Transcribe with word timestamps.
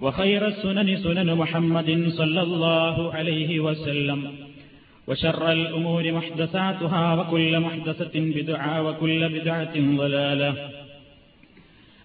وخير 0.00 0.46
السنن 0.46 0.96
سنن 0.96 1.34
محمد 1.34 2.08
صلى 2.08 2.42
الله 2.42 3.14
عليه 3.14 3.60
وسلم. 3.60 4.32
وشر 5.08 5.52
الأمور 5.52 6.12
محدثاتها 6.12 7.14
وكل 7.14 7.60
محدثة 7.60 8.10
بدعة 8.14 8.82
وكل 8.82 9.28
بدعة 9.28 9.96
ضلالة. 9.96 10.54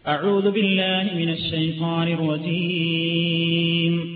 أعوذ 0.07 0.51
بالله 0.51 1.09
من 1.15 1.29
الشيطان 1.29 2.07
الرجيم. 2.07 4.15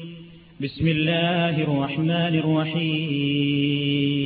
بسم 0.61 0.87
الله 0.87 1.61
الرحمن 1.61 2.11
الرحيم. 2.11 4.18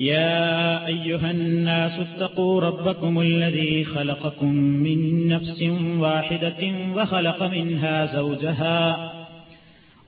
يا 0.00 0.86
أيها 0.86 1.30
الناس 1.30 1.92
اتقوا 2.00 2.60
ربكم 2.60 3.20
الذي 3.20 3.84
خلقكم 3.84 4.54
من 4.54 5.28
نفس 5.28 5.62
واحدة 5.98 6.72
وخلق 6.96 7.42
منها 7.42 8.06
زوجها 8.06 9.12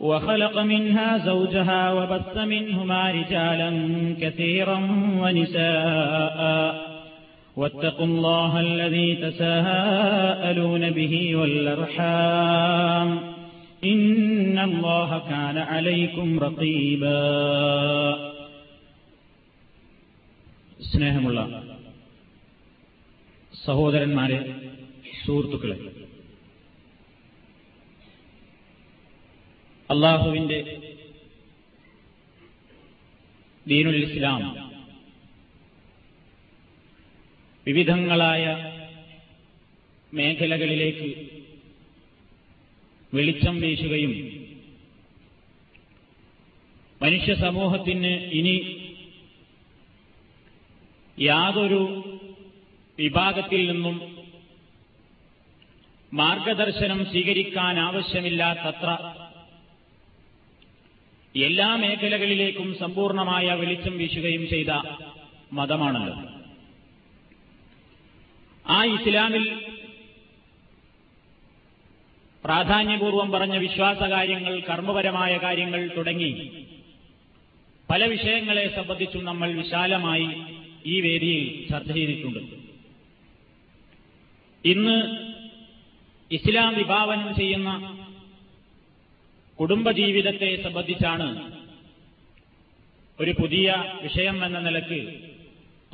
وخلق 0.00 0.59
منها 0.59 1.19
زوجها 1.19 1.92
وبث 1.92 2.36
منهما 2.36 3.11
رجالا 3.11 3.70
كثيرا 4.20 4.78
ونساء 5.19 6.75
واتقوا 7.56 8.06
الله 8.06 8.61
الذي 8.61 9.14
تساءلون 9.16 10.91
به 10.91 11.36
والأرحام 11.36 13.19
إن 13.84 14.59
الله 14.59 15.22
كان 15.28 15.59
عليكم 15.59 16.39
رقيبا 16.39 18.18
സ്നേഹമുള്ള 20.99 21.41
സഹോദരന്മാരെ 23.65 24.39
സുഹൃത്തുക്കളെ 25.25 25.77
അള്ളാഹുവിന്റെ 29.91 30.59
ദീനുൽ 33.67 33.99
ഇസ്ലാം 34.03 34.43
വിവിധങ്ങളായ 37.67 38.45
മേഖലകളിലേക്ക് 40.12 41.09
വെളിച്ചം 43.12 43.61
വീശുകയും 43.61 44.15
മനുഷ്യ 47.03 47.34
സമൂഹത്തിന് 47.34 48.15
ഇനി 48.31 48.56
യാതൊരു 51.21 52.05
വിഭാഗത്തിൽ 52.99 53.73
നിന്നും 53.73 54.19
മാർഗദർശനം 56.15 57.05
സ്വീകരിക്കാൻ 57.05 57.81
ആവശ്യമില്ലാത്തത്ര 57.81 58.91
എല്ലാ 61.37 61.77
മേഖലകളിലേക്കും 61.77 62.78
സമ്പൂർണമായ 62.78 63.55
വെളിച്ചം 63.55 63.99
വീശുകയും 63.99 64.49
ചെയ്ത 64.49 64.71
മതമാണല്ലോ. 65.53 66.17
ആ 68.71 68.84
ഇസ്ലാമിൽ 68.84 69.61
പ്രാധാന്യപൂർവം 72.45 73.31
പറഞ്ഞ 73.31 73.57
വിശ്വാസകാര്യങ്ങൾ 73.57 74.61
കർമ്മപരമായ 74.61 75.37
കാര്യങ്ങൾ 75.37 75.91
തുടങ്ങി 75.97 76.51
പല 77.91 78.05
വിഷയങ്ങളെ 78.05 78.77
സംബന്ധിച്ചും 78.77 79.25
നമ്മൾ 79.25 79.53
വിശാലമായി 79.53 80.58
ഈ 80.87 81.00
വേദിയിൽ 81.00 81.69
ചർച്ച 81.71 81.93
ചെയ്തിട്ടുണ്ട് 81.93 82.39
ഇന്ന് 84.66 84.97
ഇസ്ലാം 86.31 86.75
വിഭാവനം 86.75 87.37
ചെയ്യുന്ന 87.37 87.99
കുടുംബജീവിതത്തെ 89.61 90.62
സംബന്ധിച്ചാണ് 90.62 91.53
ഒരു 93.21 93.31
പുതിയ 93.31 93.99
വിഷയം 94.03 94.44
എന്ന 94.44 94.59
നിലയ്ക്ക് 94.59 95.31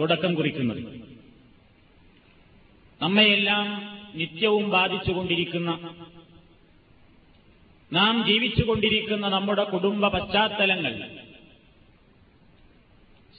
തുടക്കം 0.00 0.34
കുറിക്കുന്നത്. 0.34 1.00
നമ്മയെല്ലാം 3.00 3.66
നിത്യവും 4.14 4.70
ബാധിച്ചുകൊണ്ടിരിക്കുന്ന 4.70 5.70
നാം 7.92 8.26
ജീവിച്ചുകൊണ്ടിരിക്കുന്ന 8.26 9.28
നമ്മുടെ 9.28 9.64
കുടുംബ 9.64 10.08
പശ്ചാത്തലങ്ങൾ 10.08 11.10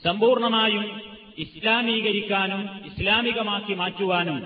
സമ്പൂർണമായും 0.04 1.15
ഇസ്ലാമീകരിക്കാനും 1.38 2.62
ഇസ്ലാമികമാക്കി 2.86 3.74
മാറ്റുവാനും 3.74 4.38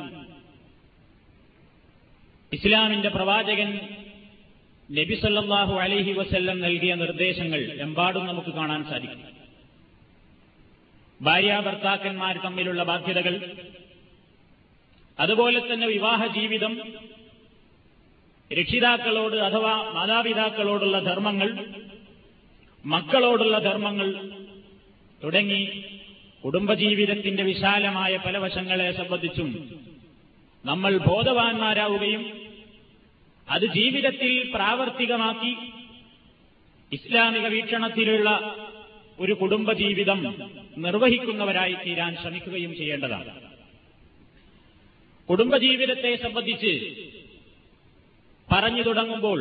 ഇസ്ലാമിന്റെ 2.53 3.09
പ്രവാചകൻ 3.09 3.81
നബി 4.89 5.15
സല്ലാഹു 5.15 5.75
അലഹി 5.75 6.13
വസല്ലം 6.13 6.61
നൽകിയ 6.61 6.95
നിർദ്ദേശങ്ങൾ 6.95 7.61
എമ്പാടും 7.61 8.27
നമുക്ക് 8.27 8.51
കാണാൻ 8.51 8.85
സാധിക്കും. 8.85 9.21
ഭാര്യാഭർത്താക്കന്മാർ 11.21 12.39
തമ്മിലുള്ള 12.39 12.83
ബാധ്യതകൾ 12.83 13.35
അതുപോലെ 15.19 15.61
തന്നെ 15.61 15.87
വിവാഹ 15.87 16.27
ജീവിതം 16.27 16.75
രക്ഷിതാക്കളോട് 18.51 19.37
അഥവാ 19.37 19.93
മാതാപിതാക്കളോടുള്ള 19.93 21.01
ധർമ്മങ്ങൾ 21.01 21.49
മക്കളോടുള്ള 22.85 23.59
ധർമ്മങ്ങൾ 23.59 24.09
തുടങ്ങി 25.23 25.63
കുടുംബജീവിതത്തിന്റെ 26.45 27.43
വിശാലമായ 27.43 28.17
പല 28.17 28.39
വശങ്ങളെ 28.39 28.93
സംബന്ധിച്ചും 28.93 29.49
നമ്മൾ 30.65 30.97
ബോധവാന്മാരാവുകയും 30.97 32.23
അത് 33.49 33.67
ജീവിതത്തിൽ 33.67 34.51
പ്രാവർത്തികമാക്കി 34.55 35.57
ഇസ്ലാമിക 36.93 37.47
വീക്ഷണത്തിലുള്ള 37.47 38.29
ഒരു 39.19 39.33
കുടുംബജീവിതം 39.33 40.21
നിർവഹിക്കുന്നവരായി 40.77 41.75
തീരാൻ 41.75 42.17
ശ്രമിക്കുകയും 42.23 42.77
ചെയ്യേണ്ടതാണ്. 42.77 43.33
കുടുംബജീവിതത്തെ 45.29 46.17
സംബന്ധിച്ച് 46.17 46.73
പറഞ്ഞു 48.49 48.83
തുടങ്ങുമ്പോൾ 48.83 49.41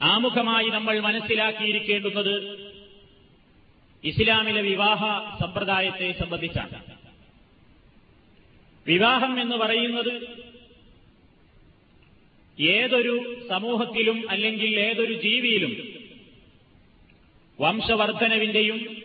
ആമുഖമായി 0.00 0.68
നമ്മൾ 0.68 0.98
മനസ്സിലാക്കിയിരിക്കേണ്ടുന്നത് 1.00 2.65
ഇസ്ലാമിലെ 4.04 4.62
വിവാഹ 4.62 5.02
സമ്പ്രദായത്തെ 5.40 6.12
സംബന്ധിച്ചാണ്. 6.12 6.96
വിവാഹം 8.86 9.40
എന്ന് 9.40 9.56
പറയുന്നത് 9.56 10.12
ഏതൊരു 12.60 13.44
സമൂഹത്തിലും 13.48 14.30
അല്ലെങ്കിൽ 14.30 14.80
ഏതൊരു 14.80 15.12
ജീവിയിലും 15.12 15.72
വംശവർദ്ധനവിന്റെയും 17.60 18.96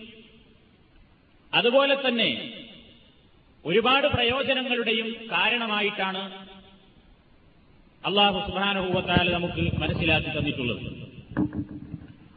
അതുപോലെ 1.53 2.07
തന്നെ 2.07 2.29
ഒരുപാട് 3.65 4.07
പ്രയോജനങ്ങളുടെയും 4.07 5.15
കാരണമായിട്ടാണ് 5.31 6.47
അള്ളാഹു 8.05 8.51
സുബാനുഭവത്താൽ 8.51 9.31
നമുക്ക് 9.31 9.77
മനസ്സിലാക്കി 9.77 10.27
തന്നിട്ടുള്ളത്. 10.27 10.85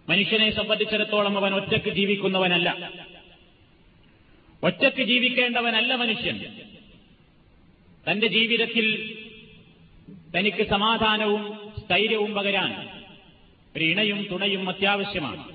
മനുഷ്യനെ 0.08 0.50
സംബന്ധിച്ചിടത്തോളം 0.50 1.38
അവൻ 1.38 1.54
ഒറ്റയ്ക്ക് 1.54 1.88
ജീവിക്കുന്നവനല്ല. 1.88 2.92
ഒറ്റയ്ക്ക് 4.62 5.02
ജീവിക്കേണ്ടവനല്ല 5.02 5.94
മനുഷ്യൻ. 5.94 6.44
തന്റെ 8.10 8.26
ജീവിതത്തിൽ 8.26 9.18
തനിക്ക് 10.38 10.66
സമാധാനവും 10.66 11.72
സ്ഥൈര്യവും 11.86 12.34
പകരാൻ 12.34 13.02
ഒരു 13.76 13.84
ഇണയും 13.84 14.26
തുണയും 14.30 14.68
അത്യാവശ്യമാണ്. 14.68 15.54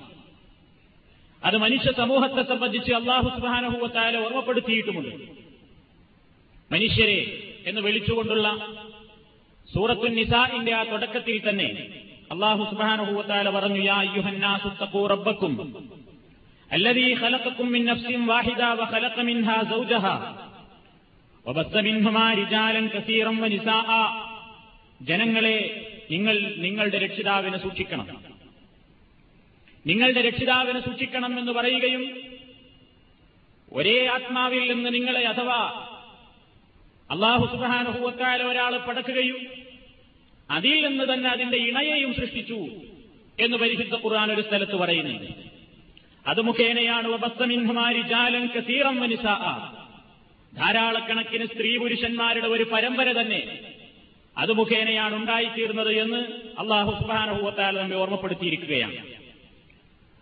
അത് 1.44 1.56
മനുഷ്യ 1.56 1.92
സമൂഹത്തെ 1.92 2.42
സംബന്ധിച്ച് 2.42 2.92
അള്ളാഹു 2.92 3.28
സുബാനഹുവത്തായ 3.28 4.16
ഓർമ്മപ്പെടുത്തിയിട്ടുമുണ്ട്. 4.16 5.14
മനുഷ്യരെ 6.72 7.46
എന്ന് 7.66 7.80
വിളിച്ചുകൊണ്ടുള്ള 7.80 8.76
സൂറത്തുൻ 9.74 10.14
നിസാഇന്റെ 10.14 10.74
ആ 10.74 10.82
തുടക്കത്തിൽ 10.82 11.48
തന്നെ 11.48 11.88
അള്ളാഹു 12.31 12.63
സുബാനഹുവത്താല 12.71 13.51
പറഞ്ഞു 13.55 13.81
യാ 13.85 13.99
യുഹന്നാസുത്തഖൂ 14.17 15.01
റബ്ബക്കും 15.13 15.53
الذي 16.71 17.09
خلقكم 17.15 17.65
من 17.67 17.81
نفس 17.85 18.07
واحدة 18.27 18.67
وخلق 18.73 19.15
منها 19.21 19.57
زوجها 19.65 20.15
وبث 21.45 21.73
منهما 21.87 22.25
رجالا 22.33 22.81
كثيرا 22.95 23.31
ونساء 23.33 23.89
ജനങ്ങളെ 25.01 25.57
നിങ്ങൾ 26.13 26.35
നിങ്ങളുടെ 26.65 26.97
രക്ഷിതാവിനെ 27.05 27.57
സൂക്ഷിക്കണം 27.57 28.07
നിങ്ങളുടെ 29.85 30.21
രക്ഷിതാവിനെ 30.27 30.79
സൂക്ഷിക്കണം 30.87 31.31
എന്ന് 31.41 31.53
പറയുകയും 31.53 32.03
ഒരേ 33.71 33.97
ആത്മാവിൽ 34.15 34.63
നിന്ന് 34.71 34.89
നിങ്ങളെ 34.97 35.23
അഥവാ 35.31 35.59
അള്ളാഹു 37.09 37.45
സുബാനുഭവത്താൽ 37.53 38.39
ഒരാൾ 38.49 38.73
പടക്കുകയും 38.87 39.39
അതിൽ 40.50 40.88
നിന്ന് 40.88 41.12
തന്നെ 41.12 41.30
അതിന്റെ 41.30 41.56
ഇണയെയും 41.56 42.14
സൃഷ്ടിച്ചു 42.14 42.66
എന്ന് 43.40 43.56
പരിശുദ്ധ 43.56 43.94
ഖുർആൻ 43.94 44.32
ഒരു 44.32 44.40
സ്ഥലത്ത് 44.40 44.76
പറയുന്നുണ്ട്. 44.76 45.26
അത് 46.26 46.40
മുഖേനയാണ് 46.40 47.08
ധാരാളക്കണക്കിന് 50.56 51.46
സ്ത്രീ 51.46 51.76
പുരുഷന്മാരുടെ 51.76 52.46
ഒരു 52.46 52.64
പരമ്പര 52.72 53.12
തന്നെ 53.12 53.60
അത് 54.38 54.52
മുഖേനയാണ് 54.52 55.14
ഉണ്ടായിത്തീർന്നത് 55.14 55.92
എന്ന് 55.92 56.16
അള്ളാഹു 56.58 57.02
സുബാനുഭവത്താൽ 57.02 57.78
നമ്മെ 57.78 57.96
ഓർമ്മപ്പെടുത്തിയിരിക്കുകയാണ്. 57.96 58.96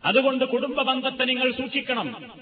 അതുകൊണ്ട് 0.05 0.45
കുടുംബ 0.45 0.83
ബന്ധത്തെ 0.83 1.25
നിങ്ങൾ 1.25 1.53
സൂക്ഷിക്കണം. 1.53 2.33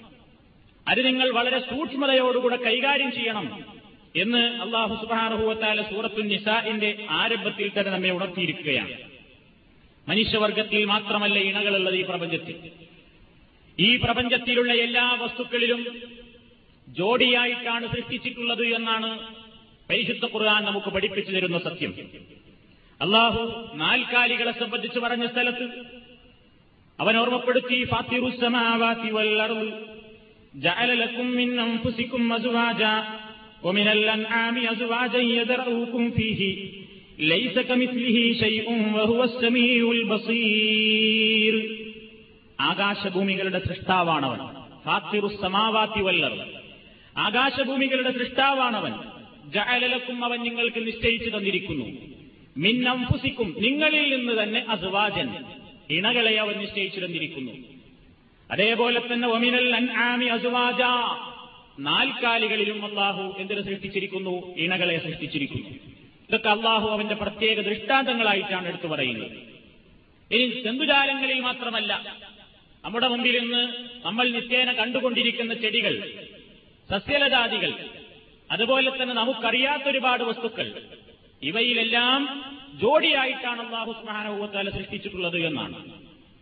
അത് 0.89 1.07
നിങ്ങൾ 1.07 1.31
വളരെ 1.31 1.59
സൂക്ഷ്മതയോടുകൂടെ 1.59 2.57
കൈകാര്യം 2.57 3.13
ചെയ്യണം. 3.13 3.76
എന്ന് 4.17 4.39
അള്ളാഹു 4.39 4.95
സുബാനുഭവത്താല 4.95 5.83
സൂറത്തു 5.83 6.21
നിസാഇന്റെ 6.21 7.07
ആരംഭത്തിൽ 7.11 7.73
തന്നെ 7.79 7.93
നമ്മെ 7.93 8.11
ഉണർത്തിയിരിക്കുകയാണ്. 8.11 8.95
മനുഷ്യവർഗത്തിൽ 10.09 10.85
മാത്രമല്ല 10.85 11.39
ഇണകളുള്ളത് 11.39 11.95
ഈ 11.95 12.03
പ്രപഞ്ചത്തിൽ. 12.03 12.71
ഈ 13.79 13.97
പ്രപഞ്ചത്തിലുള്ള 13.97 14.73
എല്ലാ 14.73 15.19
വസ്തുക്കളിലും 15.21 15.87
ജോഡിയായിട്ടാണ് 16.89 17.87
സൃഷ്ടിച്ചിട്ടുള്ളത് 17.87 18.63
എന്നാണ് 18.63 19.35
പരിശുദ്ധ 19.91 20.25
ഖുർആൻ 20.25 20.65
നമുക്ക് 20.65 20.87
പഠിപ്പിച്ചു 20.87 21.33
തരുന്ന 21.33 21.59
സത്യം. 21.59 21.95
അള്ളാഹു 23.01 23.71
നാൽക്കാലികളെ 23.75 24.53
സംബന്ധിച്ച് 24.53 24.99
പറഞ്ഞ 24.99 25.27
സ്ഥലത്ത് 25.27 25.67
അവൻ 27.01 27.17
ഓർമ്മപ്പെടുത്തി 27.17 27.85
ഫാത്തിറുസമാവാത്തി 27.85 29.11
വല്ലറു 29.11 29.55
വൽ 29.55 29.73
അർദ് 29.73 29.97
ജഅല 30.55 30.93
ലക്കും 30.93 31.29
മിൻ 31.33 31.61
അൻഫുസിക്കും 31.61 32.29
ومن 33.64 33.88
الأنعام 33.90 34.58
أزواجا 34.68 35.22
يذرؤكم 35.32 36.12
فيه 36.12 36.42
ليس 37.26 37.56
كمثله 37.62 38.18
شيء 38.36 38.66
وهو 38.96 39.20
السميع 39.24 39.82
البصير 39.92 41.56
ആകാശഭൂമികളുടെ 42.64 43.60
സൃഷ്ടാവാണവൻ 43.68 44.40
ഫാത്തിറു 44.86 45.30
സമാവാത്തി 45.36 46.02
വല്ലർ 46.02 46.34
ആകാശഭൂമികളുടെ 47.20 48.12
സൃഷ്ടാവാണവൻ 48.18 48.94
ജഅലലക്കും 49.54 50.20
അവൻ 50.24 50.40
നിങ്ങൾക്ക് 50.42 50.82
നിശ്ചയിച്ചു 50.88 51.30
തന്നിരിക്കുന്നു 51.30 51.88
മിന്നംഫുസിക്കും 52.56 53.50
നിങ്ങളിൽ 53.66 54.08
നിന്ന് 54.14 54.34
തന്നെ 54.40 54.62
അസുവാജൻ 54.74 55.28
ഇണകളെ 55.96 56.34
അവൻ 56.44 56.56
നിശ്ചയിച്ചു 56.64 57.00
തന്നിരിക്കുന്നു 57.04 57.54
അതേപോലെ 58.50 59.00
തന്നെ 59.04 59.28
ഒമിനൽ 59.36 59.68
അൻആമി 59.80 60.28
അസുവാജ 60.36 60.82
നാൽക്കാലികളിലും 61.79 62.85
അള്ളാഹു 62.85 63.37
എന്തിനു 63.39 63.61
സൃഷ്ടിച്ചിരിക്കുന്നു? 63.61 64.55
ഇണകളെ 64.57 64.99
സൃഷ്ടിച്ചിരിക്കുന്നു. 64.99 65.69
ഇതൊക്കെ 66.29 66.49
അള്ളാഹു 66.49 66.89
അവന്റെ 66.89 67.15
പ്രത്യേക 67.15 67.61
ദൃഷ്ടാന്തങ്ങളായിട്ടാണ് 67.61 68.69
എടുത്തു 68.69 68.87
പറയുന്നത്. 68.87 69.33
ഇനി 70.31 70.61
ജന്തുജാലങ്ങളിൽ 70.61 71.41
മാത്രമല്ല 71.41 72.17
നമ്മുടെ 72.85 73.09
മുമ്പിൽ 73.09 73.37
ഇന്ന് 73.37 73.69
നമ്മൾ 74.07 74.29
നിത്യേന 74.29 74.73
കണ്ടുകൊണ്ടിരിക്കുന്ന 74.73 75.55
ചെടികൾ 75.55 76.13
സസ്യലതാദികൾ 76.91 77.73
അതുപോലെ 78.51 78.91
തന്നെ 78.91 79.15
നമുക്കറിയാത്ത 79.15 79.83
ഒരുപാട് 79.83 80.23
വസ്തുക്കൾ 80.23 80.83
ഇവയിലെല്ലാം 81.43 82.53
ജോഡിയായിട്ടാണ് 82.75 83.67
അള്ളാഹു 83.67 83.93
സ്മഹാനഭൂത്താല 83.93 84.71
സൃഷ്ടിച്ചിട്ടുള്ളത് 84.71 85.39
എന്നാണ്. 85.39 85.75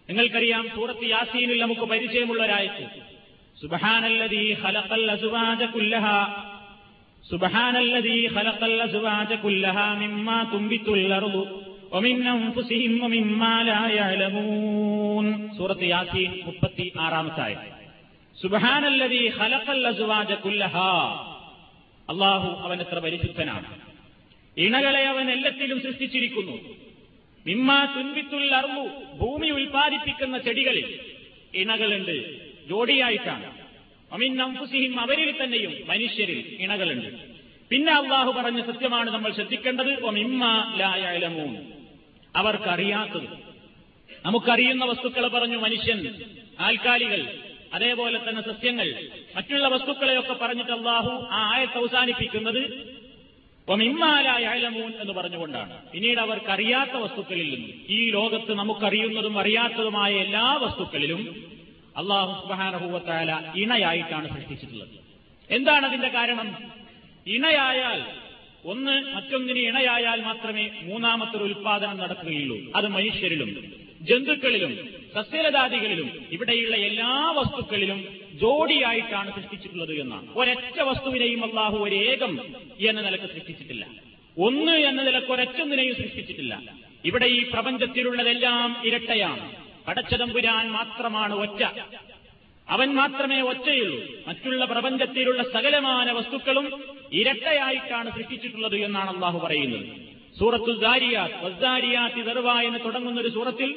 നിങ്ങൾക്കറിയാം 0.08 0.68
സൂറത്ത് 0.74 1.04
യാസീനിൽ 1.04 1.60
നമുക്ക് 1.60 1.80
പരിചയമുള്ള 1.80 2.46
സുബഹാനല്ലദീ 3.57 4.43
ഖലഖൽ 4.61 5.05
അസ്വാജ 5.15 5.63
കുല്ലഹ 5.73 6.05
സുബഹാനല്ലദീ 7.23 8.17
ഖലഖൽ 8.35 8.75
അസ്വാജ 8.81 9.31
കുല്ലഹ 9.43 9.77
മിമ്മാ 10.03 10.37
തുംബിത്തുൽ 10.53 11.11
അർദു 11.17 11.43
ومن 11.91 12.15
أنفسهم 12.29 12.93
ومما 13.03 13.53
لا 13.63 13.81
يعلمون 13.91 15.25
سورة 15.57 15.81
ياسين 15.85 16.31
മുപ്പത്തി 16.47 16.85
ആറാമത്തെ 17.05 17.41
ആയ 17.45 17.53
സുബഹാന 18.37 18.83
الذي 18.87 19.23
خلق 19.31 19.65
الأزواج 19.71 20.29
كلها 20.45 20.93
അള്ളാഹു 22.09 22.49
അവൻ 22.65 22.77
എത്ര 22.85 22.97
പരിശുദ്ധനാണ് 22.99 23.67
ഇണകളെ 24.57 25.03
അവൻ 25.13 25.25
എല്ലാത്തിലും 25.35 25.77
സൃഷ്ടിച്ചിരിക്കുന്നു 25.85 26.55
മിമ്മാ 27.45 27.79
തുൻപിത്തുൽ 27.95 28.53
അർവു 28.59 28.83
ഭൂമി 29.19 29.49
ഉൽപ്പാദിപ്പിക്കുന്ന 29.57 30.35
ചെടികളിൽ 30.45 30.87
ഇണകളുണ്ട് 31.53 32.15
ജോഡിയായിട്ടാണ്. 32.68 33.64
അമിൻ 34.12 34.42
അംഫുസിഹിം 34.42 35.00
അവരിൽ 35.00 35.44
തന്നെയും 35.44 35.74
മനുഷ്യരിൽ 35.86 36.56
ഇണകളുണ്ട്. 36.60 37.34
പിന്നെ 37.70 37.92
അള്ളാഹു 37.92 38.32
പറഞ്ഞ 38.32 38.60
സത്യമാണ് 38.60 39.10
നമ്മൾ 39.10 39.32
ശ്രദ്ധിക്കേണ്ടത് 39.32 40.04
ഒമിമ്മ 40.04 40.74
ലായാലമൂൻ 40.76 41.56
അവർക്കറിയാത്തത്. 42.36 43.28
നമുക്കറിയുന്ന 44.26 44.84
വസ്തുക്കളെ 44.84 45.28
പറഞ്ഞു 45.28 45.56
മനുഷ്യൻ 45.56 46.22
ആൽക്കാലികൾ 46.60 47.38
അതേപോലെ 47.72 48.28
തന്നെ 48.28 48.42
സസ്യങ്ങൾ 48.42 49.08
മറ്റുള്ള 49.36 49.68
വസ്തുക്കളെയൊക്കെ 49.68 50.32
പറഞ്ഞിട്ട് 50.32 50.70
അള്ളാഹു 50.70 51.28
ആ 51.30 51.54
ആയത്ത് 51.54 51.78
അവസാനിപ്പിക്കുന്നത് 51.78 52.94
ഒമിമ്മാലായാലമൂൻ 53.68 54.92
എന്ന് 55.00 55.12
പറഞ്ഞുകൊണ്ടാണ്. 55.12 55.90
പിന്നീട് 55.90 56.20
അവർക്കറിയാത്ത 56.20 56.90
വസ്തുക്കളിൽ 56.90 57.54
നിന്നും 57.54 57.70
ഈ 57.88 58.10
ലോകത്ത് 58.10 58.54
നമുക്കറിയുന്നതും 58.54 59.38
അറിയാത്തതുമായ 59.38 60.14
എല്ലാ 60.14 60.58
വസ്തുക്കളിലും 60.62 61.53
അള്ളാഹു 61.96 62.42
സുബാനഹൂവത്തായ 62.42 63.52
ഇണയായിട്ടാണ് 63.56 64.40
സൃഷ്ടിച്ചിട്ടുള്ളത്. 64.40 64.88
എന്താണ് 65.50 65.86
അതിന്റെ 65.86 66.08
കാരണം? 66.08 66.56
ഇണയായാൽ 67.26 68.02
ഒന്ന് 68.64 69.14
മറ്റൊന്നിന് 69.14 69.58
ഇണയായാൽ 69.58 70.20
മാത്രമേ 70.20 70.70
മൂന്നാമത്തൊരു 70.82 71.44
ഉൽപാദനം 71.44 71.96
നടക്കുകയുള്ളൂ. 71.96 72.58
അത് 72.76 72.88
മനുഷ്യരിലും 72.88 73.74
ജന്തുക്കളിലും 74.00 74.88
സസ്യലതാദികളിലും 75.14 76.26
ഇവിടെയുള്ള 76.30 76.76
എല്ലാ 76.76 77.34
വസ്തുക്കളിലും 77.36 78.04
ജോഡിയായിട്ടാണ് 78.34 79.34
സൃഷ്ടിച്ചിട്ടുള്ളത് 79.34 80.00
എന്നാണ്. 80.00 80.26
ഒരൊറ്റ 80.34 80.80
വസ്തുവിനെയും 80.80 81.44
അള്ളാഹു 81.44 81.76
ഒരേകം 81.76 82.40
എന്ന 82.80 83.00
നിലയ്ക്ക് 83.00 83.26
സൃഷ്ടിച്ചിട്ടില്ല. 83.26 83.86
ഒന്ന് 84.38 84.72
എന്ന 84.72 85.02
നിലയ്ക്ക് 85.02 85.32
ഒരൊറ്റൊന്നിനെയും 85.32 85.94
സൃഷ്ടിച്ചിട്ടില്ല. 85.94 86.62
ഇവിടെ 87.04 87.26
ഈ 87.26 87.50
പ്രപഞ്ചത്തിലുള്ളതെല്ലാം 87.52 88.76
ഇരട്ടയാണ്. 88.84 89.63
പടച്ചതമ്പുരാൻ 89.87 90.65
മാത്രമാണ് 90.71 91.35
ഒറ്റ 91.39 91.61
അവൻ 92.67 92.89
മാത്രമേ 92.95 93.39
ഒറ്റയുള്ളൂ 93.41 93.99
മറ്റുള്ള 94.27 94.63
പ്രപഞ്ചത്തിലുള്ള 94.65 95.43
സകലമാന 95.53 96.09
വസ്തുക്കളും 96.11 96.67
ഇരട്ടയായിട്ടാണ് 97.11 98.09
സൃഷ്ടിച്ചിട്ടുള്ളത് 98.11 98.77
എന്നാണ് 98.87 99.09
അള്ളാഹു 99.15 99.39
പറയുന്നത് 99.39 99.85
സൂറത്തു 100.39 100.73
ദാരിയാത്ത് 100.83 101.39
വസ്ദാരിയാത്ത് 101.45 102.21
ദർവ 102.25 102.49
എന്ന് 102.67 102.79
തുടങ്ങുന്ന 102.85 103.19
ഒരു 103.19 103.29
സൂറത്തിൽ 103.29 103.71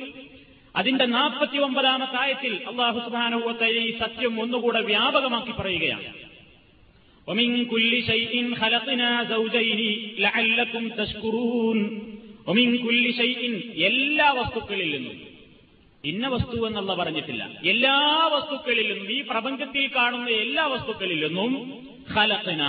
അതിന്റെ 0.75 1.07
നാൽപ്പത്തി 1.15 1.59
ഒമ്പതാമത്തെ 1.59 2.19
ആയത്തിൽ 2.19 2.53
അള്ളാഹു 2.67 2.99
സുബാനുവത്തെ 2.99 3.71
ഈ 3.81 3.91
സത്യം 3.99 4.37
ഒന്നുകൂടെ 4.45 4.83
വ്യാപകമാക്കി 4.93 5.55
പറയുകയാണ് 5.61 6.11
ومن 7.29 7.65
كل 7.67 7.93
شيء 8.03 8.33
خلقنا 8.55 9.11
زوجين 9.27 9.81
لعلكم 10.19 10.83
تشكرون 10.91 11.79
ومن 12.47 12.79
كل 12.79 13.05
شيء 13.15 13.41
എല്ലാ 13.89 14.29
വസ്തുക്കളിൽ 14.31 14.89
നിന്നും 14.97 15.17
ഇന്ന 16.08 16.28
വസ്തു 16.28 16.68
എന്നുള്ള 16.68 16.94
പറഞ്ഞിട്ടില്ല. 16.94 17.50
എല്ലാ 17.66 18.30
വസ്തുക്കളിലും 18.34 19.12
ഈ 19.12 19.22
പ്രപഞ്ചത്തിൽ 19.22 19.90
കാണുന്ന 19.96 20.30
എല്ലാ 20.30 20.66
വസ്തുക്കളിലൊന്നും 20.66 21.88
ഖലഖന. 22.16 22.64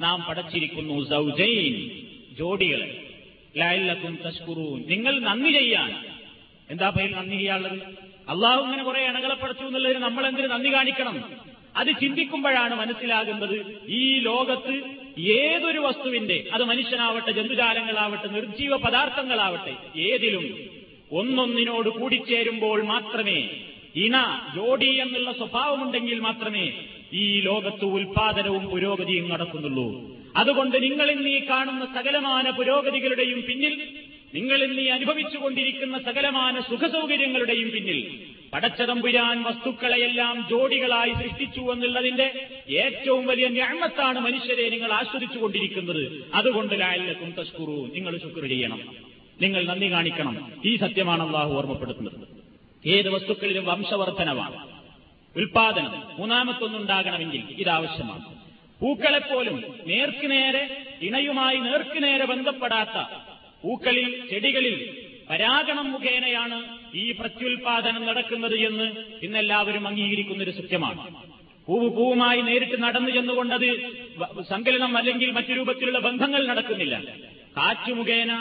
നാം 0.00 0.22
പടച്ചിരിക്കുന്നു 0.28 1.08
സൗജൈൻ 1.08 1.90
ജോഡികളെ. 2.38 3.06
ലഅല്ലക്കും 3.56 4.18
തസ്കുറൂൻ. 4.26 4.84
നിങ്ങൾ 4.86 5.18
നന്ദി 5.18 5.50
ചെയ്യാൻ. 5.50 6.04
എന്താ 6.70 6.88
പേര് 6.90 7.14
നന്ദി 7.14 7.36
ചെയ്യാനുള്ളത്? 7.36 7.82
അള്ളാഹു 8.28 8.62
ഇങ്ങനെ 8.62 8.82
കുറെ 8.82 9.00
ഇണകളെ 9.04 9.34
പടച്ചു 9.34 9.64
എന്നുള്ളതിന് 9.64 9.98
നമ്മൾ 9.98 10.26
എന്തിനു 10.26 10.46
നന്ദി 10.46 10.72
കാണിക്കണം? 10.72 11.30
അത് 11.76 11.88
ചിന്തിക്കുമ്പോഴാണ് 12.00 12.74
മനസ്സിലാകുന്നത് 12.74 13.80
ഈ 13.88 14.18
ലോകത്ത് 14.18 14.82
ഏതൊരു 15.20 15.78
വസ്തുവിന്റെ 15.78 16.50
അത് 16.52 16.64
മനുഷ്യനാവട്ടെ 16.64 17.30
ജന്തുജാലങ്ങളാവട്ടെ 17.30 18.28
നിർജീവ 18.28 18.76
പദാർത്ഥങ്ങളാവട്ടെ 18.76 20.00
ഏതിലും 20.00 20.44
ഒന്നൊന്നിനോട് 21.12 21.88
കൂടിച്ചേരുമ്പോൾ 21.88 22.82
മാത്രമേ 22.82 23.38
ഇണ 23.96 24.16
ജോഡി 24.56 24.90
എന്നുള്ള 25.04 25.32
സ്വഭാവമുണ്ടെങ്കിൽ 25.32 26.18
മാത്രമേ 26.18 26.66
ഈ 27.12 27.40
ലോകത്ത് 27.40 27.84
ഉൽപാദനവും 27.84 28.64
പുരോഗതിയും 28.70 29.28
നടക്കുന്നുള്ളൂ. 29.28 29.86
അതുകൊണ്ട് 30.36 30.82
നിങ്ങൾ 30.82 31.10
ഇന്നീ 31.10 31.38
കാണുന്ന 31.38 31.84
സകലമാന 31.96 32.50
പുരോഗതികളുടെയും 32.50 33.40
പിന്നിൽ 33.48 33.74
നിങ്ങൾ 34.34 34.62
ഇന്നീ 34.62 34.86
അനുഭവിച്ചുകൊണ്ടിരിക്കുന്ന 34.88 35.98
സകലമാന 35.98 36.60
സുഖസൗകര്യങ്ങളുടെയും 36.60 37.70
പിന്നിൽ 37.70 37.98
പടച്ചതമ്പുരാൻ 38.54 39.42
വസ്തുക്കളെയെല്ലാം 39.42 40.46
ജോഡികളായി 40.50 41.12
സൃഷ്ടിച്ചു 41.12 41.60
എന്നുള്ളതിന്റെ 41.72 42.26
ഏറ്റവും 42.82 43.26
വലിയ 43.26 43.48
ഞാമത്താണ് 43.60 44.18
മനുഷ്യരെ 44.18 44.68
നിങ്ങൾ 44.68 44.92
ആസ്വദിച്ചുകൊണ്ടിരിക്കുന്നത് 44.92 46.04
അതുകൊണ്ട് 46.34 46.80
ലായല്ലക്കും 46.80 47.30
തസ്കുറു 47.38 47.78
നിങ്ങൾ 47.94 48.18
ശുക്ർ 48.18 48.46
ചെയ്യണം. 48.48 48.80
നിങ്ങൾ 49.42 49.64
നന്ദി 49.66 49.90
കാണിക്കണം. 49.92 50.52
ഈ 50.64 50.76
സത്യമാണ് 50.76 51.22
അള്ളാഹു 51.26 51.54
ഓർമ്മപ്പെടുത്തുന്നത്. 51.54 52.18
ഏത് 52.86 53.08
വസ്തുക്കളിലും 53.08 53.64
വംശവർദ്ധനമാണ് 53.66 54.58
ഉൽപാദനം 55.36 55.92
മൂന്നാമത്തൊന്നുണ്ടാകണമെങ്കിൽ 56.18 57.42
ഇതാവശ്യമാണ്. 57.58 58.24
പൂക്കളെപ്പോലും 58.80 59.56
നേർക്കുനേരെ 59.86 60.62
ഇണയുമായി 61.02 61.58
നേർക്കുനേരെ 61.58 62.26
ബന്ധപ്പെടാത്ത 62.26 62.96
പൂക്കളിൽ 63.62 64.28
ചെടികളിൽ 64.30 64.76
പരാഗണം 65.30 65.92
മുഖേനയാണ് 65.92 66.58
ഈ 66.94 67.12
പ്രത്യുൽപാദനം 67.12 68.06
നടക്കുന്നത് 68.06 68.54
എന്ന് 68.54 68.86
ഇന്നെല്ലാവരും 69.22 69.86
അംഗീകരിക്കുന്ന 69.88 70.42
ഒരു 70.42 70.50
സത്യമാണ്. 70.50 71.02
പൂവ് 71.66 71.88
പൂവുമായി 71.96 72.40
നേരിട്ട് 72.40 72.82
നടന്നു 72.82 73.10
ചെന്നുകൊണ്ടത് 73.10 73.68
സങ്കലനം 74.50 74.96
അല്ലെങ്കിൽ 74.96 75.30
മറ്റു 75.30 75.52
രൂപത്തിലുള്ള 75.52 75.98
ബന്ധങ്ങൾ 75.98 76.46
നടക്കുന്നില്ല. 76.46 77.00
കാറ്റു 77.56 77.92
മുഖേന 77.92 78.32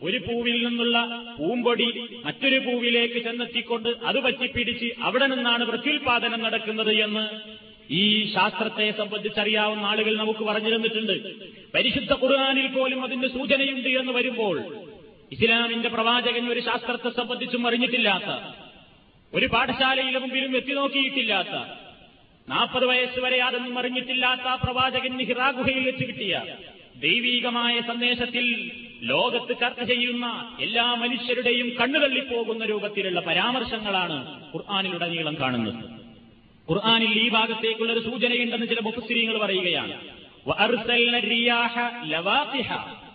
ഒരു 0.00 0.18
പൂവിൽ 0.18 0.56
നിന്നുള്ള 0.64 0.98
പൂമ്പൊടി 1.38 1.88
മറ്റൊരു 2.24 2.58
പൂവിലേക്ക് 2.58 3.18
ചെന്നെത്തിക്കൊണ്ട് 3.24 3.90
അത് 4.04 4.18
പറ്റിപ്പിടിച്ച് 4.18 4.88
അവിടെ 5.02 5.26
നിന്നാണ് 5.26 5.64
പ്രത്യുൽപാദനം 5.64 6.40
നടക്കുന്നത് 6.42 6.92
എന്ന് 6.98 7.24
ഈ 7.92 8.02
ശാസ്ത്രത്തെ 8.34 8.86
സംബന്ധിച്ചറിയാവുന്ന 8.92 9.84
ആളുകൾ 9.84 10.14
നമുക്ക് 10.16 10.42
പറഞ്ഞു 10.44 10.70
തന്നിട്ടുണ്ട് 10.74 11.16
പരിശുദ്ധ 11.74 12.12
ഖുർആാനിൽ 12.22 12.68
പോലും 12.68 13.00
അതിന്റെ 13.04 13.28
സൂചനയുണ്ട് 13.28 13.90
എന്ന് 14.00 14.12
വരുമ്പോൾ 14.12 14.56
ഇസ്ലാമിന്റെ 15.32 15.88
പ്രവാചകൻ 15.88 16.44
ഒരു 16.48 16.60
ശാസ്ത്രത്തെ 16.60 17.10
സംബന്ധിച്ചും 17.10 17.66
അറിഞ്ഞിട്ടില്ലാത്ത 17.66 18.30
ഒരു 19.32 19.46
പാഠശാലയിലെ 19.46 20.20
മുമ്പിലും 20.20 20.54
എത്തി 20.56 20.72
നോക്കിയിട്ടില്ലാത്ത 20.72 21.56
നാൽപ്പത് 22.48 22.86
വയസ്സ് 22.86 23.20
വരെ 23.20 23.38
അതൊന്നും 23.38 23.74
അറിഞ്ഞിട്ടില്ലാത്ത 23.78 24.54
പ്രവാചകൻ 24.62 25.20
ഹിറാഗുഹയിൽ 25.24 25.84
വെച്ച് 25.84 26.04
കിട്ടിയ 26.04 26.34
ദൈവീകമായ 27.00 27.80
സന്ദേശത്തിൽ 27.80 28.70
ലോകത്ത് 29.02 29.60
ചർച്ച 29.60 29.82
ചെയ്യുന്ന 29.82 30.56
എല്ലാ 30.60 30.94
മനുഷ്യരുടെയും 30.94 31.70
കണ്ണുതള്ളിപ്പോകുന്ന 31.70 32.64
രൂപത്തിലുള്ള 32.64 33.20
പരാമർശങ്ങളാണ് 33.20 34.44
ഖുർആാനിലുടനീളം 34.54 35.36
കാണുന്നത്. 35.40 35.84
ഖുർആാനിൽ 36.70 37.18
ഈ 37.18 37.28
ഭാഗത്തേക്കുള്ള 37.28 37.92
ഒരു 37.92 38.00
സൂചനയുണ്ടെന്ന് 38.00 38.66
ചില 38.66 38.80
മുഫസ്സിരിങ്ങൾ 38.80 39.38
പറയുകയാണ്. 39.38 39.92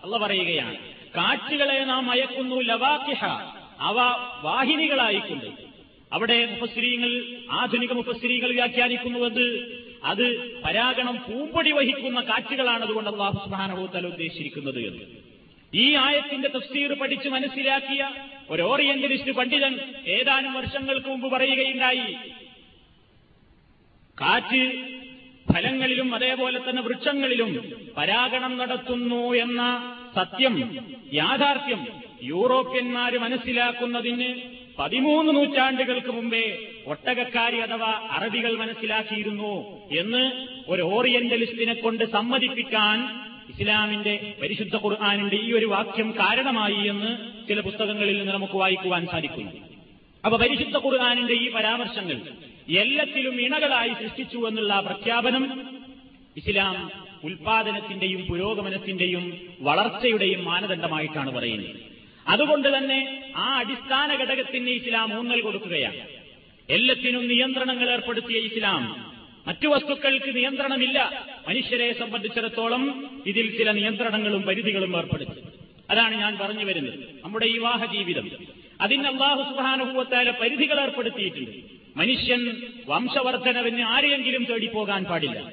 അല്ല 0.03 0.17
പറയുകയാണ് 0.17 0.75
കാറ്റുകളെ 1.17 1.83
നാം 1.83 2.11
അയക്കുന്നു 2.11 2.55
ലവാക്കിഹ 2.55 3.25
അവ 3.79 3.95
വാഹിനികളായിക്കൊണ്ട്. 4.41 5.45
അവിടെ 6.13 6.45
മുഫസ്സിരിങ്ങൾ 6.45 7.25
ആധുനിക 7.51 7.91
മുഫസ്സിരികൾ 7.91 8.51
വ്യാഖ്യാനിക്കുന്നുവെന്ന് 8.53 9.47
അത് 10.05 10.25
പരാഗണം 10.65 11.15
പൂമ്പൊടി 11.27 11.71
വഹിക്കുന്ന 11.71 12.21
കാറ്റുകളാണ് 12.21 12.83
അതുകൊണ്ട് 12.83 13.09
അള്ളാഹു 13.09 13.37
സുബാനഹൂത്തല 13.43 14.07
ഉദ്ദേശിച്ചിരിക്കുന്നത് 14.07 14.79
എന്ന്. 14.85 15.05
ഈ 15.73 15.95
ആയത്തിന്റെ 16.01 16.49
തഫ്സീർ 16.49 16.91
പഠിച്ച് 16.93 17.29
മനസ്സിലാക്കിയ 17.29 18.01
ഒരു 18.49 18.63
ഓറിയന്റലിസ്റ്റ് 18.63 19.31
പണ്ഡിതൻ 19.31 19.73
ഏതാനും 20.09 20.53
വർഷങ്ങൾക്ക് 20.53 21.07
മുമ്പ് 21.07 21.27
പറയുകയുണ്ടായി 21.31 22.07
കാറ്റ് 24.17 24.61
ഫലങ്ങളിലും 25.47 26.09
അതേപോലെ 26.15 26.59
തന്നെ 26.59 26.81
വൃക്ഷങ്ങളിലും 26.81 27.49
പരാഗണം 27.97 28.57
നടത്തുന്നു 28.57 29.23
എന്ന 29.35 29.61
സത്യം 30.15 30.55
യാഥാർത്ഥ്യം 31.13 31.81
യൂറോപ്യന്മാര് 32.23 33.17
മനസ്സിലാക്കുന്നതിന് 33.17 34.29
പതിമൂന്ന് 34.79 35.35
നൂറ്റാണ്ടുകൾക്ക് 35.35 36.07
മുമ്പേ 36.07 36.71
ഒട്ടകക്കാരി 36.87 37.57
അഥവാ 37.57 38.07
അറബികൾ 38.09 38.57
മനസ്സിലാക്കിയിരുന്നു 38.57 39.53
എന്ന് 39.91 40.23
ഒരു 40.67 40.81
ഓറിയന്റലിസ്റ്റിനെ 40.81 41.73
കൊണ്ട് 41.73 42.03
സമ്മതിപ്പിക്കാൻ 42.03 42.97
ഇസ്ലാമിന്റെ 43.49 44.33
പരിശുദ്ധ 44.41 44.75
ഖുർആാനിന്റെ 44.75 45.35
ഈ 45.35 45.53
ഒരു 45.53 45.65
വാക്യം 45.65 46.11
കാരണമായി 46.11 46.87
എന്ന് 46.87 47.11
ചില 47.47 47.59
പുസ്തകങ്ങളിൽ 47.59 48.17
നിന്ന് 48.17 48.33
നമുക്ക് 48.33 48.57
വായിക്കുവാൻ 48.57 49.07
സാധിക്കുന്നു. 49.07 49.51
അപ്പൊ 50.25 50.37
പരിശുദ്ധ 50.37 50.77
ഖുർആാനിന്റെ 50.77 51.33
ഈ 51.33 51.51
പരാമർശങ്ങൾ 51.51 52.17
എല്ലാത്തിലും 52.69 53.41
ഇണകളായി 53.41 53.89
സൃഷ്ടിച്ചു 53.89 54.37
എന്നുള്ള 54.47 54.79
പ്രഖ്യാപനം 54.79 55.43
ഇസ്ലാം 56.37 56.91
ഉൽപാദനത്തിന്റെയും 57.23 58.25
പുരോഗമനത്തിന്റെയും 58.25 59.37
വളർച്ചയുടെയും 59.59 60.45
മാനദണ്ഡമായിട്ടാണ് 60.45 61.31
പറയുന്നത്. 61.31 61.94
അതുകൊണ്ട് 62.27 62.77
തന്നെ 62.77 63.31
ആ 63.35 63.57
അടിസ്ഥാന 63.57 64.15
ഘടകത്തിന് 64.15 64.69
ഇസ്ലാം 64.69 65.19
ഊന്നൽ 65.19 65.41
കൊടുക്കുകയാണ്. 65.41 65.95
എല്ലാത്തിനും 66.69 67.27
നിയന്ത്രണങ്ങൾ 67.27 67.91
ഏർപ്പെടുത്തിയ 67.91 68.37
ഇസ്ലാം. 68.37 69.13
മറ്റു 69.47 69.67
വസ്തുക്കൾക്ക് 69.67 70.35
നിയന്ത്രണമില്ല. 70.35 71.27
മനുഷ്യരെ 71.47 71.93
സംബന്ധിച്ചിടത്തോളം 71.93 73.11
ഇതിൽ 73.25 73.57
ചില 73.57 73.71
നിയന്ത്രണങ്ങളും 73.71 74.41
പരിധികളും 74.41 74.97
ഏർപ്പെടുത്തി. 74.97 75.41
അതാണ് 75.89 76.15
ഞാൻ 76.15 76.37
പറഞ്ഞു 76.41 76.65
വരുന്നത്. 76.65 76.99
നമ്മുടെ 77.23 77.45
വിവാഹ 77.45 77.85
ജീവിതം. 77.85 78.29
അതിന് 78.81 79.07
അള്ളാഹു 79.07 79.55
സുഹാനുഭവത്തായ 79.55 80.33
പരിധികൾ 80.41 80.81
ഏർപ്പെടുത്തിയിട്ടുണ്ട്. 80.81 81.51
മനുഷ്യൻ 81.97 82.61
വംശവർദ്ധനവിന് 82.87 83.81
ആരെയെങ്കിലും 83.81 84.43
തേടിപ്പോകാൻ 84.43 85.03
പാടില്ല. 85.03 85.51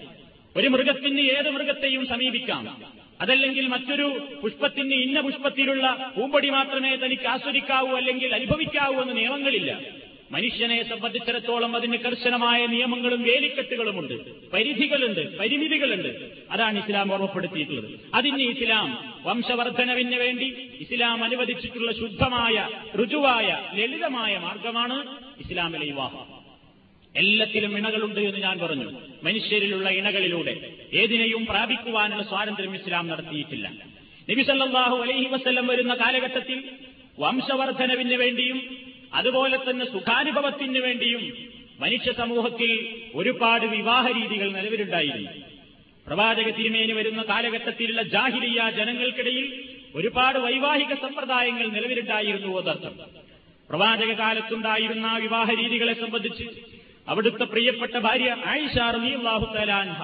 ഒരു 0.57 0.69
മൃഗത്തിന് 0.69 1.21
ഏത് 1.21 1.51
മൃഗത്തെയും 1.51 2.07
സമീപിക്കാം. 2.07 2.83
അതല്ലെങ്കിൽ 3.23 3.67
മറ്റൊരു 3.67 4.23
പുഷ്പത്തിന് 4.43 4.95
ഇന്ന 4.95 5.21
പുഷ്പത്തിലുള്ള 5.21 5.99
പൂമ്പടി 6.17 6.49
മാത്രമേ 6.49 6.97
തനിക്ക് 6.97 7.29
ആസ്വദിക്കാവൂ 7.29 7.97
അല്ലെങ്കിൽ 7.97 8.35
അനുഭവിക്കാവൂ 8.35 9.01
എന്ന 9.01 9.13
നിയമങ്ങളില്ല. 9.13 9.83
മനുഷ്യനെ 10.31 10.83
സംബന്ധിച്ചിടത്തോളം 10.83 11.77
അതിന് 11.77 11.97
കർശനമായ 11.97 12.67
നിയമങ്ങളും 12.67 13.23
വേലിക്കെട്ടുകളുമുണ്ട്. 13.23 14.21
പരിധികളുണ്ട് 14.53 15.29
പരിമിതികളുണ്ട്. 15.39 16.17
അതാണ് 16.51 16.79
ഇസ്ലാം 16.79 17.13
ഓർമ്മപ്പെടുത്തിയിട്ടുള്ളത്. 17.13 17.91
അതിന് 18.15 18.43
ഇസ്ലാം 18.43 18.99
വംശവർദ്ധനവിന് 19.25 20.15
വേണ്ടി 20.15 20.57
ഇസ്ലാം 20.81 21.25
അനുവദിച്ചിട്ടുള്ള 21.25 21.93
ശുദ്ധമായ 21.93 22.69
ഋജുവായ 23.03 23.61
ലളിതമായ 23.73 24.39
മാർഗമാണ് 24.39 25.05
ഇസ്ലാമിലെ 25.39 25.87
വിവാഹം. 25.87 26.42
എല്ലാത്തിലും 27.17 27.79
ഇണകളുണ്ട് 27.79 28.21
എന്ന് 28.21 28.39
ഞാൻ 28.39 28.59
പറഞ്ഞു. 28.59 28.93
മനുഷ്യരിലുള്ള 29.23 29.89
ഇണകളിലൂടെ 29.89 30.71
ഏതിനെയും 30.93 31.47
പ്രാപിക്കുവാനുള്ള 31.47 32.23
സ്വാതന്ത്ര്യം 32.23 32.75
ഇസ്ലാം 32.75 33.09
നടത്തിയിട്ടില്ല. 33.09 33.73
നബിസല്ലാഹു 34.31 34.97
അലൈഹി 34.97 35.25
വസ്ല്ലം 35.25 35.67
വരുന്ന 35.67 35.95
കാലഘട്ടത്തിൽ 35.95 36.71
വംശവർദ്ധനവിന് 37.19 38.15
വേണ്ടിയും 38.15 38.77
അതുപോലെ 39.15 39.57
തന്നെ 39.57 39.87
സുഖാനുഭവത്തിന് 39.93 40.79
വേണ്ടിയും 40.79 41.37
മനുഷ്യ 41.81 42.13
സമൂഹത്തിൽ 42.13 43.03
ഒരുപാട് 43.15 43.67
വിവാഹ 43.67 44.07
രീതികൾ 44.09 44.53
നിലവിലുണ്ടായിരുന്നു. 44.53 45.31
പ്രവാചക 46.07 46.49
തിരുമേനി 46.51 46.93
വരുന്ന 46.93 47.23
കാലഘട്ടത്തിലുള്ള 47.23 48.03
ജാഹിലിയ 48.03 48.71
ജനങ്ങൾക്കിടയിൽ 48.77 49.65
ഒരുപാട് 49.95 50.39
വൈവാഹിക 50.39 50.95
സമ്പ്രദായങ്ങൾ 50.95 51.67
നിലവിലുണ്ടായിരുന്നു 51.67 52.59
അതർത്ഥം 52.59 52.95
പ്രവാചക 53.69 54.13
കാലത്തുണ്ടായിരുന്ന 54.13 55.19
വിവാഹ 55.19 55.51
രീതികളെ 55.51 55.95
സംബന്ധിച്ച് 55.95 56.47
അവിടുത്തെ 57.09 57.45
പ്രിയപ്പെട്ട 57.45 57.99
ഭാര്യ 57.99 58.37
ആയിഷ 58.45 58.79
റളിയല്ലാഹു 58.79 59.55
തലാൻഹ 59.55 60.03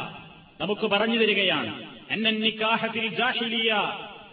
നമുക്ക് 0.61 0.87
പറഞ്ഞു 0.87 1.19
തരികയാണ്. 1.19 1.85
അന്നന്നിക്കാഹത്തിൽ 2.11 3.07
ജാഹിലിയ 3.09 3.73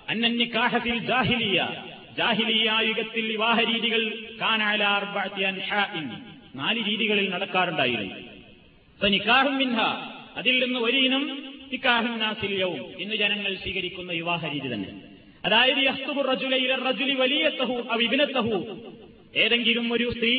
അന്നന്നിക്കാഹത്തിൽ 0.10 0.98
ജാഹിലിയ 0.98 1.68
ജാഹിലിയ 2.18 2.72
യുഗത്തിൽ 2.88 3.26
വിവാഹ 3.26 3.60
രീതികൾ 3.62 4.02
നാല് 6.56 6.80
രീതികളിൽ 6.90 7.30
നടക്കാറുണ്ടായിരുന്നു. 7.30 8.16
നിക്കാഹും 9.10 9.58
മിൻഹ 9.58 9.80
അതിൽ 10.38 10.66
നിന്ന് 10.66 10.80
ഒരു 10.80 10.98
ഇനം 10.98 11.24
നിക്കാഹും 11.72 12.20
നാസില്യവും 12.20 12.94
ഇന്ന് 13.00 13.16
ജനങ്ങൾ 13.16 13.56
സ്വീകരിക്കുന്ന 13.56 14.12
വിവാഹ 14.12 14.46
രീതി 14.46 14.74
തന്നെ. 14.74 14.92
അതായത് 15.46 15.80
വലിയ 17.14 17.50
ഏതെങ്കിലും 19.36 19.94
ഒരു 19.94 20.12
സ്ത്രീ 20.12 20.34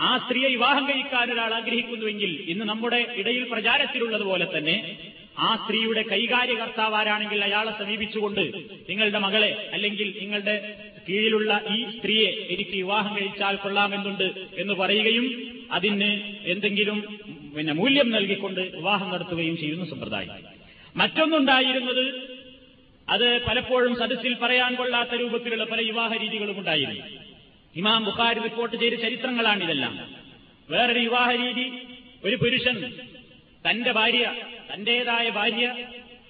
ആ 0.00 0.18
സ്ത്രീയെ 0.18 0.48
വിവാഹം 0.48 0.88
കഴിക്കാൻ 0.88 1.32
ഒരാൾ 1.32 1.54
ആഗ്രഹിക്കുന്നുവെങ്കിൽ 1.54 2.44
ഇന്ന് 2.48 2.64
നമ്മുടെ 2.64 3.06
ഇടയിൽ 3.16 3.48
പ്രചാരത്തിലുള്ളതുപോലെ 3.52 4.46
തന്നെ 4.56 4.96
ആ 5.38 5.56
സ്ത്രീയുടെ 5.64 6.02
കൈകാര്യകർത്താവ് 6.02 6.94
ആരാണെങ്കിൽ 6.94 7.44
അയാളെ 7.44 7.72
സമീപിച്ചുകൊണ്ട് 7.78 8.40
നിങ്ങളുടെ 8.90 9.18
മകളെ 9.18 9.70
അല്ലെങ്കിൽ 9.72 10.14
നിങ്ങളുടെ 10.20 10.76
കീഴിലുള്ള 11.08 11.60
ഈ 11.70 11.98
സ്ത്രീയെ 11.98 12.46
എനിക്ക് 12.50 12.70
വിവാഹം 12.70 13.16
കഴിച്ചാൽ 13.16 13.56
കൊള്ളാമെന്നുണ്ട് 13.56 14.34
എന്ന് 14.56 14.74
പറയുകയും 14.74 15.26
അതിന് 15.72 16.10
എന്തെങ്കിലും 16.44 16.98
പിന്നെ 17.56 17.72
മൂല്യം 17.72 18.10
നൽകിക്കൊണ്ട് 18.10 18.60
വിവാഹം 18.60 19.10
നടത്തുകയും 19.10 19.56
ചെയ്യുന്ന 19.58 19.84
സമ്പ്രദായം. 19.84 20.30
മറ്റൊന്നുണ്ടായിരുന്നത് 20.96 22.04
അത് 23.08 23.42
പലപ്പോഴും 23.48 23.96
സദസ്സിൽ 23.98 24.34
പറയാൻ 24.34 24.74
കൊള്ളാത്ത 24.74 25.14
രൂപത്തിലുള്ള 25.14 25.64
പല 25.64 25.80
വിവാഹ 25.80 26.16
രീതികളും 26.16 26.58
ഉണ്ടായിരുന്നു. 26.58 27.29
ഇമാം 27.74 28.04
ബുഖാരി 28.04 28.40
റിപ്പോർട്ട് 28.40 28.76
ചെയ്ത 28.76 28.94
ചരിത്രങ്ങളാണ് 28.94 29.62
ഇതെല്ലാം. 29.62 29.94
വേറൊരു 30.68 30.98
വിവാഹ 30.98 31.30
രീതി 31.42 31.66
ഒരു 32.24 32.36
പുരുഷൻ 32.36 32.76
തന്റെ 33.66 33.92
ഭാര്യ 33.92 34.24
തന്റേതായ 34.70 35.30
ഭാര്യ 35.30 35.66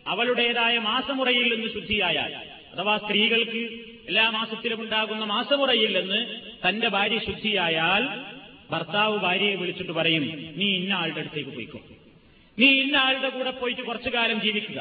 അവളുടേതായ 0.06 0.78
മാസമുറയിൽ 0.78 1.54
നിന്ന് 1.54 1.68
ശുദ്ധിയായാൽ 1.68 2.32
അഥവാ 2.74 2.96
സ്ത്രീകൾക്ക് 2.96 3.62
എല്ലാ 4.08 4.30
മാസത്തിലും 4.30 4.80
ഉണ്ടാകുന്ന 4.80 5.24
മാസമുറയിൽ 5.24 5.92
നിന്ന് 5.98 6.20
തന്റെ 6.68 6.88
ഭാര്യ 6.88 7.18
ശുദ്ധിയായാൽ 7.18 8.04
ഭർത്താവ് 8.70 9.16
ഭാര്യയെ 9.18 9.54
വിളിച്ചിട്ട് 9.54 9.92
പറയും 9.92 10.24
നീ 10.56 10.66
ഇന്ന 10.76 10.92
ആളുടെ 10.92 11.20
അടുത്തേക്ക് 11.20 11.50
പോയിക്കോ. 11.50 11.80
നീ 12.58 12.68
ഇന്ന 12.82 12.96
ആളുടെ 12.96 13.28
കൂടെ 13.28 13.50
പോയിട്ട് 13.50 13.82
കുറച്ചു 13.82 14.10
കാലം 14.10 14.40
ജീവിക്കുക. 14.40 14.80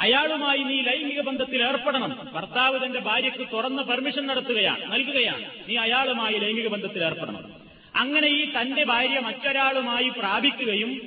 അയാളുമായി 0.00 0.58
നീ 0.58 0.82
ലൈംഗിക 0.82 1.20
ബന്ധത്തിൽ 1.20 1.62
ഏർപ്പെടണം. 1.62 2.28
ഭർത്താവ് 2.34 2.86
തന്റെ 2.86 3.00
ഭാര്യയ്ക്ക് 3.00 3.48
തുറന്ന് 3.52 3.82
പെർമിഷൻ 3.82 4.26
നടത്തുകയാണ് 4.26 4.92
നൽകുകയാണ്. 4.92 5.44
നീ 5.68 5.76
അയാളുമായി 5.76 6.38
ലൈംഗിക 6.38 6.66
ബന്ധത്തിൽ 6.66 7.04
ഏർപ്പെടണം. 7.04 7.52
അങ്ങനെ 7.96 8.28
ഈ 8.28 8.52
തന്റെ 8.60 8.84
ഭാര്യ 8.84 9.18
മറ്റൊരാളുമായി 9.18 10.08
പ്രാപിക്കുകയും 10.08 11.00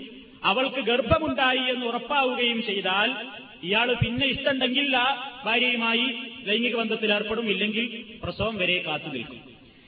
അവൾക്ക് 0.44 0.82
ഗർഭമുണ്ടായി 0.82 1.60
എന്ന് 1.60 1.86
ഉറപ്പാവുകയും 1.86 2.63
ചെയ്താൽ 2.63 3.15
ഇയാൾ 3.63 3.94
പിന്നെ 3.94 4.27
ഇഷ്ടമുണ്ടെങ്കിൽ 4.27 4.98
ആ 4.98 5.39
ഭാര്യയുമായി 5.46 6.06
ലൈംഗിക 6.46 6.75
ബന്ധത്തിൽ 6.75 7.13
ഏർപ്പെടും 7.13 7.50
ഇല്ലെങ്കിൽ 7.50 8.03
പ്രസവം 8.24 8.58
വരെ 8.58 8.84
കാത്തു 8.88 9.10
നിൽക്കും. 9.10 9.39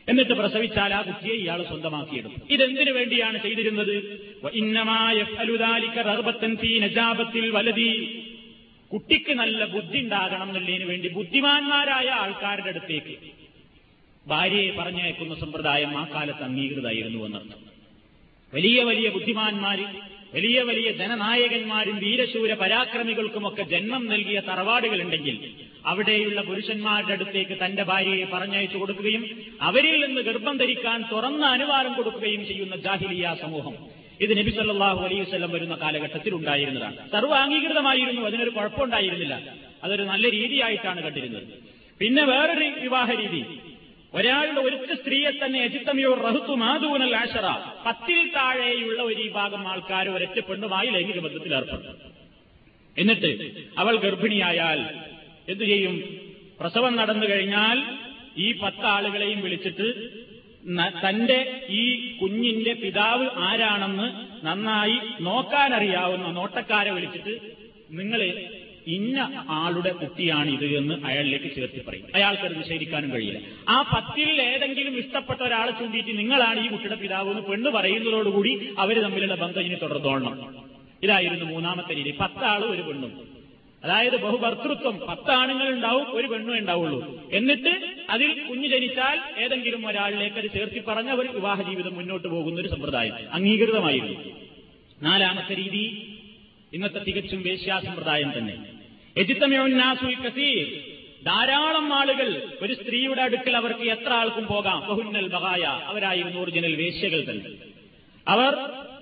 എന്നിട്ട് 0.07 0.31
പ്രസവിച്ചാൽ 0.31 0.93
ആ 0.93 1.01
കുട്ടിയെ 1.01 1.35
ഇയാൾ 1.35 1.63
സ്വന്തമാക്കിയിടും 1.63 2.31
ഇതെന്തിനു 2.49 2.91
വേണ്ടിയാണ് 2.91 3.41
ചെയ്തിരുന്നത്? 3.41 3.95
കുട്ടിക്ക് 8.91 9.33
നല്ല 9.33 9.65
ബുദ്ധി 9.65 9.97
ഉണ്ടാകണം 9.97 10.47
എന്നുള്ളതിന് 10.49 10.85
വേണ്ടി 10.85 11.07
ബുദ്ധിമാന്മാരായ 11.09 12.07
ആൾക്കാരുടെ 12.21 12.69
അടുത്തേക്ക് 12.69 13.15
ഭാര്യയെ 14.25 14.71
പറഞ്ഞയക്കുന്ന 14.71 15.35
സമ്പ്രദായം 15.35 15.97
ആ 15.97 16.07
കാലത്ത് 16.13 16.43
അംഗീകൃതമായിരുന്നു 16.43 17.25
എന്നർത്ഥം. 17.25 17.59
വലിയ 18.53 18.83
വലിയ 18.83 19.09
ബുദ്ധിമാന്മാർ 19.09 19.79
വലിയ 20.33 20.61
വലിയ 20.61 20.91
ജനനായകന്മാരും 20.91 21.97
വീരശൂര 21.97 22.53
പരാക്രമികൾക്കുമൊക്കെ 22.53 23.63
ജന്മം 23.63 24.05
നൽകിയ 24.05 24.39
തറവാടുകളുണ്ടെങ്കിൽ 24.39 25.37
അവിടെയുള്ള 25.85 26.41
പുരുഷന്മാരുടെ 26.41 27.13
അടുത്തേക്ക് 27.13 27.65
തന്റെ 27.65 27.83
ഭാര്യയെ 27.83 28.25
പറഞ്ഞയച്ചു 28.25 28.77
കൊടുക്കുകയും 28.77 29.23
അവരിൽ 29.61 30.05
നിന്ന് 30.05 30.21
ഗർഭം 30.21 30.57
ധരിക്കാൻ 30.57 31.03
തുറന്ന 31.11 31.45
അനുവാദം 31.47 31.93
കൊടുക്കുകയും 31.93 32.45
ചെയ്യുന്ന 32.47 32.75
ജാഹിലിയ 32.77 33.35
സമൂഹം 33.41 33.75
ഇത് 34.21 34.37
നബി 34.37 34.51
സല്ലാഹു 34.51 35.01
അലൈഹി 35.05 35.21
വസ്ലം 35.21 35.51
വരുന്ന 35.51 35.75
കാലഘട്ടത്തിൽ 35.75 36.33
ഉണ്ടായിരുന്നതാണ്. 36.33 37.09
സർവ 37.11 37.33
അംഗീകൃതമായിരുന്നു 37.35 38.21
അതിനൊരു 38.21 38.49
കുഴപ്പമുണ്ടായിരുന്നില്ല. 38.49 39.35
അതൊരു 39.83 40.03
നല്ല 40.03 40.31
രീതിയായിട്ടാണ് 40.31 41.03
കണ്ടിരുന്നത്. 41.03 41.43
പിന്നെ 41.99 42.23
വേറൊരു 42.25 42.79
വിവാഹ 42.79 43.11
രീതി. 43.11 43.41
ഒരാളുടെ 44.13 44.61
ഒരുത്ത 44.61 44.93
സ്ത്രീയെ 45.01 45.31
തന്നെ 45.31 45.59
എജിത്തമിയോ 45.63 46.13
റഹുത്തു 46.13 46.53
മാധൂനൽ 46.53 47.15
ആശറ 47.15 47.47
പത്തിൽ 47.85 48.27
താഴെയുള്ള 48.27 49.01
ഒരു 49.01 49.21
വിഭാഗം 49.21 49.67
ആൾക്കാർ 49.67 50.09
ഒരൊറ്റ 50.09 50.39
പെണ്ണുമായി 50.39 50.89
ലൈംഗിക 50.89 51.19
ബന്ധത്തിൽ 51.19 51.53
ഏർപ്പെടും 51.55 51.95
എന്നിട്ട് 52.97 53.29
അവൾ 53.77 53.97
ഗർഭിണിയായാൽ 53.97 54.79
എന്തു 55.47 55.63
ചെയ്യും? 55.63 55.95
പ്രസവം 56.59 56.95
നടന്നു 56.95 57.25
കഴിഞ്ഞാൽ 57.29 57.77
ഈ 58.37 58.47
പത്താളുകളെയും 58.59 59.41
വിളിച്ചിട്ട് 59.41 59.87
തന്റെ 60.87 61.67
ഈ 61.69 62.13
കുഞ്ഞിന്റെ 62.21 62.73
പിതാവ് 62.73 63.29
ആരാണെന്ന് 63.35 64.29
നന്നായി 64.45 64.99
നോക്കാനറിയാവുന്ന 65.21 66.31
നോട്ടക്കാരെ 66.31 66.91
വിളിച്ചിട്ട് 66.91 67.39
നിങ്ങൾ 67.91 68.33
ഇന്ന 68.87 69.45
ആളുടെ 69.49 69.89
കുട്ടിയാണ് 69.89 70.49
ഇത് 70.49 70.65
എന്ന് 70.65 71.05
അയാളിലേക്ക് 71.05 71.55
ചേർത്തി 71.55 71.81
പറയും. 71.87 72.05
അയാൾക്കത് 72.15 72.57
നിഷേധിക്കാനും 72.57 73.11
കഴിയില്ല. 73.11 73.39
ആ 73.69 73.81
പത്തിൽ 73.81 74.41
ഏതെങ്കിലും 74.41 74.97
ഇഷ്ടപ്പെട്ട 74.97 75.41
ഒരാളെ 75.41 75.71
ചൂണ്ടിയിട്ട് 75.71 76.17
നിങ്ങളാണ് 76.17 76.65
ഈ 76.65 76.67
കുട്ടിയുടെ 76.67 76.95
പിതാവ് 76.95 77.29
എന്ന് 77.29 77.41
പെണ്ണ് 77.41 77.69
പറയുന്നതോടുകൂടി 77.69 78.69
അവർ 78.77 79.01
തമ്മിലുള്ള 79.01 79.35
ബന്ധം 79.35 79.61
ഇനി 79.61 79.75
തുടർന്നോളണം. 79.75 80.55
ഇതായിരുന്നു 81.03 81.45
മൂന്നാമത്തെ 81.45 81.95
രീതി. 81.95 82.11
പത്താളും 82.19 82.71
ഒരു 82.71 82.81
പെണ്ണും. 82.81 83.28
അതായത് 83.83 84.21
ബഹുഭർത്തൃത്വം. 84.21 84.99
പത്താണുങ്ങൾ 84.99 85.69
ഉണ്ടാവും 85.69 86.15
ഒരു 86.15 86.27
പെണ്ണും 86.27 86.57
ഉണ്ടാവുള്ളൂ. 86.57 87.29
എന്നിട്ട് 87.31 87.95
അതിൽ 88.09 88.47
കുഞ്ഞു 88.49 88.67
ജനിച്ചാൽ 88.67 89.19
ഏതെങ്കിലും 89.37 89.87
ഒരാളിലേക്ക് 89.87 90.35
അത് 90.35 90.51
ചേർത്തി 90.53 90.79
പറഞ്ഞ 90.79 91.11
ഒരു 91.11 91.27
വിവാഹ 91.27 91.69
ജീവിതം 91.69 91.95
മുന്നോട്ട് 91.95 92.27
പോകുന്ന 92.27 92.61
ഒരു 92.61 92.67
സമ്പ്രദായം. 92.67 93.33
അംഗീകൃതമായിരുന്നു. 93.33 94.19
നാലാമത്തെ 95.01 95.55
രീതി 95.55 96.15
ഇന്നത്തെ 96.73 97.03
തികച്ചും 97.03 97.41
വേശ്യാസമ്പ്രദായം 97.41 98.33
തന്നെ. 98.37 98.65
കസീർ. 100.13 100.67
ധാരാളം 101.25 101.93
ആളുകൾ 101.93 102.53
ഒരു 102.61 102.73
സ്ത്രീയുടെ 102.73 103.21
അടുക്കൽ 103.21 103.57
അവർക്ക് 103.57 103.79
എത്ര 103.79 104.13
ആൾക്കും 104.13 104.47
പോകാം. 104.47 104.79
ബഹുന്നൽ 104.79 105.27
ബഹായ. 105.27 105.61
അവരായിരുന്നു 105.61 106.41
ഒറിജിനൽ 106.41 106.75
വേശ്യകൾ 106.75 107.31
തന്നെ. 107.31 107.51
അവർ 108.27 108.55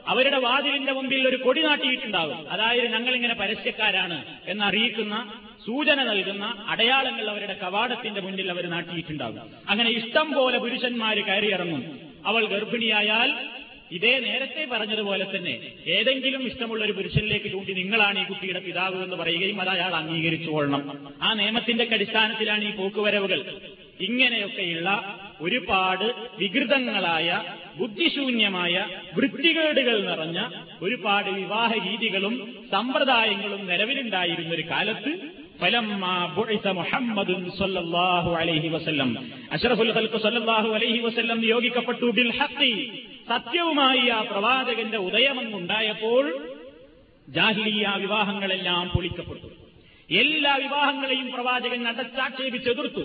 അവരുടെ 0.08 0.38
വാതിലിന്റെ 0.38 0.92
മുമ്പിൽ 0.92 1.28
ഒരു 1.28 1.36
കൊടി 1.36 1.62
നാട്ടിയിട്ടുണ്ടാകും. 1.62 2.52
അതായത് 2.52 2.88
ഞങ്ങളിങ്ങനെ 2.94 3.34
പരസ്യക്കാരാണ് 3.34 4.26
എന്നറിയിക്കുന്ന 4.48 5.34
സൂചന 5.66 6.04
നൽകുന്ന 6.04 6.66
അടയാളങ്ങൾ 6.68 7.30
അവരുടെ 7.30 7.54
കവാടത്തിന്റെ 7.64 8.22
മുന്നിൽ 8.22 8.52
അവർ 8.52 8.70
നാട്ടിയിട്ടുണ്ടാകും. 8.70 9.42
അങ്ങനെ 9.70 9.90
ഇഷ്ടം 9.90 10.34
പോലെ 10.34 10.58
പുരുഷന്മാർ 10.58 11.20
കയറിയിറങ്ങും. 11.20 12.00
അവൾ 12.26 12.46
ഗർഭിണിയായാൽ 12.46 13.36
ഇതേ 13.92 14.20
നേരത്തെ 14.20 14.68
പറഞ്ഞതുപോലെ 14.72 15.26
തന്നെ 15.36 15.60
ഏതെങ്കിലും 15.88 16.48
ഇഷ്ടമുള്ള 16.48 16.86
ഒരു 16.86 16.92
പുരുഷനിലേക്ക് 16.92 17.52
ചൂണ്ടി 17.52 17.74
നിങ്ങളാണ് 17.74 18.20
ഈ 18.20 18.24
കുട്ടിയുടെ 18.24 18.60
പിതാവ് 18.60 19.04
എന്ന് 19.04 19.16
പറയുകയും 19.16 19.62
അത് 19.62 19.70
അയാൾ 19.70 19.96
അംഗീകരിച്ചു 19.96 20.52
കൊള്ളണം. 20.52 21.08
ആ 21.22 21.34
നിയമത്തിന്റെ 21.34 21.88
അടിസ്ഥാനത്തിലാണ് 21.94 22.64
ഈ 22.64 22.72
പോക്കുവരവുകൾ. 22.72 23.60
ഇങ്ങനെയൊക്കെയുള്ള 24.00 24.90
ഒരുപാട് 25.42 26.14
വികൃതങ്ങളായ 26.40 27.44
ബുദ്ധിശൂന്യമായ 27.78 28.88
വൃത്തികേടുകൾ 29.16 30.04
നിറഞ്ഞ 30.04 30.50
ഒരുപാട് 30.82 31.30
വിവാഹ 31.30 31.90
രീതികളും 31.90 32.56
സമ്പ്രദായങ്ങളും 32.72 33.68
നിലവിലുണ്ടായിരുന്ന 33.68 34.54
ഒരു 34.54 34.62
കാലത്ത് 34.62 35.38
നിയോഗിക്കപ്പെട്ടു 41.34 42.06
ബിൽ 42.06 42.32
സത്യവുമായി 43.30 44.10
ആ 44.10 44.22
പ്രവാചകന്റെ 44.22 44.98
ഉദയമങ്ങുണ്ടായപ്പോൾ 44.98 46.50
ജാഹിലിയ 47.30 47.94
വിവാഹങ്ങളെല്ലാം 47.98 48.90
പൊളിക്കപ്പെട്ടു. 48.90 49.48
എല്ലാ 50.14 50.56
വിവാഹങ്ങളെയും 50.56 51.32
പ്രവാചകൻ 51.32 51.88
അടച്ചാക്ഷേപിച്ചെതിർത്തു. 51.88 53.02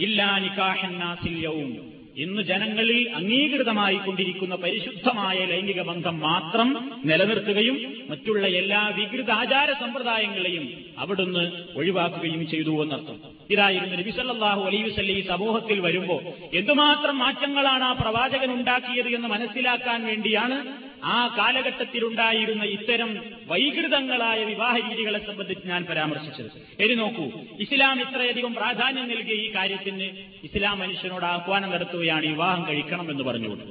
ഇല്ലാ 0.00 0.38
നിക്കാഹന്നാസില്യവും 0.38 1.93
ഇന്ന് 2.16 2.42
ജനങ്ങളിൽ 2.42 3.08
അംഗീകൃതമായി 3.14 3.96
കൊണ്ടിരിക്കുന്ന 3.96 4.54
പരിശുദ്ധമായ 4.54 5.38
ലൈംഗിക 5.44 5.82
ബന്ധം 5.82 6.20
മാത്രം 6.20 6.68
നിലനിർത്തുകയും 7.04 7.76
മറ്റുള്ള 8.10 8.46
എല്ലാ 8.54 8.88
വികൃത 8.88 9.30
ആചാര 9.30 9.72
സമ്പ്രദായങ്ങളെയും 9.72 10.64
അവിടുന്ന് 10.98 11.44
ഒഴിവാക്കുകയും 11.76 12.46
ചെയ്തു 12.46 12.82
എന്നർത്ഥം. 12.82 13.16
ഇതായിരുന്നു 13.50 13.96
നബിസല്ലാഹു 13.96 14.62
അലൈവിസല്ലി 14.62 15.20
സമൂഹത്തിൽ 15.28 15.80
വരുമ്പോൾ 15.80 16.22
എന്തുമാത്രം 16.54 17.18
മാറ്റങ്ങളാണ് 17.18 17.84
ആ 17.84 17.92
പ്രവാചകൻ 17.92 18.52
ഉണ്ടാക്കിയത് 18.52 19.08
എന്ന് 19.08 19.28
മനസ്സിലാക്കാൻ 19.28 20.06
വേണ്ടിയാണ് 20.06 20.58
ആ 21.04 21.34
കാലഘട്ടത്തിലുണ്ടായിരുന്ന 21.38 22.64
ഇത്തരം 22.64 23.10
വൈകൃതങ്ങളായ 23.46 24.44
വിവാഹ 24.44 24.74
രീതികളെ 24.76 25.18
സംബന്ധിച്ച് 25.18 25.68
ഞാൻ 25.68 25.84
പരാമർശിച്ചത്. 25.84 26.82
എരി 26.82 26.94
നോക്കൂ 26.94 27.26
ഇസ്ലാം 27.60 28.00
ഇത്രയധികം 28.00 28.54
പ്രാധാന്യം 28.54 29.08
നൽകിയ 29.08 29.34
ഈ 29.34 29.54
കാര്യത്തിന് 29.54 30.06
ഇസ്ലാം 30.44 30.78
മനുഷ്യനോട് 30.78 31.24
ആഹ്വാനം 31.24 31.70
നടത്തുകയാണ് 31.70 32.26
വിവാഹം 32.26 32.68
കഴിക്കണം 32.68 33.10
എന്ന് 33.10 33.24
പറഞ്ഞുകൊണ്ട്. 33.24 33.64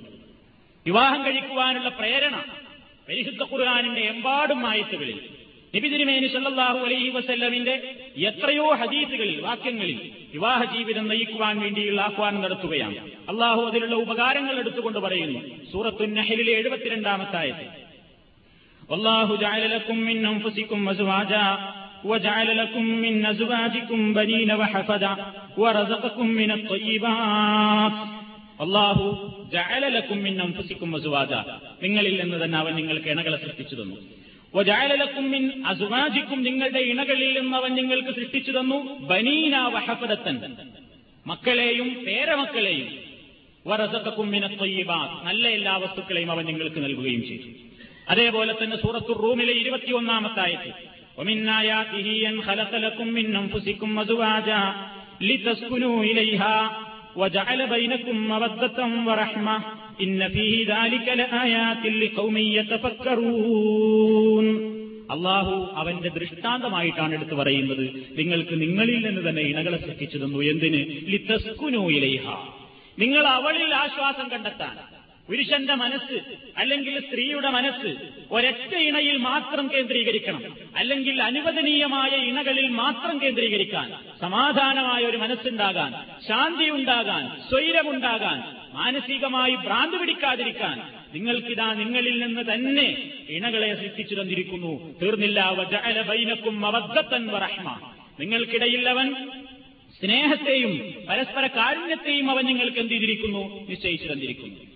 വിവാഹം 0.86 1.26
കഴിക്കുവാനുള്ള 1.26 1.90
പ്രേരണ 1.90 2.44
പരിശുദ്ധ 3.10 3.44
ഖുർആാനിന്റെ 3.44 4.02
എമ്പാടും 4.02 4.68
ആയത്തുകളിൽ 4.68 5.20
നബി 5.75 5.89
തിരുമേനി 5.93 6.29
സല്ലാഹു 6.35 6.79
അലൈഹി 6.87 7.09
വസല്ലമിന്റെ 7.17 7.75
എത്രയോ 8.29 8.69
ഹദീസുകളിൽ 8.81 9.37
വാക്യങ്ങളിൽ 9.47 9.99
വിവാഹ 10.35 10.61
ജീവിതം 10.75 11.05
നയിക്കുവാൻ 11.11 11.57
വേണ്ടിയുള്ള 11.65 12.01
ആഹ്വാനം 12.07 12.41
നടത്തുകയാണ് 12.45 12.97
അള്ളാഹു 13.33 13.63
അതിലുള്ള 13.69 13.97
ഉപകാരങ്ങൾ 14.05 14.57
എടുത്തുകൊണ്ട് 14.63 14.99
പറയുന്നു 15.07 15.41
സൂറത്തു 15.73 16.07
നഹലിലെ 16.17 16.55
എഴുപത്തിരണ്ടാമത്തെ 16.61 17.39
ആയത്തിൽ 17.43 17.69
والله 18.89 19.29
جعل 19.39 19.63
لكم 19.71 19.97
من 20.01 20.17
أنفسكم 20.27 20.81
أزواجا 20.89 21.47
وجعل 22.05 22.49
لكم 22.57 22.85
من 23.05 23.15
أزواجكم 23.27 24.01
بنين 24.15 24.51
وحفدا 24.53 25.13
ورزقكم 25.57 26.27
من 26.33 26.51
الطيبات 26.53 27.97
അള്ളാഹു 28.61 29.05
ജഅലലക്കും 29.53 30.19
മിൻ 30.25 30.35
അൻഫുസിക്കും 30.43 30.91
അസുവാജ 30.97 31.33
നിങ്ങളിൽ 31.83 32.15
നിന്ന് 32.21 32.39
തന്നെ 32.43 32.57
അവൻ 32.59 32.73
നിങ്ങൾക്ക് 32.79 33.09
ഇണകളെ 33.09 33.39
സൃഷ്ടിച്ചു 33.43 33.75
തന്നു 33.75 33.97
വജാലലക്കും 34.55 35.27
മിൻ 35.33 35.45
അസുവാജിക്കും 35.71 36.39
നിങ്ങളുടെ 36.47 36.83
ഇണകളിൽ 36.91 37.31
നിന്ന് 37.39 37.57
അവൻ 37.57 37.73
നിങ്ങൾക്ക് 37.75 38.13
സൃഷ്ടിച്ചു 38.19 38.53
തന്നു 38.53 38.79
ബനീന 39.11 39.57
വഹഫദത്തൻ 39.75 40.37
മക്കളെയും 41.27 41.89
പേരമക്കളെയും 42.07 42.89
വറസക്കും 43.67 44.29
മിനത്തൊയ്യബാത്ത് 44.35 45.17
നല്ല 45.27 45.45
എല്ലാ 45.49 45.75
വസ്തുക്കളെയും 45.79 46.31
അവൻ 46.31 46.45
നിങ്ങൾക്ക് 46.47 46.81
നൽകുകയും 46.83 47.23
ചെയ്തു 47.23 47.49
അതേപോലെ 48.13 48.53
തന്നെ 48.53 48.77
സൂറത്തു 48.77 49.15
റൂമിലെ 49.25 49.57
ഇരുപത്തിയൊന്നാമത്തെ 49.63 50.43
ആയത്തിൽ 50.47 50.75
ومن 51.19 51.39
آياته 51.55 52.09
أن 52.27 52.37
خلق 52.43 52.73
لكم 52.77 53.07
من 53.09 53.27
أنفسكم 53.37 53.91
أزواجا 53.99 54.63
لتسكنوا 55.21 55.97
إليها 56.05 56.57
وجعل 57.17 57.61
بينكم 57.69 58.17
مودة 58.29 58.79
ورحمة 59.07 59.57
إن 60.01 60.29
فيه 60.29 60.55
ذلك 60.75 61.07
لآيات 61.11 61.83
لقوم 61.97 62.37
يتفكرون 62.59 64.47
അള്ളാഹു 65.11 65.55
അവന്റെ 65.75 66.11
ദൃഷ്ടാന്തമായിട്ടാണ് 66.17 67.13
എടുത്തു 67.15 67.35
പറയുന്നത് 67.35 67.85
നിങ്ങൾക്ക് 68.17 68.55
നിങ്ങളിൽ 68.57 68.99
നിന്ന് 69.07 69.23
തന്നെ 69.29 69.43
ഇണകളെ 69.43 69.79
സൃഷ്ടിച്ചു 69.79 70.19
തന്നു 70.19 70.41
എന്തിന് 70.45 70.81
ലിത്തസ്കുനൂയിലേഹ 71.13 72.25
നിങ്ങൾ 72.99 73.25
അവളിൽ 73.37 73.71
ആശ്വാസം 73.75 74.27
കണ്ടെത്താൻ 74.31 74.77
പുരുഷന്റെ 75.30 75.74
മനസ്സ് 75.74 76.20
അല്ലെങ്കിൽ 76.58 77.00
സ്ത്രീയുടെ 77.00 77.50
മനസ്സ് 77.50 77.96
ഒരൊറ്റ 78.32 78.76
ഇണയിൽ 78.76 79.18
മാത്രം 79.18 79.70
കേന്ദ്രീകരിക്കണം. 79.74 80.56
അല്ലെങ്കിൽ 80.76 81.24
അനുവദനീയമായ 81.24 82.16
ഇണകളിൽ 82.16 82.68
മാത്രം 82.68 83.22
കേന്ദ്രീകരിക്കാൻ 83.22 83.94
സമാധാനമായ 84.22 85.02
ഒരു 85.02 85.18
മനസ്സുണ്ടാകാൻ 85.18 85.92
ശാന്തി 86.28 86.70
ഉണ്ടാകാൻ 86.70 87.50
സ്വൈരമുണ്ടാകാൻ 87.50 88.64
മാനസികമായി 88.74 89.56
ഭ്രാന്ത് 89.56 89.98
പിടിക്കാതിരിക്കാൻ 89.98 90.82
നിങ്ങൾക്കിതാ 91.14 91.74
നിങ്ങളിൽ 91.74 92.26
നിന്ന് 92.26 92.54
തന്നെ 92.54 93.12
ഇണകളെ 93.30 93.76
സൃഷ്ടിച്ചു 93.76 94.16
തന്നിരിക്കുന്നു. 94.16 95.00
തീർന്നില്ല. 95.00 95.54
ബൈനക്കും 96.10 96.62
മവദ്ദത്തൻ 96.62 97.28
വറഹ്മ. 97.28 97.92
നിങ്ങൾക്കിടയിൽ 98.20 98.90
അവൻ 98.90 99.16
സ്നേഹത്തെയും 100.02 100.94
പരസ്പര 101.10 101.48
കാരുണ്യത്തെയും 101.48 102.32
അവൻ 102.32 102.46
നിങ്ങൾക്ക് 102.46 102.78
എന്ത് 102.78 102.94
ചെയ്തിരിക്കുന്നു? 102.94 103.70
നിശ്ചയിച്ചു 103.70 104.14
തന്നിരിക്കുന്നു. 104.14 104.73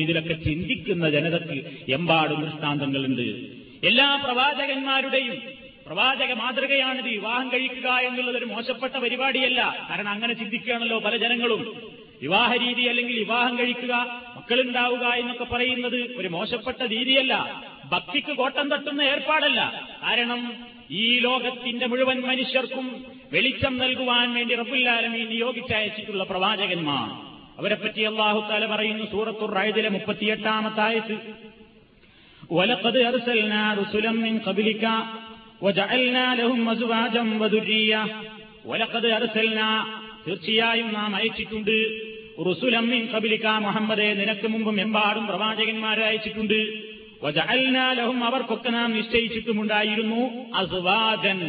ഇതിലൊക്കെ 0.00 0.32
ചിന്തിക്കുന്ന 0.32 1.10
ജനതക്ക് 1.10 1.62
എമ്പാടും 1.88 2.42
ദൃഷ്ടാന്തങ്ങളുണ്ട്. 2.42 3.36
എല്ലാ 3.82 4.16
പ്രവാചകന്മാരുടെയും 4.16 5.42
പ്രവാചക 5.86 6.32
മാതൃകയാണിത് 6.32 7.08
വിവാഹം 7.08 7.48
കഴിക്കുക 7.48 7.90
എന്നുള്ളത് 7.90 8.36
ഒരു 8.36 8.44
മോശപ്പെട്ട 8.44 8.96
പരിപാടിയല്ല. 8.96 9.86
കാരണം 9.90 10.08
അങ്ങനെ 10.08 10.34
ചിന്തിക്കുകയാണല്ലോ 10.34 10.98
പല 10.98 11.16
ജനങ്ങളും. 11.16 11.80
വിവാഹ 12.22 12.56
രീതി 12.56 12.82
അല്ലെങ്കിൽ 12.82 13.18
വിവാഹം 13.18 13.58
കഴിക്കുക 13.58 14.22
മക്കളുണ്ടാവുക 14.36 15.06
എന്നൊക്കെ 15.06 15.44
പറയുന്നത് 15.44 16.10
ഒരു 16.16 16.28
മോശപ്പെട്ട 16.28 16.82
രീതിയല്ല. 16.82 17.62
ഭക്തിക്ക് 17.84 18.36
കോട്ടം 18.36 18.70
തട്ടുന്ന 18.70 19.02
ഏർപ്പാടല്ല. 19.02 19.88
കാരണം 20.02 20.56
ഈ 20.90 21.18
ലോകത്തിന്റെ 21.18 21.86
മുഴുവൻ 21.86 22.20
മനുഷ്യർക്കും 22.20 23.04
വെളിച്ചം 23.32 23.78
നൽകുവാൻ 23.78 24.34
വേണ്ടി 24.34 24.54
റബുല്ലാലമീൻ 24.54 25.28
നിയോഗിച്ചയച്ചിട്ടുള്ള 25.28 26.24
പ്രവാചകന്മാർ. 26.24 27.25
അവരെപ്പറ്റി 27.59 28.01
അള്ളാഹു 28.09 28.39
താല 28.49 28.65
പറയുന്നു 28.73 29.05
സൂറത്തുർ 29.13 29.51
റൈദിലെ 29.59 29.89
മുപ്പത്തിയെട്ടാമത്തായത് 29.91 31.15
ولقد 32.51 32.95
أرسلنا 33.01 33.61
رسلا 33.73 34.11
من 34.17 34.33
قبلك 34.39 34.83
وجعلنا 35.61 36.25
لهم 36.35 36.61
أزواجا 36.69 37.23
وذرية 37.41 38.01
ولقد 38.65 39.03
أرسلنا 39.17 39.69
തീർച്ചയായും 40.25 40.89
നാം 40.93 41.11
അയച്ചിട്ടുണ്ട് 41.17 41.75
റുസുലമ്മിൻ 42.41 43.03
കബിലിക്ക 43.13 43.47
മുഹമ്മദെ 43.65 44.09
നിനക്ക് 44.19 44.47
മുമ്പും 44.47 44.77
എമ്പാടും 44.79 45.23
പ്രവാചകന്മാരെ 45.29 46.03
അയച്ചിട്ടുണ്ട് 46.05 46.59
വജഅൽനാലഹും 47.25 48.19
അവർക്കൊക്കെ 48.23 48.69
നാം 48.69 48.89
നിശ്ചയിച്ചിട്ടുമുണ്ടായിരുന്നു 48.97 50.21
അസ്വാജൻ 50.61 51.39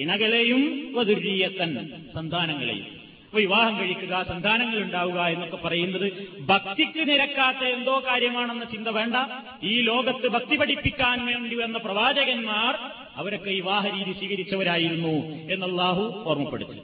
ഇണകളെയും 0.00 0.62
വധുരീയത്തൻ 0.96 1.72
സന്താനങ്ങളെയും 2.16 2.88
അപ്പൊ 2.88 2.95
വിവാഹം 3.33 3.79
കഴിക്കുക 3.79 4.25
സന്താനങ്ങൾ 4.27 4.77
ഉണ്ടാവുക 4.77 5.19
എന്നൊക്കെ 5.21 5.57
പറയുന്നത് 5.57 6.37
ഭക്തിക്ക് 6.47 7.09
നിരക്കാത്ത 7.09 7.57
എന്തോ 7.57 7.99
കാര്യമാണെന്ന 7.99 8.63
ചിന്ത 8.63 8.87
വേണ്ട. 8.87 9.15
ഈ 9.63 9.81
ലോകത്ത് 9.81 10.27
ഭക്തി 10.27 10.55
പഠിപ്പിക്കാൻ 10.55 11.25
വേണ്ടി 11.25 11.55
വന്ന 11.55 11.77
പ്രവാചകന്മാർ 11.77 12.75
അവരൊക്കെ 13.15 13.49
വിവാഹ 13.49 13.87
രീതി 13.87 14.11
സ്വീകരിച്ചവരായിരുന്നു 14.11 15.15
എന്നല്ലാഹു 15.53 16.23
ഓർമ്മപ്പെടുത്തി. 16.25 16.79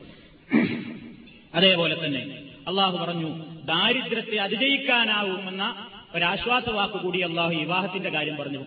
അതേപോലെ 1.56 2.06
തന്നെ 2.06 2.44
അള്ളാഹു 2.68 2.98
പറഞ്ഞു 2.98 3.30
ദാരിദ്ര്യത്തെ 3.66 4.38
അതിജയിക്കാനാവുമെന്ന 4.38 5.88
ഒരാശ്വാസവാക്ക് 6.16 6.94
കൂടി 6.94 7.20
അള്ളാഹു 7.20 7.54
വിവാഹത്തിന്റെ 7.54 8.10
കാര്യം 8.10 8.38
പറഞ്ഞു 8.38 8.60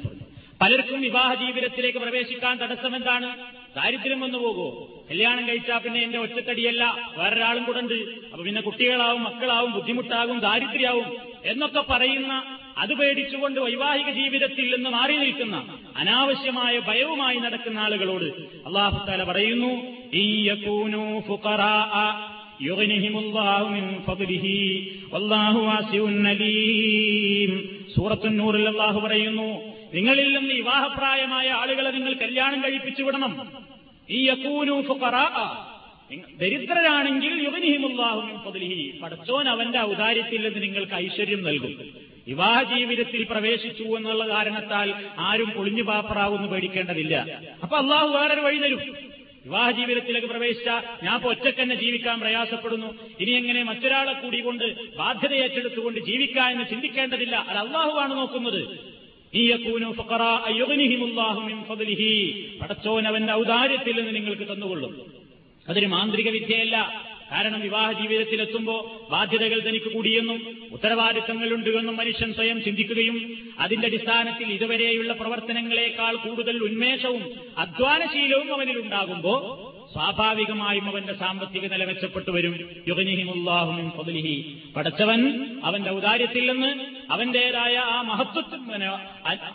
പലർക്കും 0.60 1.00
വിവാഹ 1.00 1.34
ജീവിതത്തിലേക്ക് 1.34 1.98
പ്രവേശിക്കാൻ 1.98 2.58
തടസ്സം 2.58 2.96
എന്താണ് 2.96 3.28
ദാരിദ്ര്യം 3.76 4.20
വന്നു 4.20 4.38
പോകുമോ 4.38 4.68
കല്യാണം 5.10 5.48
കഴിച്ചാൽ 5.48 5.78
പിന്നെ 5.78 6.00
എന്റെ 6.00 6.18
ഒറ്റത്തടിയല്ല. 6.18 6.82
വേറൊരാളും 7.16 7.64
കൂടെ 7.64 7.80
ഉണ്ട്. 7.80 7.98
അപ്പൊ 8.32 8.42
പിന്നെ 8.44 8.60
കുട്ടികളാവും 8.60 9.22
മക്കളാവും 9.24 9.72
ബുദ്ധിമുട്ടാകും 9.72 10.38
ദാരിദ്ര്യാവും 10.38 11.08
എന്നൊക്കെ 11.44 11.80
പറയുന്ന 11.90 12.32
അത് 12.78 12.94
പേടിച്ചുകൊണ്ട് 12.94 13.60
വൈവാഹിക 13.60 14.10
ജീവിതത്തിൽ 14.10 14.74
നിന്ന് 14.74 14.90
മാറി 14.90 15.14
നിൽക്കുന്ന 15.16 15.56
അനാവശ്യമായ 15.96 16.78
ഭയവുമായി 16.78 17.38
നടക്കുന്ന 17.38 17.78
ആളുകളോട് 17.78 18.28
അള്ളാഹു 18.66 18.98
താല 19.06 19.24
പറയുന്നു 19.24 19.70
സൂറത്തുന്നൂറിൽ 27.96 28.66
അള്ളാഹു 28.68 28.98
പറയുന്നു 29.00 29.48
നിങ്ങളിൽ 29.96 30.38
നിന്ന് 30.38 30.54
വിവാഹപ്രായമായ 30.54 31.48
ആളുകളെ 31.48 31.90
നിങ്ങൾ 31.90 32.12
കല്യാണം 32.12 32.64
കഴിപ്പിച്ചു 32.64 33.02
വിടണം. 33.02 33.52
ഈ 34.10 34.28
യക്കൂനു 34.28 34.98
ദരിദ്രരാണെങ്കിൽ 36.36 37.42
യുഗനിഹിമുല്ലാഹുമിൻ 37.42 39.00
പഠിച്ചോൻ 39.02 39.48
അവന്റെ 39.48 39.78
ഔദാര്യത്തിൽ 39.80 40.46
നിന്ന് 40.46 40.62
നിങ്ങൾക്ക് 40.62 40.92
ഐശ്വര്യം 40.92 41.42
നൽകും. 41.42 41.90
വിവാഹ 42.28 42.76
ജീവിതത്തിൽ 42.76 43.26
പ്രവേശിച്ചു 43.30 43.82
എന്നുള്ള 43.82 44.28
കാരണത്താൽ 44.28 44.94
ആരും 45.18 45.50
പൊളിഞ്ഞു 45.50 45.82
പാപ്പറാവുമെന്ന് 45.82 46.48
പേടിക്കേണ്ടതില്ല. 46.48 47.40
അപ്പൊ 47.62 47.76
അള്ളാഹു 47.76 48.06
വേറൊരു 48.06 48.40
വഴി 48.40 48.58
തരും. 48.58 48.80
വിവാഹ 49.44 49.70
ജീവിതത്തിലേക്ക് 49.70 50.28
പ്രവേശിച്ച 50.28 50.68
ഞാൻ 51.02 51.14
ഇപ്പൊ 51.14 51.30
ഒറ്റക്കന്നെ 51.30 51.74
ജീവിക്കാൻ 51.74 52.20
പ്രയാസപ്പെടുന്നു. 52.20 52.94
ഇനി 53.20 53.30
എങ്ങനെ 53.30 53.62
മറ്റൊരാളെ 53.62 54.12
കൂടി 54.12 54.40
കൊണ്ട് 54.40 54.96
ബാധ്യത 54.96 55.34
ഏറ്റെടുത്തുകൊണ്ട് 55.34 56.00
ജീവിക്കുക 56.00 56.42
എന്ന് 56.42 56.64
ചിന്തിക്കേണ്ടതില്ല. 56.70 57.36
അത് 57.36 57.58
അള്ളാഹുവാണ് 57.58 58.16
നോക്കുന്നത്. 58.16 58.95
പടച്ചോൻ 62.60 63.06
അവന്റെ 63.06 63.32
ഔദാര്യത്തിൽ 63.32 63.96
നിന്ന് 63.96 64.14
നിങ്ങൾക്ക് 64.14 64.52
തന്നുകൊള്ളും. 64.52 64.96
അതൊരു 65.68 65.86
മാന്ത്രിക 65.86 66.28
വിദ്യയല്ല. 66.28 66.76
കാരണം 67.30 67.60
വിവാഹ 67.60 67.92
ജീവിതത്തിലെത്തുമ്പോൾ 67.92 69.10
ബാധ്യതകൾ 69.10 69.60
തനിക്ക് 69.60 69.92
കൂടിയെന്നും 69.92 70.68
ഉത്തരവാദിത്തങ്ങളുണ്ട് 70.72 71.70
എന്നും 71.70 71.96
മനുഷ്യൻ 71.96 72.34
സ്വയം 72.34 72.64
ചിന്തിക്കുകയും 72.64 73.38
അതിന്റെ 73.58 73.86
അടിസ്ഥാനത്തിൽ 73.86 74.52
ഇതുവരെയുള്ള 74.52 75.12
പ്രവർത്തനങ്ങളെക്കാൾ 75.12 76.14
കൂടുതൽ 76.16 76.58
ഉന്മേഷവും 76.58 77.24
അധ്വാനശീലവും 77.58 78.54
അവനിലുണ്ടാകുമ്പോ 78.54 79.62
സ്വാഭാവികമായും 79.92 80.88
അവന്റെ 80.88 81.12
സാമ്പത്തിക 81.12 81.66
നില 81.66 81.84
മെച്ചപ്പെട്ടു 81.84 82.30
വരും. 82.30 82.52
ഫദ്ലിഹി. 83.90 84.58
പടച്ചവൻ 84.76 85.46
അവന്റെ 85.64 85.90
ഔദാര്യത്തിൽ 85.90 86.52
നിന്ന് 86.52 86.84
അവന്റേതായ 87.12 87.76
ആ 87.76 88.02
മഹത്വത്തിൽ 88.02 88.84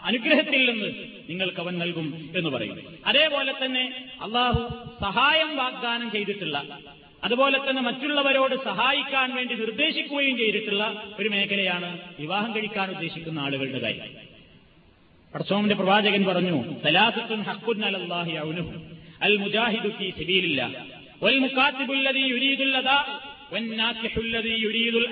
അനുഗ്രഹത്തിൽ 0.03 0.71
നിന്ന് 0.71 0.87
നിങ്ങൾക്ക് 1.29 1.59
അവൻ 1.59 1.77
നൽകും 1.77 2.29
എന്ന് 2.37 2.49
പറയുന്നു. 2.49 2.81
അതേപോലെ 3.05 3.53
തന്നെ 3.65 4.05
അള്ളാഹു 4.21 4.73
സഹായം 5.01 5.57
വാഗ്ദാനം 5.57 6.11
ചെയ്തിട്ടുള്ള 6.11 6.79
അതുപോലെ 7.23 7.69
തന്നെ 7.69 7.81
മറ്റുള്ളവരോട് 7.81 8.63
സഹായിക്കാൻ 8.63 9.35
വേണ്ടി 9.35 9.55
നിർദ്ദേശിക്കുകയും 9.55 10.37
ചെയ്തിട്ടുള്ള 10.37 11.03
ഒരു 11.19 11.29
മേഖലയാണ് 11.29 11.99
വിവാഹം 12.19 12.55
കഴിക്കാൻ 12.55 12.91
ഉദ്ദേശിക്കുന്ന 12.91 13.39
ആളുകളുടെ 13.39 13.79
കാര്യം. 13.79 14.31
പടച്ചോമിന്റെ 15.35 15.75
പ്രവാചകൻ 15.75 16.25
പറഞ്ഞു 16.25 16.73
സലാസത്തുൻ 16.83 17.41
ഹക്കുൻ 17.41 17.85
അലല്ലാഹി 17.85 18.31
മുജാഹിദു 19.35 19.87
വൽ 21.23 22.17
യുരീദുൽ 22.17 22.77
അദാ 22.77 23.19
യുരീദുൽ 24.47 25.07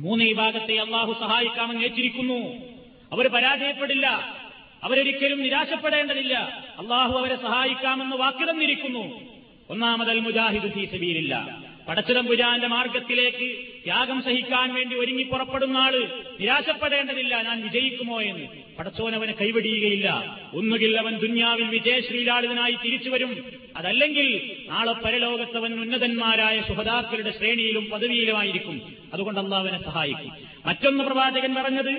മൂന്ന് 0.00 0.24
വിഭാഗത്തെ 0.24 0.76
അള്ളാഹു 0.78 1.12
സഹായിക്കാമെന്ന് 1.12 1.82
ഏറ്റിരിക്കുന്നു. 1.82 2.48
അവർ 3.12 3.28
പരാജയപ്പെടില്ല. 3.28 4.36
അവരൊരിക്കലും 4.84 5.42
നിരാശപ്പെടേണ്ടതില്ല. 5.42 6.38
അള്ളാഹു 6.78 7.18
അവരെ 7.18 7.36
സഹായിക്കാമെന്ന് 7.36 8.16
വാക്ക് 8.16 8.50
തന്നിരിക്കുന്നു. 8.50 9.31
ഒന്നാമതൽ 9.72 10.20
മുജാഹിദ് 10.20 10.72
ഫീ 10.72 10.86
സബീലില്ല. 10.86 11.62
പടച്ചിടമ്പുരാന്റെ 11.88 12.66
മാർഗത്തിലേക്ക് 12.66 13.56
ത്യാഗം 13.84 14.22
സഹിക്കാൻ 14.22 14.74
വേണ്ടി 14.74 14.96
ഒരുങ്ങി 14.96 15.22
പുറപ്പെടുന്ന 15.22 15.78
ആൾ 15.78 16.10
നിരാശപ്പെടേണ്ടതില്ല 16.40 17.42
ഞാൻ 17.42 17.62
വിജയിക്കുമോ 17.62 18.22
എന്ന്. 18.22 18.46
പടച്ചോനവനെ 18.78 19.32
കൈവടിയുകയില്ല. 19.32 20.38
ഒന്നുകിൽ 20.54 20.98
അവൻ 20.98 21.16
ദുന്യാവിൽ 21.16 21.64
വിജയശ്രീലാളിതനായി 21.64 22.76
തിരിച്ചു 22.84 23.10
വരും. 23.10 23.44
അതല്ലെങ്കിൽ 23.76 24.56
നാളെ 24.68 24.92
പരലോകത്തവൻ 24.92 25.80
ഉന്നതന്മാരായ 25.80 26.62
സുഹദാക്കളുടെ 26.68 27.30
ശ്രേണിയിലും 27.30 27.90
പദവിയിലുമായിരിക്കും. 27.90 28.82
അതുകൊണ്ട് 29.12 29.40
അള്ളാഹുവിനെ 29.40 29.84
സഹായിക്കും. 29.84 30.32
മറ്റൊന്ന് 30.66 31.04
പ്രവാചകൻ 31.04 31.54
പറഞ്ഞത് 31.54 31.90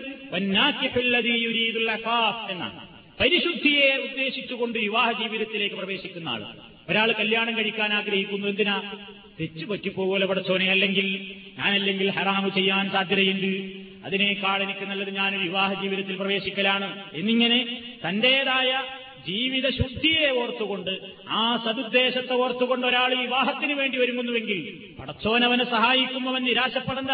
എന്നാണ്. 2.50 2.88
പരിശുദ്ധിയെ 3.20 3.98
ഉദ്ദേശിച്ചുകൊണ്ട് 3.98 4.80
വിവാഹ 4.80 5.22
ജീവിതത്തിലേക്ക് 5.22 5.76
പ്രവേശിക്കുന്ന 5.76 6.30
ആൾ 6.30 6.73
ഒരാൾ 6.90 7.12
കല്യാണം 7.12 7.58
കഴിക്കാൻ 7.58 7.94
ആഗ്രഹിക്കുന്നു 7.94 8.48
എന്തിനാ? 8.48 8.94
തെച്ചു 9.40 9.66
പറ്റിപ്പോകുമല്ലോ 9.66 10.28
പടച്ചോനെ 10.28 10.72
അല്ലെങ്കിൽ 10.72 11.36
ഞാനല്ലെങ്കിൽ 11.58 12.10
ഹറാമ് 12.10 12.50
ചെയ്യാൻ 12.50 12.90
സാധ്യതയുണ്ട്. 12.90 13.84
അതിനേക്കാൾ 14.06 14.64
എനിക്ക് 14.64 14.86
നല്ലത് 14.86 15.16
ഞാൻ 15.16 15.40
വിവാഹ 15.40 15.82
ജീവിതത്തിൽ 15.82 16.16
പ്രവേശിക്കലാണ്. 16.16 17.04
എന്നിങ്ങനെ 17.14 17.82
തന്റേതായ 18.10 18.84
ജീവിത 19.28 19.70
ശുദ്ധിയെ 19.70 20.30
ഓർത്തുകൊണ്ട് 20.30 21.00
ആ 21.30 21.58
സതുദ്ദേശത്തെ 21.66 22.34
ഓർത്തുകൊണ്ട് 22.34 22.88
ഒരാൾ 22.88 23.14
വിവാഹത്തിന് 23.14 23.74
വേണ്ടി 23.74 23.98
ഒരുങ്ങുന്നുവെങ്കിൽ 23.98 24.84
പടച്ചോനവനെ 25.00 25.64
സഹായിക്കും 25.64 26.30
അവൻ 26.30 26.44
നിരാശപ്പെടണ്ട. 26.44 27.12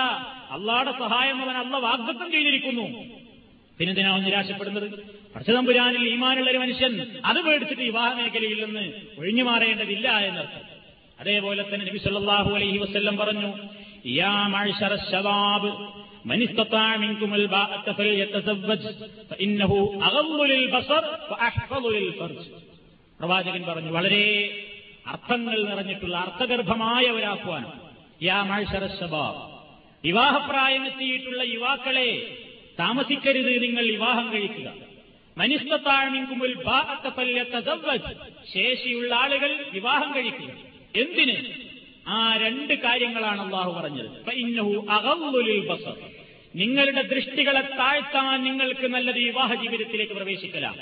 അള്ളാടെ 0.51 0.91
സഹായം 0.91 1.41
അവൻ 1.41 1.57
അള്ള 1.57 1.77
വാഗ്ദത്തം 1.77 2.31
ചെയ്തിരിക്കുന്നു. 2.31 3.03
പിന്നെന്തിനാവും 3.77 4.23
നിരാശപ്പെടുന്നത്? 4.23 5.18
പടച്ചതമ്പുരാനിൽ 5.34 6.04
ഈമാനുള്ള 6.10 6.48
ഒരു 6.52 6.60
മനുഷ്യൻ 6.62 6.92
അത് 7.30 7.38
പേടിച്ചിട്ട് 7.46 7.84
വിവാഹ 7.84 8.10
മേഖലയിൽ 8.18 8.58
നിന്ന് 8.64 8.84
ഒഴിഞ്ഞു 9.20 9.44
മാറേണ്ടതില്ല 9.48 10.06
എന്നർത്ഥം 10.28 10.62
അതേപോലെ 11.18 11.62
തന്നെ 11.64 11.84
നബി 11.88 12.00
സല്ലല്ലാഹു 12.04 12.50
അലൈഹി 12.58 12.78
വസല്ലം 12.84 13.16
പറഞ്ഞു 13.22 13.50
യാ 14.16 14.34
മഅ്ശറ 14.54 14.94
ശബാബ് 15.10 15.70
من 16.26 16.38
استطاع 16.42 16.90
منكم 16.98 17.30
الباءة 17.34 17.86
فليتزوج 17.94 18.82
فإنه 19.30 19.72
أغض 20.00 20.38
للبصر 20.42 21.02
وأحفظ 21.30 21.84
للفرج 21.96 22.38
പ്രവാചകൻ 23.20 23.62
പറഞ്ഞു 23.66 23.90
വളരെ 23.96 24.24
അർത്ഥങ്ങൾ 25.06 25.56
നിറഞ്ഞിട്ടുള്ള 25.68 26.16
അർത്ഥഗർഭമായ 26.24 27.04
ഒരാഹ്വാനം 27.16 27.72
യാ 28.22 28.38
മഴശര 28.48 28.84
ശബാബ് 28.96 29.42
വിവാഹപ്രായമെത്തിയിട്ടുള്ള 30.04 31.42
യുവാക്കളെ 31.52 32.08
താമസിക്കരുത് 32.78 33.52
നിങ്ങൾ 33.64 33.84
വിവാഹം 33.92 34.26
കഴിക്കുക 34.34 34.68
മനിസ്താഴ്മിങ്കുമുൽ 35.39 36.55
ശേഷിയുള്ള 38.53 39.15
ആളുകൾ 39.15 39.65
വിവാഹം 39.73 40.15
കഴിക്കുക 40.15 40.53
എന്തിന്? 41.01 41.35
ആ 42.07 42.37
രണ്ട് 42.37 42.73
കാര്യങ്ങളാണ് 42.73 43.41
അള്ളാഹു 43.41 43.71
പറഞ്ഞത്. 43.71 44.09
നിങ്ങളുടെ 46.55 47.01
ദൃഷ്ടികളെ 47.01 47.61
താഴ്ത്താൻ 47.61 48.43
നിങ്ങൾക്ക് 48.43 48.87
നല്ലത് 48.87 49.17
വിവാഹ 49.17 49.53
ജീവിതത്തിലേക്ക് 49.53 50.13
പ്രവേശിക്കലാണ് 50.13 50.81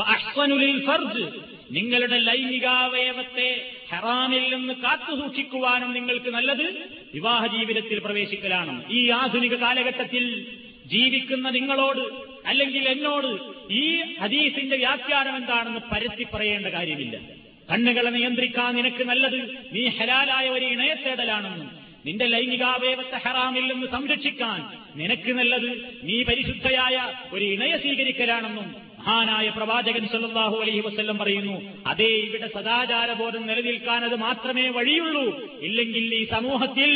അഹ്സനുലിൽ 0.00 0.86
ഫർജ്. 0.86 1.24
നിങ്ങളുടെ 1.70 2.18
ലൈംഗികാവയവത്തെ 2.18 3.70
ഹറാമിൽ 3.92 4.54
നിന്ന് 4.54 4.74
കാത്തു 4.74 5.16
സൂക്ഷിക്കുവാനും 5.20 5.92
നിങ്ങൾക്ക് 5.92 6.30
നല്ലത് 6.30 6.88
വിവാഹ 7.14 7.46
ജീവിതത്തിൽ 7.46 7.98
പ്രവേശിക്കലാണ്. 7.98 8.92
ഈ 8.92 9.10
ആധുനിക 9.10 9.54
കാലഘട്ടത്തിൽ 9.54 10.46
ജീവിക്കുന്ന 10.86 11.50
നിങ്ങളോട് 11.50 12.29
അല്ലെങ്കിൽ 12.46 12.88
എന്നോട് 12.88 13.60
ഈ 13.72 14.02
ഹദീസിന്റെ 14.20 14.76
വ്യാഖ്യാനം 14.76 15.36
എന്താണെന്ന് 15.36 15.80
പരത്തി 15.92 16.26
പറയേണ്ട 16.34 16.66
കാര്യമില്ല. 16.66 17.16
കണ്ണുകളെ 17.70 18.10
നിയന്ത്രിക്കാൻ 18.10 18.74
നിനക്ക് 18.74 19.04
നല്ലത്. 19.04 19.70
നീ 19.72 19.88
ഹലാലായ 19.88 20.48
ഒരു 20.48 20.64
ഇണയെ 20.64 20.94
തേടലാണെന്നും 20.94 21.70
നിന്റെ 22.06 22.26
ലൈംഗികാവയവത്തെ 22.26 23.16
ഹറാമിൽ 23.16 23.72
നിന്ന് 23.72 23.86
സംരക്ഷിക്കാൻ 23.86 24.60
നിനക്ക് 24.96 25.32
നല്ലത്. 25.32 26.00
നീ 26.02 26.22
പരിശുദ്ധയായ 26.22 27.14
ഒരു 27.32 27.44
ഇണയെ 27.44 27.76
സ്വീകരിക്കലാണെന്നും 27.76 28.89
മഹാനായ 29.00 29.48
പ്രവാചകൻ 29.48 30.06
സല്ലാഹു 30.06 30.56
അലൈഹി 30.56 30.80
വസ്ല്ലം 30.80 31.18
പറയുന്നു 31.18 31.54
അതേ 31.86 32.08
ഇവിടെ 32.16 32.48
സദാചാരബോധം 32.54 33.46
നിലനിൽക്കാൻ 33.46 34.04
അത് 34.04 34.16
മാത്രമേ 34.16 34.68
വഴിയുള്ളൂ. 34.68 35.24
ഇല്ലെങ്കിൽ 35.62 36.14
ഈ 36.14 36.24
സമൂഹത്തിൽ 36.24 36.90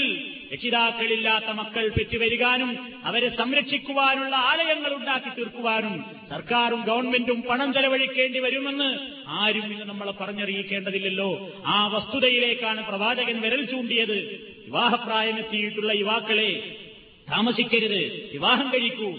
രക്ഷിതാക്കളില്ലാത്ത 0.53 1.51
മക്കൾ 1.51 1.89
പെറ്റുവരികാനും 1.89 2.71
അവരെ 3.05 3.29
സംരക്ഷിക്കുവാനുള്ള 3.29 4.37
ആലയങ്ങൾ 4.37 4.95
ഉണ്ടാക്കി 4.95 5.29
തീർക്കുവാനും 5.29 6.05
സർക്കാരും 6.31 6.81
ഗവൺമെന്റും 6.83 7.43
പണം 7.43 7.73
ചെലവഴിക്കേണ്ടി 7.73 8.39
വരുമെന്ന് 8.39 8.91
ആരും 9.29 9.73
ഇന്ന് 9.73 9.85
നമ്മളെ 9.85 10.13
പറഞ്ഞറിയിക്കേണ്ടതില്ലല്ലോ. 10.13 11.51
ആ 11.67 11.87
വസ്തുതയിലേക്കാണ് 11.87 12.87
പ്രവാചകൻ 12.87 13.41
വിരൽ 13.41 13.65
ചൂണ്ടിയത്. 13.65 14.19
വിവാഹപ്രായമെത്തിയിട്ടുള്ള 14.67 15.93
യുവാക്കളെ 15.93 16.51
താമസിക്കരുത്. 17.31 18.13
വിവാഹം 18.33 18.73
കഴിക്കൂ. 18.73 19.19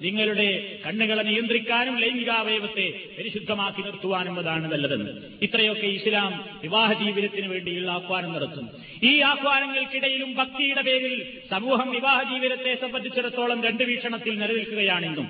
നിങ്ങളുടെ 0.00 0.62
കണ്ണുകളെ 0.86 1.22
നിയന്ത്രിക്കാനും 1.22 1.98
ലൈംഗികാവയവത്തെ 1.98 2.94
പരിശുദ്ധമാക്കി 3.18 3.82
നിർത്തുവാനും 3.82 4.38
അതാണ് 4.38 4.72
നല്ലതെന്ന്. 4.72 5.10
ഇത്രയൊക്കെ 5.42 5.86
ഇസ്ലാം 5.86 6.40
വിവാഹ 6.62 6.92
ജീവിതത്തിന് 6.92 7.46
വേണ്ടിയുള്ള 7.46 7.90
ആഹ്വാനം 7.90 8.32
നടത്തുന്നു. 8.32 8.70
ഈ 9.02 9.20
ആഹ്വാനങ്ങൾക്കിടയിലും 9.20 10.34
ഭക്തിയുടെ 10.34 10.82
പേരിൽ 10.82 11.26
സമൂഹം 11.50 11.90
വിവാഹ 11.90 12.22
ജീവിതത്തെ 12.22 12.74
സംബന്ധിച്ചിടത്തോളം 12.74 13.62
രണ്ട് 13.62 13.82
വീക്ഷണത്തിൽ 13.82 14.38
നിലനിൽക്കുകയാണെന്നും 14.38 15.28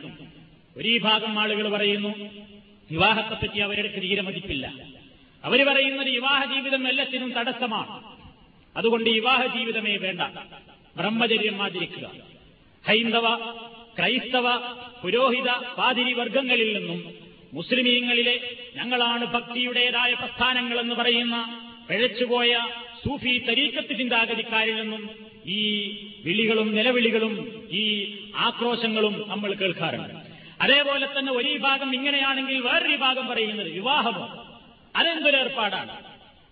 ഒരു 0.77 0.99
ഭാഗം 1.03 1.39
ആളുകൾ 1.41 1.69
പറയുന്നു 1.69 2.15
വിവാഹത്തെപ്പറ്റി 2.91 3.59
അവരുടെ 3.59 4.01
തീരെ 4.01 4.23
മതിപ്പില്ല. 4.23 4.75
അവർ 5.45 5.67
പറയുന്നത് 5.67 6.07
വിവാഹ 6.07 6.45
ജീവിതം 6.45 6.89
എല്ലാത്തിനും 6.89 7.33
തടസ്സമാണ്. 7.39 8.10
അതുകൊണ്ട് 8.77 9.11
വിവാഹ 9.11 9.47
ജീവിതമേ 9.47 9.97
വേണ്ട. 9.97 10.21
ബ്രഹ്മചര്യം 10.97 11.63
ആചരിക്കുക. 11.63 12.11
ഹൈന്ദവ 12.87 13.37
ക്രൈസ്തവ 13.99 14.57
പുരോഹിത 15.03 15.51
പാതിരി 15.79 16.13
വർഗങ്ങളിൽ 16.13 16.79
നിന്നും 16.79 17.15
മുസ്ലിമീങ്ങളിലെ 17.53 18.57
ഞങ്ങളാണ് 18.77 19.25
ഭക്തിയുടേതായ 19.25 20.15
പ്രസ്ഥാനങ്ങളെന്ന് 20.15 20.95
പറയുന്ന 20.95 21.67
പിഴച്ചുപോയ 21.89 22.69
സൂഫി 23.05 23.39
തരീക്കത്ത് 23.39 23.99
ചിന്താഗതിക്കാരിൽ 23.99 24.81
നിന്നും 24.83 25.11
ഈ 25.47 25.61
വിളികളും 26.25 26.75
നിലവിളികളും 26.75 27.69
ഈ 27.73 27.85
ആക്രോശങ്ങളും 28.37 29.25
നമ്മൾ 29.29 29.55
കേൾക്കാറുണ്ട്. 29.55 30.15
അതേപോലെ 30.61 31.07
തന്നെ 31.07 31.33
ഒരു 31.33 31.49
വിഭാഗം 31.49 31.95
ഇങ്ങനെയാണെങ്കിൽ 31.95 32.59
വേറൊരു 32.61 32.97
ഭാഗം 32.97 33.27
പറയുന്നത് 33.27 33.71
വിവാഹമോ 33.71 34.47
അതെന്തൊരേർപ്പാടാണ് 34.97 35.97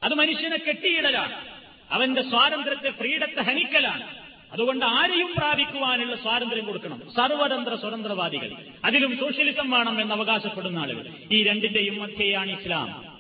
അത് 0.03 0.15
മനുഷ്യനെ 0.15 0.57
കെട്ടിയിടലാണ്. 0.69 1.58
അവന്റെ 1.91 2.23
സ്വാതന്ത്ര്യത്തെ 2.23 2.91
ഫ്രീഡത്തെ 2.91 3.41
ഹനിക്കലാണ്. 3.41 4.07
അതുകൊണ്ട് 4.53 4.85
ആരെയും 4.85 5.31
പ്രാപിക്കുവാനുള്ള 5.39 6.17
സ്വാതന്ത്ര്യം 6.17 6.65
കൊടുക്കണം. 6.65 7.03
സർവതന്ത്ര 7.17 7.75
സ്വതന്ത്രവാദികൾ. 7.75 8.51
അതിലും 8.85 9.17
സോഷ്യലിസം 9.17 9.71
വേണം 9.71 10.01
എന്ന് 10.01 10.15
അവകാശപ്പെടുന്ന 10.15 10.79
ആളുകൾ. 10.79 11.05
ഈ 11.33 11.43
രണ്ടിന്റെയും 11.43 11.99
മധ്യയാണ് 11.99 12.61
ഇസ്ലാം. 12.61 13.19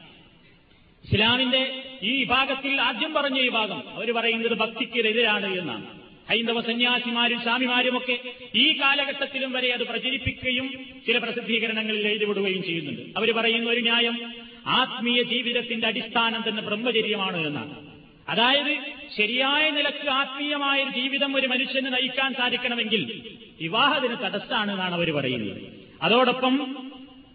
ഇസ്ലാമിന്റെ 1.12 1.82
ഈ 2.02 2.18
വിഭാഗത്തിൽ 2.18 2.80
ആദ്യം 2.80 3.14
പറഞ്ഞ 3.14 3.40
വിഭാഗം. 3.40 3.68
ഭാഗം 3.68 3.94
അവർ 3.94 4.14
പറയുന്നത് 4.14 4.54
ഭക്തിക്കെതിരാണ് 4.54 5.58
എന്നാണ്. 5.58 5.86
ഹൈന്ദവ 6.28 6.60
സന്യാസിമാരും 6.60 7.40
സ്വാമിമാരും 7.40 7.96
ഒക്കെ 7.96 8.18
ഈ 8.54 8.80
കാലഘട്ടത്തിലും 8.80 9.52
വരെ 9.52 9.72
അത് 9.72 9.86
പ്രചരിപ്പിക്കുകയും 9.86 10.80
ചില 11.06 11.18
പ്രസിദ്ധീകരണങ്ങളിൽ 11.18 12.08
എഴുതിവിടുകയും 12.08 12.62
ചെയ്യുന്നുണ്ട്. 12.62 13.00
അവർ 13.16 13.32
പറയുന്ന 13.32 13.70
ഒരു 13.70 13.80
ന്യായം 13.80 14.32
ആത്മീയ 14.66 15.22
ജീവിതത്തിന്റെ 15.22 15.86
അടിസ്ഥാനം 15.86 16.44
തന്നെ 16.48 16.62
ബ്രഹ്മചര്യമാണ് 16.62 17.46
എന്നാണ്. 17.46 17.97
അതായത് 18.28 18.72
ശരിയായ 19.16 19.70
നിലയ്ക്ക് 19.70 20.08
ആത്മീയമായ 20.10 20.84
ജീവിതം 20.84 21.36
ഒരു 21.36 21.46
മനുഷ്യന് 21.46 21.92
നയിക്കാൻ 21.92 22.34
സാധിക്കണമെങ്കിൽ 22.34 23.22
വിവാഹത്തിന് 23.60 24.16
തടസ്സാണ് 24.24 24.72
എന്നാണ് 24.72 24.94
അവർ 24.94 25.10
പറയുന്നത്. 25.10 25.62
അതോടൊപ്പം 26.02 26.54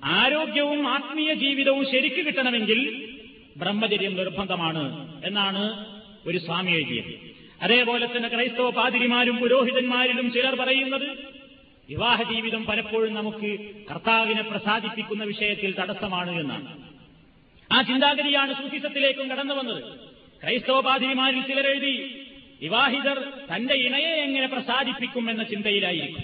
ആരോഗ്യവും 0.03 0.87
ആത്മീയ 0.87 1.33
ജീവിതവും 1.33 1.85
ശരിക്ക് 1.91 2.25
കിട്ടണമെങ്കിൽ 2.25 3.09
ബ്രഹ്മചര്യം 3.57 4.15
നിർബന്ധമാണ് 4.15 5.07
എന്നാണ് 5.25 5.63
ഒരു 6.27 6.37
സ്വാമി 6.37 6.71
എഴുതിയത്. 6.71 7.33
അതേപോലെ 7.61 8.05
തന്നെ 8.05 8.29
ക്രൈസ്തവ 8.29 8.69
പാതിരിമാരും 8.69 9.37
പുരോഹിതന്മാരിലും 9.37 10.31
ചിലർ 10.31 10.55
പറയുന്നത് 10.55 11.07
വിവാഹ 11.89 12.33
ജീവിതം 12.33 12.65
പലപ്പോഴും 12.65 13.13
നമുക്ക് 13.13 13.59
കർത്താവിനെ 13.91 14.41
പ്രസാദിപ്പിക്കുന്ന 14.41 15.23
വിഷയത്തിൽ 15.23 15.75
തടസ്സമാണ് 15.79 16.31
എന്നാണ്. 16.39 16.83
ആ 17.73 17.81
ചിന്താഗതിയാണ് 17.81 18.53
സൂഫിസത്തിലേക്കും 18.53 19.29
കടന്നു 19.29 19.53
വന്നത്. 19.53 20.12
ക്രൈസ്തവ 20.43 20.97
ചിലരെഴുതി 21.47 22.25
വിവാഹിതർ 22.61 23.17
തന്റെ 23.55 23.73
ഇണയെ 23.73 24.13
എങ്ങനെ 24.15 24.47
പ്രസാദിപ്പിക്കും 24.47 25.29
എന്ന 25.29 25.43
ചിന്തയിലായിരിക്കും. 25.43 26.23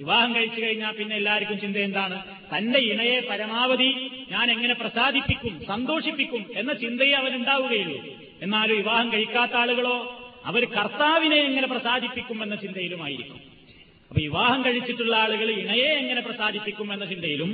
വിവാഹം 0.00 0.34
കഴിച്ചു 0.34 0.60
കഴിഞ്ഞാൽ 0.60 0.92
പിന്നെ 0.92 1.16
എല്ലാവർക്കും 1.16 1.60
ചിന്ത 1.60 1.76
എന്താണ്? 1.76 2.22
തന്റെ 2.56 2.78
ഇണയെ 2.78 3.20
പരമാവധി 3.20 4.10
ഞാൻ 4.30 4.50
എങ്ങനെ 4.50 4.74
പ്രസാദിപ്പിക്കും 4.74 5.66
സന്തോഷിപ്പിക്കും 5.68 6.46
എന്ന 6.56 6.72
ചിന്തയെ 6.72 7.12
അവനുണ്ടാവുകയുള്ളൂ 7.12 7.98
എന്നാലും 8.42 8.76
വിവാഹം 8.76 9.12
കഴിക്കാത്ത 9.12 9.52
ആളുകളോ 9.52 9.96
അവർ 10.44 10.64
കർത്താവിനെ 10.64 11.36
എങ്ങനെ 11.36 11.66
പ്രസാദിപ്പിക്കും 11.66 12.42
എന്ന 12.42 12.54
ചിന്തയിലുമായിരിക്കും. 12.54 13.40
അപ്പൊ 14.10 14.20
വിവാഹം 14.20 14.64
കഴിച്ചിട്ടുള്ള 14.64 15.16
ആളുകൾ 15.16 15.50
ഇണയെ 15.50 15.88
എങ്ങനെ 15.94 16.20
പ്രസാദിപ്പിക്കും 16.20 16.92
എന്ന 16.92 17.04
ചിന്തയിലും 17.04 17.50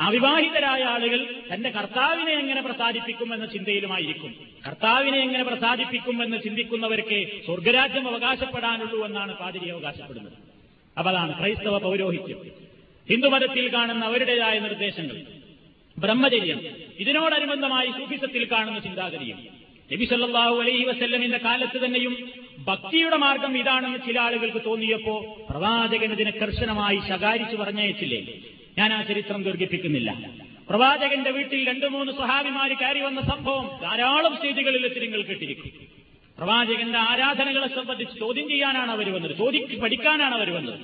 അവിവാഹിതരായ 0.00 0.82
ആളുകൾ 0.82 1.42
തന്റെ 1.54 1.70
കർത്താവിനെ 1.70 2.32
എങ്ങനെ 2.32 2.62
പ്രസാദിപ്പിക്കും 2.62 3.34
എന്ന 3.34 3.46
ചിന്തയിലുമായിരിക്കും. 3.46 4.34
കർത്താവിനെ 4.66 5.18
എങ്ങനെ 5.18 5.44
പ്രസാദിപ്പിക്കും 5.44 6.24
എന്ന് 6.24 6.36
ചിന്തിക്കുന്നവർക്ക് 6.42 7.26
സ്വർഗരാജ്യം 7.46 8.08
അവകാശപ്പെടാനുള്ളൂ 8.08 9.06
എന്നാണ് 9.06 9.36
പാതിരി 9.36 9.68
അവകാശപ്പെടുന്നത്. 9.68 10.32
അപ്പൊ 10.98 11.10
അതാണ് 11.10 11.38
ക്രൈസ്തവ 11.38 11.78
പൗരോഹിത്യം. 11.78 12.38
ഹിന്ദുമതത്തിൽ 13.10 13.74
കാണുന്ന 13.74 14.04
അവരുടേതായ 14.04 14.58
നിർദ്ദേശങ്ങൾ. 14.58 15.22
ബ്രഹ്മചര്യം. 15.98 16.60
ഇതിനോടനുബന്ധമായി 16.98 17.86
സൂഫിസത്തിൽ 17.86 18.44
കാണുന്ന 18.52 18.78
ചിന്താഗതിയും. 18.78 19.38
നബി 19.92 20.04
സല്ലാഹു 20.04 20.60
അലൈഹി 20.60 20.84
വസ്ല്ലമിന്റെ 20.84 21.38
കാലത്ത് 21.38 21.84
തന്നെയും 21.84 22.30
ഭക്തിയുടെ 22.58 23.16
മാർഗം 23.16 23.58
ഇതാണെന്ന് 23.58 23.98
ചില 24.06 24.20
ആളുകൾക്ക് 24.20 24.64
തോന്നിയപ്പോ 24.66 25.46
പ്രവാചകൻ 25.50 26.12
ഇതിനെ 26.12 26.30
കർശനമായി 26.30 26.96
ശകാരിച്ചു 26.96 27.56
പറഞ്ഞയച്ചില്ലേ? 27.56 28.38
ഞാൻ 28.78 28.92
ആ 28.92 29.02
ചരിത്രം 29.02 29.42
ദീർഘിപ്പിക്കുന്നില്ല. 29.42 30.30
പ്രവാചകന്റെ 30.68 31.30
വീട്ടിൽ 31.30 31.68
രണ്ടു 31.68 31.86
മൂന്ന് 31.86 32.12
സഹാബിമാര് 32.12 32.70
കയറി 32.70 33.00
വന്ന 33.00 33.20
സംഭവം 33.20 33.80
ധാരാളം 33.82 34.36
സ്റ്റേജുകളിൽ 34.36 34.82
വെച്ച് 34.82 35.00
നിങ്ങൾ 35.00 35.22
കേട്ടിരിക്കും. 35.22 35.70
പ്രവാചകന്റെ 36.38 36.98
ആരാധനകളെ 36.98 37.68
സംബന്ധിച്ച് 37.68 38.18
ചോദ്യം 38.18 38.48
ചെയ്യാനാണ് 38.48 38.90
അവർ 38.90 39.14
വന്നത്. 39.14 39.36
ചോദി 39.36 39.78
പഠിക്കാനാണ് 39.82 40.34
അവർ 40.34 40.50
വന്നത്. 40.50 40.80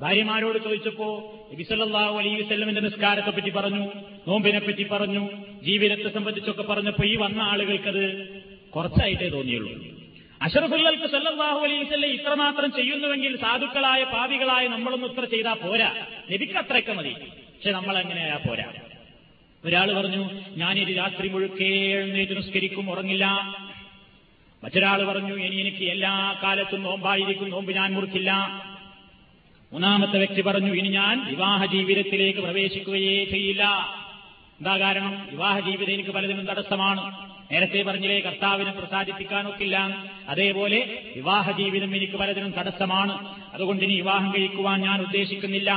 ഭാര്യമാരോട് 0.00 0.64
ചോദിച്ചപ്പോ 0.64 1.34
നബിസല്ലാഹു 1.52 2.18
അലൈഹി 2.18 2.42
വസ്ലമിന്റെ 2.42 2.80
നിസ്കാരത്തെ 2.80 3.30
പറ്റി 3.30 3.50
പറഞ്ഞു 3.50 3.92
നോമ്പിനെ 4.28 4.58
പറ്റി 4.58 4.82
പറഞ്ഞു 4.82 5.30
ജീവിതത്തെ 5.62 6.08
സംബന്ധിച്ചൊക്കെ 6.08 6.62
പറഞ്ഞപ്പോ 6.62 7.04
ഈ 7.04 7.16
വന്ന 7.16 7.42
ആളുകൾക്കത് 7.42 8.28
കുറച്ചായിട്ടേ 8.76 9.28
തോന്നിയുള്ളൂ. 9.28 10.03
അഷറഫുല്ലൽക്ക് 10.44 11.06
സല്ലാഹു 11.10 11.58
അലൈഹി 11.58 11.84
വസല്ലം 11.84 12.10
ഇത്രമാത്രം 12.10 12.72
ചെയ്യുന്നുവെങ്കിൽ 12.72 13.40
സാധുക്കളായ 13.40 14.04
പാവികളായ 14.04 14.68
നമ്മളൊന്നും 14.68 15.12
ഇത്ര 15.12 15.24
ചെയ്താൽ 15.24 15.54
പോരാ. 15.54 16.06
ലഭിക്ക 16.30 16.56
അത്രയ്ക്ക് 16.56 16.90
മതി. 16.90 17.10
പക്ഷെ 17.10 17.70
നമ്മൾ 17.70 17.98
എങ്ങനെയാ 17.98 18.36
പോരാ? 18.36 18.72
ഒരാൾ 19.64 19.92
പറഞ്ഞു 19.92 20.30
ഞാനിത് 20.56 20.96
രാത്രി 20.96 21.28
മുഴുക്കേ 21.28 21.92
എഴുന്നേറ്റ് 21.92 22.36
നിസ്കരിക്കും 22.36 22.90
ഉറങ്ങില്ല. 22.90 23.26
മറ്റൊരാൾ 24.64 25.04
പറഞ്ഞു 25.04 25.34
ഇനി 25.34 25.56
എനിക്ക് 25.56 25.84
എല്ലാ 25.90 26.40
കാലത്തും 26.42 26.82
നോമ്പായിരിക്കും 26.82 27.50
നോമ്പ് 27.50 27.72
ഞാൻ 27.72 27.92
മുറിക്കില്ല. 27.92 28.32
മൂന്നാമത്തെ 29.72 30.18
വ്യക്തി 30.18 30.40
പറഞ്ഞു 30.40 30.74
ഇനി 30.74 30.88
ഞാൻ 30.88 31.24
വിവാഹ 31.26 31.66
ജീവിതത്തിലേക്ക് 31.66 32.40
പ്രവേശിക്കുകയേ 32.40 33.24
ചെയ്യില്ല. 33.24 33.64
എന്താ 34.60 34.78
കാരണം? 34.78 35.28
വിവാഹ 35.30 35.60
ജീവിതം 35.60 35.92
എനിക്ക് 35.92 36.10
പലതിനും 36.10 36.46
തടസ്സമാണ്. 36.46 37.33
നേരത്തെ 37.52 37.82
പറഞ്ഞില്ലേ 37.82 38.20
കർത്താവിനെ 38.20 38.70
പ്രസാദിപ്പിക്കാനൊക്കില്ല. 38.70 40.04
അതേപോലെ 40.28 40.98
വിവാഹ 41.16 41.50
ജീവിതം 41.50 41.96
എനിക്ക് 41.96 42.12
പലതിനും 42.12 42.54
തടസ്സമാണ്. 42.58 43.34
അതുകൊണ്ട് 43.54 43.84
ഇനി 43.84 43.94
വിവാഹം 43.94 44.34
കഴിക്കുവാൻ 44.38 44.80
ഞാൻ 44.80 45.00
ഉദ്ദേശിക്കുന്നില്ല. 45.00 45.70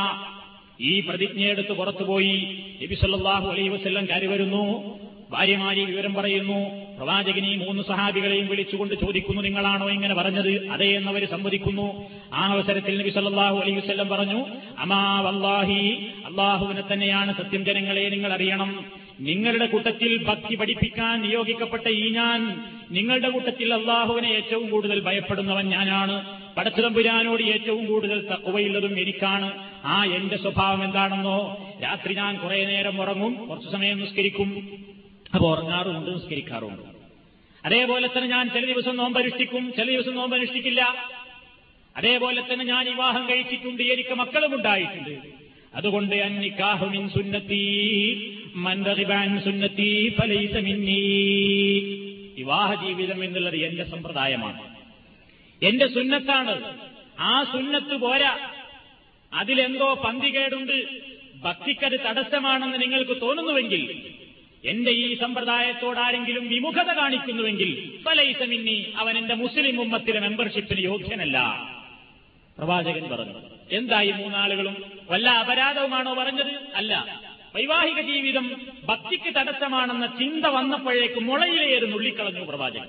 ഈ 0.82 1.00
പ്രതിജ്ഞയെടുത്ത് 1.00 1.74
പുറത്തുപോയി 1.74 2.66
നബിസല്ലാഹു 2.84 3.48
അലൈ 3.48 3.68
വസ്ല്ലം 3.68 4.06
കരുവരുന്നു 4.06 4.58
വരുന്നു. 4.58 5.00
ഭാര്യമാരി 5.32 5.86
വിവരം 5.86 6.14
പറയുന്നു. 6.14 6.60
പ്രവാചകനെ 6.98 7.58
മൂന്ന് 7.58 7.84
സഹാബികളെയും 7.84 8.48
വിളിച്ചുകൊണ്ട് 8.48 8.94
ചോദിക്കുന്നു 8.94 9.42
നിങ്ങളാണോ 9.42 9.90
ഇങ്ങനെ 9.90 10.14
പറഞ്ഞത്? 10.14 10.68
അതേ 10.68 10.96
എന്നവർ 10.96 11.26
സമ്മതിക്കുന്നു 11.26 12.10
ആ 12.34 12.52
അവസരത്തിൽ 12.52 12.98
നബി 12.98 13.10
സല്ലാഹു 13.10 13.58
അലൈഹി 13.58 13.78
വസ്ല്ലം 13.78 14.10
പറഞ്ഞു 14.10 14.46
അമാ 14.78 15.22
വല്ലാഹി 15.22 16.08
അള്ളാഹുവിനെ 16.26 16.94
തന്നെയാണ് 16.94 17.38
സത്യം 17.38 17.66
ജനങ്ങളെ 17.66 18.10
നിങ്ങൾ 18.10 18.34
അറിയണം. 18.34 18.86
നിങ്ങളുടെ 19.20 19.66
കൂട്ടത്തിൽ 19.66 20.24
ഭക്തി 20.24 20.56
പഠിപ്പിക്കാൻ 20.56 21.22
നിയോഗിക്കപ്പെട്ട 21.22 21.88
ഈ 21.88 22.10
ഞാൻ 22.10 22.62
നിങ്ങളുടെ 22.92 23.30
കൂട്ടത്തിൽ 23.30 23.74
അള്ളാഹുവിനെ 23.74 24.28
ഏറ്റവും 24.28 24.70
കൂടുതൽ 24.70 25.00
ഭയപ്പെടുന്നവൻ 25.00 25.70
ഞാനാണ്. 25.70 26.42
പടച്ചിടമ്പുരാനോട് 26.56 27.44
ഏറ്റവും 27.44 27.86
കൂടുതൽ 27.86 28.28
തക്കുവയുള്ളതും 28.34 29.00
എനിക്കാണ്. 29.00 29.70
ആ 29.86 30.06
എന്റെ 30.06 30.38
സ്വഭാവം 30.38 30.84
എന്താണെന്നോ? 30.84 31.68
രാത്രി 31.84 32.14
ഞാൻ 32.14 32.38
കുറെ 32.38 32.66
നേരം 32.66 33.02
ഉറങ്ങും 33.02 33.48
കുറച്ചു 33.48 33.70
സമയം 33.70 34.00
നിസ്കരിക്കും. 34.00 34.80
അപ്പോൾ 35.34 35.58
ഉറങ്ങാറുമുണ്ട് 35.58 36.16
നിസ്കരിക്കാറുമുണ്ട്. 36.16 36.84
അതേപോലെ 37.66 38.08
തന്നെ 38.08 38.30
ഞാൻ 38.30 38.50
ചില 38.50 38.66
ദിവസം 38.66 38.98
നോമ്പനുഷ്ഠിക്കും 38.98 39.74
ചില 39.78 39.92
ദിവസം 39.92 40.16
നോമ്പനുഷ്ഠിക്കില്ല. 40.16 41.10
അതേപോലെ 41.98 42.42
തന്നെ 42.42 42.66
ഞാൻ 42.66 42.86
വിവാഹം 42.86 43.30
കഴിച്ചിട്ടുണ്ട് 43.30 43.84
എനിക്ക് 43.84 44.14
മക്കളും 44.14 44.56
ഉണ്ടായിട്ടുണ്ട് 44.56 45.20
അതുകൊണ്ട് 45.76 46.16
അന്നിക്കാഹുമിൻ 46.16 47.10
സുന്നത്തി. 47.10 48.37
വിവാഹ 52.36 52.88
ജീവിതം 52.88 53.24
എന്നുള്ളത് 53.24 53.56
എന്റെ 53.56 53.84
സമ്പ്രദായമാണ്. 53.84 54.76
എന്റെ 55.66 55.88
സുന്നത്താണ്. 55.88 56.78
ആ 57.20 57.44
സുന്നത്ത് 57.44 57.96
പോരാ. 57.96 58.52
അതിലെന്തോ 59.34 59.94
പന്തികേടുണ്ട്. 59.94 60.86
ഭക്തിക്കത് 61.42 62.00
തടസ്സമാണെന്ന് 62.00 62.82
നിങ്ങൾക്ക് 62.82 63.22
തോന്നുന്നുവെങ്കിൽ 63.22 64.12
എന്റെ 64.66 64.92
ഈ 64.92 65.18
സമ്പ്രദായത്തോട് 65.20 66.00
ആരെങ്കിലും 66.00 66.48
വിമുഖത 66.48 66.92
കാണിക്കുന്നുവെങ്കിൽ 66.92 68.00
പലൈസമിന്നി 68.06 68.94
അവൻ 68.98 69.18
എന്റെ 69.18 69.34
മുസ്ലിം 69.34 69.82
ഉമ്മത്തിലെ 69.82 70.20
മെമ്പർഷിപ്പിന് 70.20 70.80
യോഗ്യനല്ല. 70.80 71.40
പ്രവാചകൻ 72.58 73.10
പറഞ്ഞു 73.10 73.34
എന്തായി 73.72 74.12
മൂന്നാളുകളും? 74.12 74.84
വല്ല 75.10 75.30
അപരാധവുമാണോ 75.30 76.14
പറഞ്ഞത്? 76.14 76.52
അല്ല. 76.76 77.22
വൈവാഹിക 77.58 78.02
ജീവിതം 78.02 78.62
ഭക്തിക്ക് 78.86 79.36
തടസ്സമാണെന്ന 79.36 80.06
ചിന്ത 80.06 80.46
വന്നപ്പോഴേക്ക് 80.46 81.20
മുളയിലേറെ 81.20 81.86
നുള്ളിക്കളഞ്ഞു 81.86 82.44
പ്രവാചകൻ. 82.46 82.88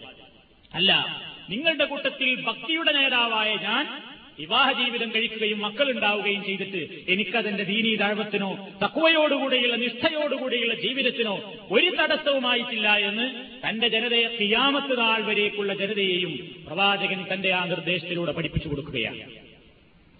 അല്ല 0.75 1.23
നിങ്ങളുടെ 1.51 1.85
കൂട്ടത്തിൽ 1.85 2.41
ഭക്തിയുടെ 2.41 2.93
നേതാവായ 2.93 3.55
ഞാൻ 3.55 4.03
വിവാഹ 4.39 4.85
ജീവിതം 4.85 5.15
കഴിക്കുകയും 5.15 5.59
മക്കളുണ്ടാവുകയും 5.59 6.45
ചെയ്തിട്ട് 6.45 7.11
എനിക്കതെന്റെ 7.13 7.65
ദീനീ 7.65 7.97
താഴ്വത്തിനോ 7.97 8.69
തക്കുവയോടുകൂടിയുള്ള 8.85 9.77
നിഷ്ഠയോടുകൂടിയുള്ള 9.77 10.75
ജീവിതത്തിനോ 10.75 11.55
ഒരു 11.71 11.97
തടസ്സവുമായിട്ടില്ല 12.01 12.97
എന്ന് 12.97 13.27
തന്റെ 13.69 13.89
ജനതയെ 13.89 14.37
കിയാമത്ത് 14.41 15.01
നാൾ 15.01 15.23
വരേക്കുള്ള 15.23 15.75
ജനതയെയും 15.75 16.65
പ്രവാചകൻ 16.67 17.27
തന്റെ 17.33 17.51
ആ 17.51 17.65
നിർദ്ദേശത്തിലൂടെ 17.65 18.33
പഠിപ്പിച്ചു 18.33 18.69
കൊടുക്കുകയാണ്. 18.69 19.21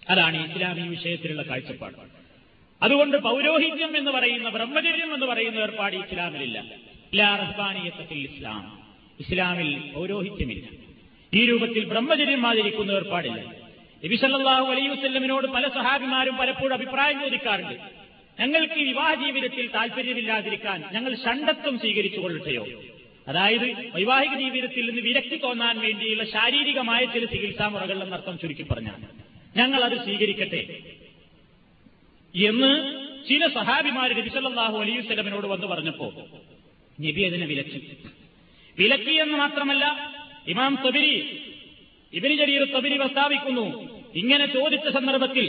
അതാണ് 0.09 0.51
ഇസ്ലാമി 0.51 0.81
വിഷയത്തിലുള്ള 0.81 1.41
കാഴ്ചപ്പാട്. 1.41 2.18
അതുകൊണ്ട് 2.83 3.17
പൗരോഹിത്യം 3.17 3.97
എന്ന് 3.97 4.11
പറയുന്ന 4.11 4.49
ബ്രഹ്മചര്യം 4.49 5.13
എന്ന് 5.13 5.25
പറയുന്ന 5.25 5.59
ഏർപ്പാട് 5.59 5.95
ഇസ്ലാമിലില്ല. 5.95 6.59
ഇല്ലാ 6.59 7.35
റഹ്ബാനിയത്തിൽ 7.35 8.17
ഇസ്ലാം. 8.17 8.79
ഇസ്ലാമിൽ 9.19 9.91
പൗരോഹിത്യമില്ല. 9.93 10.67
ഈ 11.33 11.45
രൂപത്തിൽ 11.45 11.85
ബ്രഹ്മചര്യം 11.85 12.47
ആചരിക്കുന്ന 12.47 12.91
ഏർപ്പാടില്ല. 12.91 13.41
നബിസല്ലാഹു 14.05 14.71
അലൈഹി 14.71 14.87
വസ്ല്ലമിനോട് 14.87 15.47
പല 15.47 15.67
സഹാബിമാരും 15.67 16.37
പലപ്പോഴും 16.37 16.73
അഭിപ്രായം 16.73 17.19
ചോദിക്കാറുണ്ട്. 17.19 17.79
ഞങ്ങൾക്ക് 18.41 18.73
ഈ 18.73 18.83
വിവാഹ 18.83 19.13
ജീവിതത്തിൽ 19.13 19.67
താല്പര്യമില്ലാതിരിക്കാൻ 19.67 20.83
ഞങ്ങൾ 20.91 21.15
ഷണ്ടത്വം 21.15 21.79
സ്വീകരിച്ചു 21.79 22.19
കൊള്ളട്ടെയോ? 22.19 22.67
അതായത് 23.27 23.95
വൈവാഹിക 23.95 24.37
ജീവിതത്തിൽ 24.37 24.85
നിന്ന് 24.85 25.01
വിരക്തി 25.01 25.35
തോന്നാൻ 25.35 25.79
വേണ്ടിയുള്ള 25.79 26.23
ശാരീരികമായ 26.23 27.05
ചില 27.05 27.25
ചികിത്സാ 27.25 27.67
മുറകൾ 27.67 28.03
എന്നർത്ഥം 28.03 28.39
ചുരുക്കി 28.39 28.63
പറഞ്ഞാണ് 28.63 29.07
ഞങ്ങൾ 29.57 29.83
അത് 29.83 30.03
സ്വീകരിക്കട്ടെ. 30.03 30.79
എന്ന് 32.35 32.71
ചില 33.29 33.43
സഹാബിമാർ 33.55 34.09
നബിസല്ലാഹു 34.13 34.77
അലൈഹി 34.77 35.01
സ്വലമിനോട് 35.01 35.47
വന്ന് 35.47 35.67
പറഞ്ഞപ്പോ 35.67 36.07
നബി 36.97 37.21
അതിനെ 37.23 37.45
വിലക്കി. 37.45 37.79
വിലക്കി 38.77 39.13
എന്ന് 39.19 39.37
മാത്രമല്ല 39.37 39.85
ഇമാം 40.47 40.73
തബിരി 40.85 41.13
ഇബിനി 42.13 42.35
ജരീർ 42.35 42.63
തബിരി 42.75 42.97
പ്രസ്താവിക്കുന്നു 42.97 43.65
ഇങ്ങനെ 44.15 44.45
ചോദിച്ച 44.47 44.87
സന്ദർഭത്തിൽ 44.89 45.45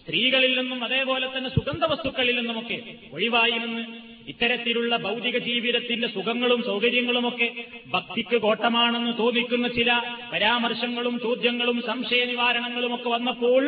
സ്ത്രീകളിൽ 0.00 0.52
നിന്നും 0.58 0.80
അതേപോലെ 0.84 1.26
തന്നെ 1.28 1.50
സുഗന്ധ 1.50 1.84
വസ്തുക്കളിൽ 1.84 2.36
നിന്നുമൊക്കെ 2.36 2.76
ഒഴിവായി 3.12 3.56
നിന്ന് 3.58 3.82
ഇത്തരത്തിലുള്ള 4.28 4.94
ഭൗതിക 5.04 5.36
ജീവിതത്തിന്റെ 5.46 6.08
സുഖങ്ങളും 6.08 6.60
സൗകര്യങ്ങളുമൊക്കെ 6.62 7.48
ഭക്തിക്ക് 7.92 8.38
കോട്ടമാണെന്ന് 8.44 9.12
തോന്നിക്കുന്ന 9.18 9.68
ചില 9.76 9.90
പരാമർശങ്ങളും 10.32 11.16
ചോദ്യങ്ങളും 11.24 11.78
സംശയ 11.86 12.22
നിവാരണങ്ങളുമൊക്കെ 12.24 13.08
വന്നപ്പോൾ 13.08 13.64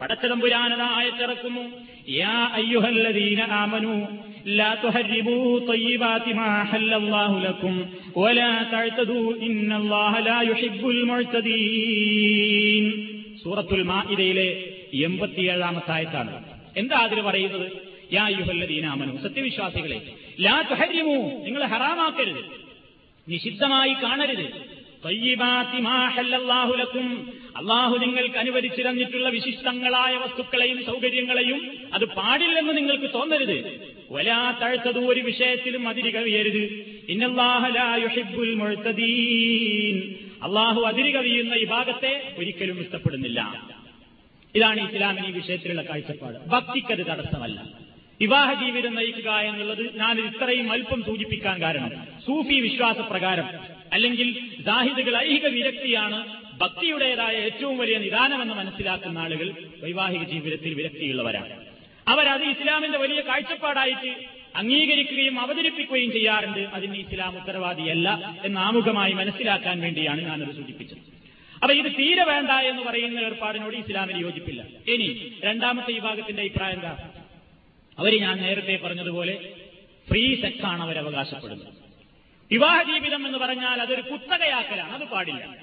പടച്ചതമ്പുരാനത 0.00 0.82
ആയത്തിറക്കുന്നു 0.98 1.64
യാ 2.16 2.36
അയ്യുഹല്ലദീന 2.58 3.40
ആമനു 3.62 3.94
لا 4.52 4.70
تحرموا 4.76 5.46
طيبات 5.66 6.26
ما 6.30 6.50
حل 6.64 6.90
الله 6.94 7.32
لكم 7.40 7.74
ولا 8.16 8.52
تعتدوا 8.64 9.28
إن 9.42 9.70
الله 9.72 10.12
لا 10.20 10.38
يحب 10.42 10.82
المعتدين 10.94 12.84
സൂറത്തുൽ 13.42 13.82
മാഇദയിലെ 13.90 14.48
എൺപത്തിയേഴാമത്തെ 15.00 15.92
ആയത്താണ് 15.96 16.32
എന്താ 16.80 16.96
അതിൽ 17.06 17.18
പറയുന്നത് 17.28 17.66
യാ 18.12 18.24
യുഹല്ലദീനാമനു 18.38 19.12
സത്യവിശ്വാസികളെ 19.24 19.98
ലാ 20.38 20.56
തുഹരിമു 20.70 21.16
നിങ്ങൾ 21.44 21.62
ഹറാമാക്കരുത് 21.72 22.42
നിഷിദ്ധമായി 23.26 23.94
കാണരുത് 24.04 24.44
ലക്കും 24.44 24.73
അള്ളാഹു 27.57 27.97
നിങ്ങൾക്ക് 27.97 28.35
അനുവദിച്ചു 28.35 28.81
തന്നിട്ടുള്ള 28.81 29.29
വിശിഷ്ടങ്ങളായ 29.29 30.15
വസ്തുക്കളെയും 30.15 30.85
സൗകര്യങ്ങളെയും 30.85 31.71
അത് 31.93 32.05
പാടില്ലെന്ന് 32.05 32.77
നിങ്ങൾക്ക് 32.77 33.13
തോന്നരുത്. 33.13 33.89
വലാ 34.11 34.59
തഴുത്തത് 34.63 34.99
ഒരു 34.99 35.21
വിഷയത്തിലും 35.21 35.87
അതിരി 35.87 36.09
കവിയരുത്. 36.09 36.63
അള്ളാഹു 40.43 40.81
അതിരി 40.81 41.15
കവിയുന്ന 41.15 41.53
ഈ 41.53 41.65
ഭാഗത്തെ 41.65 42.35
ഒരിക്കലും 42.37 42.81
ഇഷ്ടപ്പെടുന്നില്ല. 42.81 43.69
ഇതാണ് 44.55 44.91
ഇസ്ലാമിന് 44.91 45.27
ഈ 45.27 45.31
വിഷയത്തിലുള്ള 45.31 45.81
കാഴ്ചപ്പാട്. 45.81 46.37
ഭക്തിക്കത് 46.37 47.05
തടസ്സമല്ല. 47.05 47.84
വിവാഹ 48.21 48.65
ജീവിതം 48.65 48.95
നയിക്കുക 48.95 49.31
എന്നുള്ളത് 49.31 49.97
ഞാൻ 49.97 50.19
ഇത്രയും 50.19 50.71
അല്പം 50.71 51.03
സൂചിപ്പിക്കാൻ 51.03 51.61
കാരണം. 51.61 51.91
സൂഫി 52.25 52.59
വിശ്വാസ 52.59 52.97
പ്രകാരം 52.97 53.49
അല്ലെങ്കിൽ 53.93 54.39
ജാഹിദുകൾ 54.59 55.17
ഐഹിക 55.17 55.47
വിരക്തിയാണ് 55.47 56.45
ഭക്തിയുടേതായ 56.57 57.33
ഏറ്റവും 57.33 57.77
വലിയ 57.77 57.97
നിദാനമെന്ന് 57.97 58.53
മനസ്സിലാക്കുന്ന 58.53 59.19
ആളുകൾ 59.19 59.53
വൈവാഹിക 59.83 60.23
ജീവിതത്തിൽ 60.23 60.73
വിരക്തിയുള്ളവരാണ്. 60.73 61.65
അവരത് 62.07 62.43
ഇസ്ലാമിന്റെ 62.43 62.97
വലിയ 62.97 63.21
കാഴ്ചപ്പാടായിട്ട് 63.21 64.15
അംഗീകരിക്കുകയും 64.55 65.39
അവതരിപ്പിക്കുകയും 65.39 66.11
ചെയ്യാറുണ്ട്. 66.11 66.59
അതിന് 66.59 66.97
ഇസ്ലാം 66.97 67.37
ഉത്തരവാദിയല്ല 67.37 68.35
എന്ന് 68.45 68.61
ആമുഖമായി 68.61 69.13
മനസ്സിലാക്കാൻ 69.13 69.81
വേണ്ടിയാണ് 69.81 70.21
ഞാനത് 70.21 70.55
സൂചിപ്പിച്ചത്. 70.55 70.97
അപ്പൊ 71.55 71.73
ഇത് 71.73 71.91
തീരെ 71.99 72.23
വേണ്ട 72.23 72.49
എന്ന് 72.49 72.81
പറയുന്ന 72.81 73.19
ഏർപ്പാടിനോട് 73.19 73.75
ഇസ്ലാമിന് 73.75 74.19
യോജിപ്പില്ല. 74.19 74.65
ഇനി 74.87 75.31
രണ്ടാമത്തെ 75.43 75.93
വിഭാഗത്തിന്റെ 75.93 76.41
അഭിപ്രായം 76.41 76.73
എന്താ? 76.73 77.09
അവർ 77.99 78.21
ഞാൻ 78.21 78.37
നേരത്തെ 78.37 78.79
പറഞ്ഞതുപോലെ 78.83 79.53
ഫ്രീ 80.09 80.41
സെക്സ് 80.41 80.65
ആണ് 80.65 80.81
അവർ 80.81 80.97
അവകാശപ്പെടുന്നത്. 80.97 81.73
വിവാഹ 82.51 82.83
ജീവിതം 82.83 83.25
എന്ന് 83.25 83.37
പറഞ്ഞാൽ 83.37 83.81
അതൊരു 83.81 84.01
കുത്തകയാക്കലാണ്. 84.01 84.91
അത് 84.91 85.09
പാടില്ല. 85.09 85.55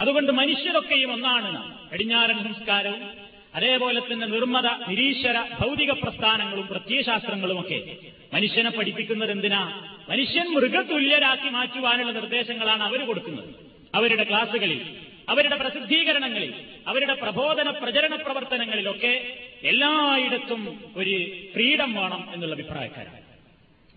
അതുകൊണ്ട് 0.00 0.32
മനുഷ്യരൊക്കെയും 0.32 1.12
ഒന്നാണ് 1.12 1.88
പടിഞ്ഞാറൻ 1.90 2.42
സംസ്കാരവും 2.44 3.10
അതേപോലെ 3.54 4.00
തന്നെ 4.00 4.26
നിർമ്മത 4.26 4.88
നിരീശ്വര 4.88 5.44
ഭൗതിക 5.60 5.90
പ്രസ്ഥാനങ്ങളും 5.90 6.66
പ്രത്യയശാസ്ത്രങ്ങളും 6.66 7.60
ഒക്കെ. 7.60 7.96
മനുഷ്യനെ 8.34 8.70
പഠിപ്പിക്കുന്നത് 8.70 9.30
എന്തിനാ? 9.30 9.88
മനുഷ്യൻ 10.08 10.54
മൃഗതുല്യരാക്കി 10.54 11.48
മാറ്റുവാനുള്ള 11.48 12.12
നിർദ്ദേശങ്ങളാണ് 12.12 12.82
അവർ 12.82 13.06
കൊടുക്കുന്നത്. 13.06 13.54
അവരുടെ 13.94 14.24
ക്ലാസുകളിൽ 14.24 14.96
അവരുടെ 15.28 15.56
പ്രസിദ്ധീകരണങ്ങളിൽ 15.56 16.54
അവരുടെ 16.86 17.12
പ്രബോധന 17.12 17.70
പ്രചരണ 17.70 18.14
പ്രവർത്തനങ്ങളിലൊക്കെ 18.14 19.24
എല്ലായിടത്തും 19.62 20.62
ഒരു 20.96 21.30
ഫ്രീഡം 21.52 21.94
വേണം 21.94 22.26
എന്നുള്ള 22.32 22.54
അഭിപ്രായക്കാരാണ്. 22.54 23.20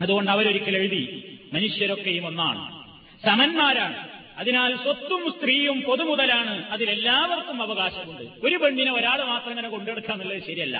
അതുകൊണ്ട് 0.02 0.32
അവരൊരിക്കൽ 0.32 0.76
എഴുതി 0.76 1.04
മനുഷ്യരൊക്കെയും 1.54 2.26
ഒന്നാണ്. 2.26 2.64
സമന്മാരാണ്. 3.26 3.98
അതിനാൽ 4.38 4.76
സ്വത്തും 4.76 5.32
സ്ത്രീയും 5.32 5.82
പൊതുമുതലാണ് 5.82 6.64
അതിലെല്ലാവർക്കും 6.72 7.62
അവകാശമുണ്ട്. 7.62 8.22
ഒരു 8.44 8.56
പെണ്ണിനെ 8.56 8.92
ഒരാൾ 8.92 9.24
മാത്രം 9.24 9.50
ഇങ്ങനെ 9.50 9.70
കൊണ്ടെടുക്കുക 9.70 10.40
ശരിയല്ല. 10.40 10.78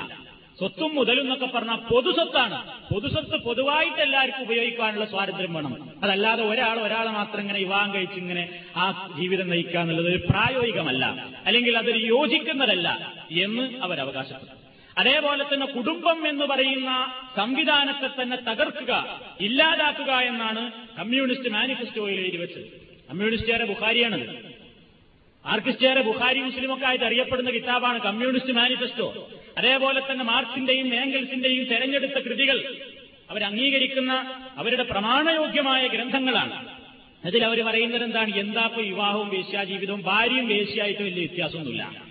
സ്വത്തും 0.58 0.96
മുതലും 0.96 1.22
എന്നൊക്കെ 1.22 1.46
പറഞ്ഞാൽ 1.46 1.76
പൊതുസ്വത്താണ് 1.76 2.74
പൊതുസ്വത്ത് 2.94 3.44
പൊതുവായിട്ട് 3.44 4.02
എല്ലാവർക്കും 4.02 4.42
ഉപയോഗിക്കാനുള്ള 4.42 5.06
സ്വാതന്ത്ര്യം 5.06 5.54
വേണം. 5.54 5.90
അതല്ലാതെ 6.04 6.44
ഒരാൾ 6.44 6.80
ഒരാളെ 6.80 7.12
മാത്രം 7.12 7.42
ഇങ്ങനെ 7.42 7.60
വിവാഹം 7.60 7.94
കഴിച്ച് 7.94 8.20
ഇങ്ങനെ 8.20 8.62
ആ 8.76 9.10
ജീവിതം 9.18 9.50
നയിക്കുക 9.50 9.80
എന്നുള്ളത് 9.80 10.08
ഒരു 10.08 10.18
പ്രായോഗികമല്ല. 10.18 11.06
അല്ലെങ്കിൽ 11.46 11.78
അതൊരു 11.78 11.98
യോജിക്കുന്നതല്ല 11.98 13.16
എന്ന് 13.32 13.82
അവർ 13.82 14.00
അവകാശപ്പെട്ടു. 14.00 14.68
അതേപോലെ 14.98 15.44
തന്നെ 15.44 15.66
കുടുംബം 15.66 16.28
എന്ന് 16.28 16.46
പറയുന്ന 16.46 17.14
സംവിധാനത്തെ 17.36 18.22
തന്നെ 18.22 18.38
തകർക്കുക 18.38 19.20
ഇല്ലാതാക്കുക 19.42 20.14
എന്നാണ് 20.14 20.72
കമ്മ്യൂണിസ്റ്റ് 20.98 21.50
മാനിഫെസ്റ്റോയിൽ 21.50 22.20
എഴുതി 22.20 22.38
വെച്ചത്. 22.38 22.68
കമ്മ്യൂണിസ്റ്റുകാരെ 23.10 23.66
ബുഖാരിയാണത്. 23.66 24.58
ആർക്കിസ്റ്റുകാരെ 25.46 26.02
ബുഖാരി 26.02 26.40
മുസ്ലിമൊക്കെ 26.40 26.86
ആയിട്ട് 26.86 27.06
അറിയപ്പെടുന്ന 27.06 27.50
കിതാബാണ് 27.50 28.02
കമ്മ്യൂണിസ്റ്റ് 28.02 28.54
മാനിഫെസ്റ്റോ. 28.54 29.30
അതേപോലെ 29.58 30.02
തന്നെ 30.12 30.24
മാർക്സിന്റെയും 30.24 30.96
ഏംഗൽസിന്റെയും 30.96 31.66
തെരഞ്ഞെടുത്ത 31.66 32.14
കൃതികൾ 32.14 32.76
അവർ 33.30 33.44
അവരുടെ 34.58 34.84
പ്രമാണയോഗ്യമായ 34.84 35.88
ഗ്രന്ഥങ്ങളാണ്. 35.88 36.78
അതിൽ 37.26 37.44
അവർ 37.46 37.66
പറയുന്നത് 37.66 38.04
എന്താണ്? 38.04 38.36
എന്താ 38.36 38.66
ഇപ്പൊ 38.66 38.82
വിവാഹവും 38.82 39.30
വേശ്യാജീവിതവും 39.30 40.02
ഭാര്യയും 40.02 40.48
വേശ്യായിട്ടും 40.48 41.06
വലിയ 41.06 41.26
വ്യത്യാസമൊന്നുമില്ല. 41.26 42.08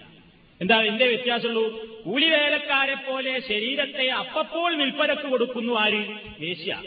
എന്താ 0.61 0.83
എന്തേ 0.83 1.07
വ്യത്യാസമുള്ളൂ? 1.07 1.87
കൂലിവേലക്കാരെ 2.05 2.95
പോലെ 2.95 3.41
ശരീരത്തെ 3.41 4.09
അപ്പപ്പോൾ 4.09 4.77
വിൽപ്പനക്ക് 4.77 5.23
കൊടുക്കുന്നു 5.23 5.73
ആര്? 5.73 6.05
വേശ്യ. 6.41 6.83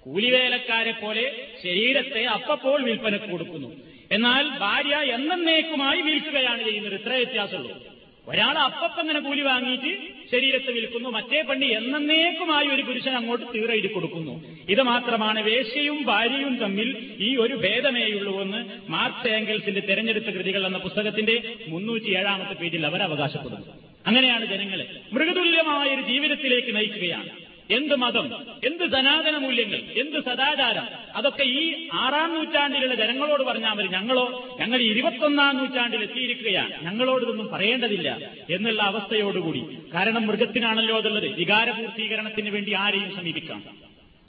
കൂലിവേലക്കാരെ 0.00 0.92
പോലെ 0.92 1.48
ശരീരത്തെ 1.62 2.24
അപ്പപ്പോൾ 2.24 2.82
വിൽപ്പനക്ക് 2.82 3.24
കൊടുക്കുന്നു. 3.24 3.72
എന്നാൽ 4.10 4.58
ഭാര്യ 4.58 4.96
എന്നേക്കുമായി 4.96 6.00
വിൽക്കുകയാണ് 6.00 6.62
ചെയ്യുന്നത്. 6.64 6.94
ഇത്ര 6.94 7.12
വ്യത്യാസമുള്ളൂ. 7.12 7.93
ഒരാൾ 8.28 8.58
അപ്പപ്പങ്ങനെ 8.58 9.20
കൂലി 9.20 9.40
വാങ്ങിയിട്ട് 9.40 9.98
ശരീരത്തെ 10.32 10.72
വിൽക്കുന്നു. 10.72 11.08
മറ്റേ 11.08 11.42
പണി 11.42 11.66
എന്നേക്കുമായി 11.66 12.66
ഒരു 12.66 12.82
പുരുഷൻ 12.82 13.16
അങ്ങോട്ട് 13.16 13.46
തീറെഴുതി 13.54 13.86
കൊടുക്കുന്നു. 13.86 14.44
ഇത് 14.68 14.82
മാത്രമാണ് 14.82 15.42
വേശ്യയും 15.42 16.02
ഭാര്യയും 16.02 16.56
തമ്മിൽ 16.56 17.16
ഈ 17.20 17.36
ഒരു 17.36 17.54
ഭേദമേയുള്ളൂ 17.54 18.42
എന്ന് 18.42 18.90
മാർക്സ് 18.90 19.28
ഏംഗൽസിന്റെ 19.28 19.80
തെരഞ്ഞെടുത്ത 19.80 20.24
കൃതികൾ 20.24 20.66
എന്ന 20.66 20.78
പുസ്തകത്തിന്റെ 20.78 21.56
മുന്നൂറ്റി 21.68 22.10
ഏഴാമത്തെ 22.18 22.54
പേജിൽ 22.54 22.86
അവർ 22.86 23.02
അവകാശപ്പെടുന്നു. 23.02 23.72
അങ്ങനെയാണ് 24.06 24.46
ജനങ്ങളെ 24.46 24.86
മൃഗതുല്യമായ 25.12 25.94
ഒരു 25.94 26.02
ജീവിതത്തിലേക്ക് 26.02 26.76
നയിക്കുകയാണ്. 26.76 27.43
എന്ത് 27.70 27.94
മതം 27.94 28.46
എന്ത് 28.64 28.90
സനാതന 28.92 29.36
മൂല്യങ്ങൾ 29.36 29.76
എന്ത് 29.76 30.24
സദാചാരം 30.24 30.82
അതൊക്കെ 31.16 31.42
ഈ 31.42 31.88
ആറാം 31.92 32.34
നൂറ്റാണ്ടിലുള്ള 32.34 32.94
ജനങ്ങളോട് 32.94 33.42
പറഞ്ഞാൽ 33.42 33.72
മതി. 33.72 33.86
ഞങ്ങളോ 33.86 34.56
ഞങ്ങൾ 34.60 34.80
ഇരുപത്തൊന്നാം 34.80 35.56
നൂറ്റാണ്ടിൽ 35.56 36.02
എത്തിയിരിക്കുകയാണ്. 36.02 36.84
ഞങ്ങളോട് 36.84 37.24
ഇതൊന്നും 37.24 37.48
പറയേണ്ടതില്ല 37.48 38.30
എന്നുള്ള 38.50 38.82
അവസ്ഥയോടുകൂടി. 38.82 39.78
കാരണം 39.94 40.26
മൃഗത്തിനാണല്ലോ 40.26 40.96
അതുള്ളത്. 40.96 41.28
വികാരപൂർത്തീകരണത്തിന് 41.28 42.50
വേണ്ടി 42.50 42.72
ആരെയും 42.72 43.16
സമീപിക്കാം. 43.16 43.64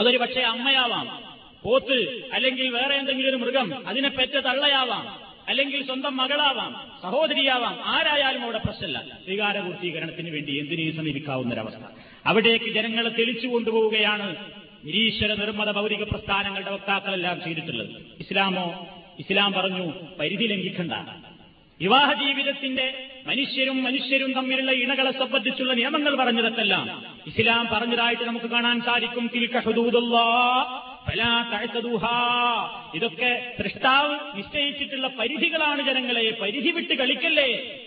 അതൊരു 0.01 0.17
പക്ഷേ 0.17 0.41
അമ്മയാവാം. 0.41 1.23
പോത്ത് 1.63 2.23
അല്ലെങ്കിൽ 2.33 2.69
വേറെ 2.69 2.95
എന്തെങ്കിലും 2.95 3.29
ഒരു 3.29 3.37
മൃഗം 3.37 3.87
അതിനെ 3.87 4.09
പെറ്റ 4.09 4.39
തള്ളയാവാം. 4.39 5.19
അല്ലെങ്കിൽ 5.47 5.85
സ്വന്തം 5.85 6.17
മകളാവാം. 6.17 6.91
സഹോദരിയാവാം. 7.03 7.79
ആരായാലും 7.85 8.43
അവിടെ 8.43 8.57
പ്രശ്നമല്ല. 8.57 9.19
വികാരപൂർത്തീകരണത്തിന് 9.27 10.29
വേണ്ടി 10.29 10.57
എന്തിനേയും 10.57 10.95
സമീപിക്കാവുന്ന 10.95 11.53
ഒരവസ്ഥ 11.53 12.04
അവിടേക്ക് 12.25 12.65
ജനങ്ങളെ 12.65 13.09
തെളിച്ചു 13.09 13.47
കൊണ്ടുപോവുകയാണ് 13.47 14.35
നിരീശ്വര 14.85 15.33
നിർമ്മത 15.33 15.71
ഭൗതിക 15.71 16.03
പ്രസ്ഥാനങ്ങളുടെ 16.03 16.71
വക്താക്കളെല്ലാം 16.71 17.41
ചെയ്തിട്ടുള്ളത്. 17.45 17.89
ഇസ്ലാമോ 18.19 18.87
ഇസ്ലാം 19.19 19.53
പറഞ്ഞു 19.53 19.93
പരിധി 20.19 20.43
ലംഘിക്കണ്ട. 20.43 20.91
വിവാഹ 21.81 22.13
ജീവിതത്തിന്റെ 22.13 23.07
മനുഷ്യരും 23.27 23.83
മനുഷ്യരും 23.83 24.33
തമ്മിലുള്ള 24.33 24.71
ഇണകളെ 24.71 25.11
സംബന്ധിച്ചുള്ള 25.11 25.73
നിയമങ്ങൾ 25.73 26.15
പറഞ്ഞതൊക്കെല്ലാം 26.15 27.05
ഇസ്ലാം 27.27 27.67
പറഞ്ഞതായിട്ട് 27.71 28.23
നമുക്ക് 28.23 28.45
കാണാൻ 28.45 28.81
സാധിക്കും. 28.81 29.29
ഇതൊക്കെ 32.95 33.55
സൃഷ്ടാവ് 33.63 34.37
നിശ്ചയിച്ചിട്ടുള്ള 34.37 35.07
പരിധികളാണ് 35.07 35.81
ജനങ്ങളെ. 35.81 36.37
പരിധി 36.41 36.69
വിട്ട് 36.69 36.93
കളിക്കല്ലേ? 36.93 37.79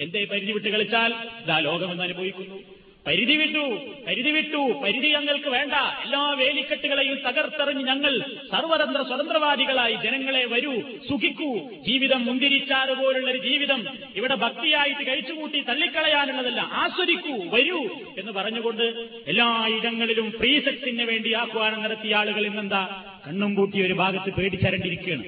എന്തേ 0.00 0.24
പരിധി 0.24 0.52
വിട്ട് 0.52 0.68
കളിച്ചാൽ? 0.68 1.14
ഇതാ 1.44 1.58
ലോകമെന്ന് 1.58 2.02
അനുഭവിക്കുന്നു. 2.02 2.75
പരിധി 3.06 3.36
വിട്ടു 3.36 3.64
പരിധി 4.06 4.30
വിട്ടു 4.30 4.80
പരിധി 4.84 5.08
ഞങ്ങൾക്ക് 5.08 5.48
വേണ്ട. 5.48 5.72
എല്ലാ 6.02 6.34
വേലിക്കെട്ടുകളെയും 6.38 7.18
തകർത്തെറിഞ്ഞ് 7.26 7.84
ഞങ്ങൾ 7.84 8.18
സർവതന്ത്ര 8.52 9.02
സ്വതന്ത്രവാദികളായി 9.02 9.96
ജനങ്ങളെ 10.04 10.44
വരൂ 10.44 10.80
സുഖിക്കൂ. 11.08 11.50
ജീവിതം 11.86 12.26
മുന്തിരിച്ചാറ് 12.26 12.90
പോലുള്ള 12.90 13.30
ഒരു 13.30 13.38
ജീവിതം 13.38 13.86
ഇവിടെ 14.16 14.34
ഭക്തിയായിട്ട് 14.34 15.06
കഴിച്ചുകൂട്ടി 15.06 15.60
തള്ളിക്കളയാനുള്ളതല്ല. 15.60 16.60
ആസ്വദിക്കൂ 16.72 17.44
വരൂ 17.50 17.80
എന്ന് 18.18 18.32
പറഞ്ഞുകൊണ്ട് 18.32 18.82
എല്ലാ 19.26 19.66
ഇടങ്ങളിലും 19.66 20.30
ഫ്രീ 20.30 20.60
സെക്സിന് 20.60 21.02
വേണ്ടി 21.02 21.32
ആഹ്വാനം 21.32 21.82
നടത്തിയ 21.82 22.14
ആളുകൾ 22.14 22.46
ഇന്നെന്താ? 22.46 23.04
കണ്ണും 23.26 23.54
കൂട്ടി 23.54 23.82
ഒരു 23.82 23.92
ഭാഗത്ത് 23.92 24.30
പേടിച്ചരണ്ടിരിക്കുകയാണ്. 24.34 25.24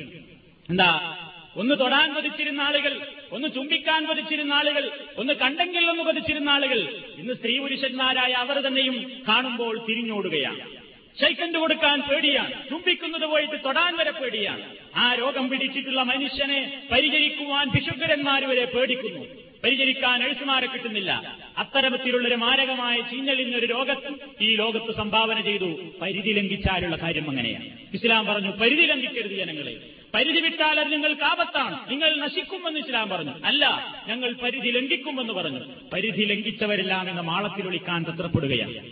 എന്താ? 0.68 1.14
ഒന്ന് 1.57 1.74
തൊടാൻ 1.81 2.14
കൊതിച്ചിരുന്ന 2.14 2.61
ആളുകൾ 2.61 3.01
ഒന്ന് 3.33 3.49
ചുംബിക്കാൻ 3.55 4.07
കൊതിച്ചിരുന്ന 4.07 4.53
ആളുകൾ 4.53 4.91
ഒന്ന് 5.16 5.33
കണ്ടെങ്കിൽ 5.33 5.91
ഒന്ന് 5.91 6.03
കൊതിച്ചിരുന്ന 6.03 6.51
ആളുകൾ. 6.51 7.03
ഇന്ന് 7.18 7.35
സ്ത്രീ 7.35 7.59
പുരുഷന്മാരായ 7.59 8.33
അവർ 8.33 8.61
തന്നെയും 8.61 9.12
കാണുമ്പോൾ 9.29 9.87
തിരിഞ്ഞോടുകയാണ്. 9.89 10.89
ശൈക്കന്റ് 11.20 11.59
കൊടുക്കാൻ 11.59 12.01
പേടിയാണ്? 12.01 12.68
ചുംബിക്കുന്നത് 12.68 13.26
പോയിട്ട് 13.26 13.64
തൊടാൻ 13.64 13.97
വരെ 13.97 14.11
പേടിയാണ്. 14.11 14.76
ആ 14.97 15.14
രോഗം 15.14 15.49
പിടിച്ചിട്ടുള്ള 15.49 16.03
മനുഷ്യനെ 16.03 16.83
പരിചരിക്കുവാൻ 16.93 17.68
വിശുദ്ധരന്മാർ 17.74 18.45
വരെ 18.45 18.64
പേടിക്കുന്നു. 18.64 19.26
പരിചരിക്കാൻ 19.64 20.24
എഴുത്തുമാരെ 20.24 20.66
കിട്ടുന്നില്ല. 20.66 21.39
അത്തരത്തിലുള്ളൊരു 21.59 22.35
മാരകമായ 22.35 23.01
ചീഞ്ഞളിഞ്ഞൊരു 23.01 23.66
രോഗത്ത് 23.66 24.14
ഈ 24.41 24.55
ലോകത്ത് 24.55 24.97
സംഭാവന 24.97 25.41
ചെയ്തു. 25.41 25.79
പരിധി 26.03 26.31
ലംഘിച്ചാലുള്ള 26.33 26.97
കാര്യം 26.97 27.31
അങ്ങനെയാണ്. 27.31 27.64
ഇസ്ലാം 27.95 28.26
പറഞ്ഞു 28.26 28.51
പരിധി 28.51 28.83
ലംഘിക്കരുത് 28.83 29.33
ജനങ്ങളെ. 29.33 29.76
പരിധി 30.15 30.41
വിട്ടാൽ 30.41 30.81
അത് 30.81 30.93
നിങ്ങൾക്ക് 30.93 31.23
ആപത്താണ് 31.23 31.91
നിങ്ങൾ 31.91 32.17
നശിക്കുമെന്ന് 32.17 32.81
ഇസ്ലാം 32.81 33.09
പറഞ്ഞു. 33.09 33.31
അല്ല 33.45 33.95
ഞങ്ങൾ 34.09 34.33
പരിധി 34.33 34.71
ലംഘിക്കുമെന്ന് 34.71 35.33
പറഞ്ഞു. 35.33 35.61
പരിധി 35.93 36.25
ലംഘിച്ചവരെല്ലാം 36.25 37.11
എന്ന 37.11 37.21
മാളത്തിൽ 37.21 37.67
ഒളിക്കാൻ 37.67 38.03
തത്രപ്പെടുകയാണ്. 38.03 38.91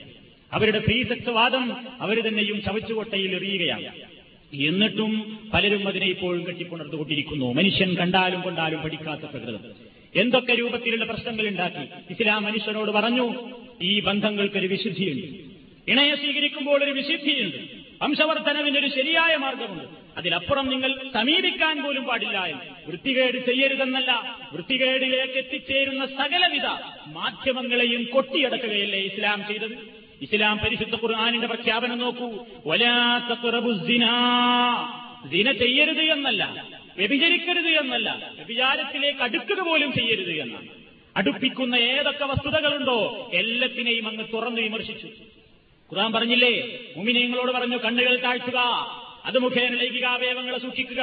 അവരുടെ 0.53 0.83
വാദം 1.31 1.77
അവർ 2.01 2.29
തന്നെയും 2.29 2.63
ചവച്ചുകൊട്ടയിൽ 2.63 3.35
എറിയുകയാണ്. 3.35 4.17
എന്നിട്ടും 4.55 5.39
പലരും 5.55 5.89
അതിനെ 5.89 6.07
ഇപ്പോഴും 6.07 6.47
കെട്ടിപ്പുണർന്നുകൊണ്ടിരിക്കുന്നു. 6.47 7.53
മനുഷ്യൻ 7.53 7.95
കണ്ടാലും 7.95 8.41
കൊണ്ടാലും 8.41 8.83
പഠിക്കാത്ത 8.83 9.21
പ്രകൃതം. 9.21 9.61
എന്തൊക്കെ 10.15 10.53
രൂപത്തിലുള്ള 10.53 11.05
പ്രശ്നങ്ങൾ 11.05 11.49
ഉണ്ടാക്കി? 11.49 12.13
ഇസ്ലാം 12.13 12.43
മനുഷ്യനോട് 12.43 12.91
പറഞ്ഞു 12.91 13.51
ഈ 13.83 14.01
ബന്ധങ്ങൾക്കൊരു 14.01 14.67
വിശുദ്ധിയുണ്ട്. 14.67 15.27
ഇണയെ 15.91 16.15
സ്വീകരിക്കുമ്പോൾ 16.15 16.85
ഒരു 16.85 16.91
വിശുദ്ധിയുണ്ട്. 16.91 17.76
വംശവർദ്ധനവിനൊരു 18.03 18.87
ശരിയായ 18.87 19.37
മാർഗമുണ്ട്. 19.37 19.85
അതിലപ്പുറം 20.17 20.69
നിങ്ങൾ 20.69 21.11
സമീപിക്കാൻ 21.15 21.83
പോലും 21.83 22.05
പാടില്ല 22.05 22.45
എന്ന്. 22.45 22.89
വൃത്തികേട് 22.89 23.47
ചെയ്യരുതെന്നല്ല. 23.47 24.41
വൃത്തികേടിലേക്ക് 24.53 25.33
എത്തിച്ചേരുന്ന 25.33 26.07
സകലവിധ 26.07 26.67
മാധ്യമങ്ങളെയും 27.07 28.05
കൊട്ടിയടക്കുകയല്ലേ 28.05 28.99
ഇസ്ലാം 28.99 29.45
ചെയ്തത്? 29.49 29.79
ഇസ്ലാം 30.23 30.59
പരിശുദ്ധ 30.59 30.95
ഖുർആാനിന്റെ 30.95 31.47
പ്രഖ്യാപനം 31.47 31.99
നോക്കൂ. 31.99 32.47
ദിന 35.29 35.53
ചെയ്യരുത് 35.53 36.01
എന്നല്ല. 36.01 36.67
വ്യഭിചരിക്കരുത് 36.97 37.69
എന്നല്ല. 37.69 38.31
വ്യഭിചാരത്തിലേക്ക് 38.35 39.23
അടുക്കുക 39.23 39.61
പോലും 39.61 39.93
ചെയ്യരുത് 39.93 40.33
എന്നാണ്. 40.33 40.69
അടുപ്പിക്കുന്ന 41.17 41.75
ഏതൊക്കെ 41.75 42.25
വസ്തുതകളുണ്ടോ 42.25 43.31
എല്ലാത്തിനെയും 43.35 44.09
അങ്ങ് 44.09 44.25
തുറന്നു 44.33 44.61
വിമർശിച്ചു. 44.61 45.09
ഖുർആൻ 45.93 46.13
പറഞ്ഞില്ലേ? 46.13 46.81
മുമിനിയങ്ങളോട് 46.97 47.53
പറഞ്ഞു 47.53 47.77
കണ്ണുകൾ 47.77 48.17
താഴ്ത്തുക 48.17 48.59
അത് 49.25 49.39
മുഖേന 49.39 49.75
ലൈംഗികാവയവങ്ങളെ 49.75 50.59
സൂക്ഷിക്കുക. 50.59 51.03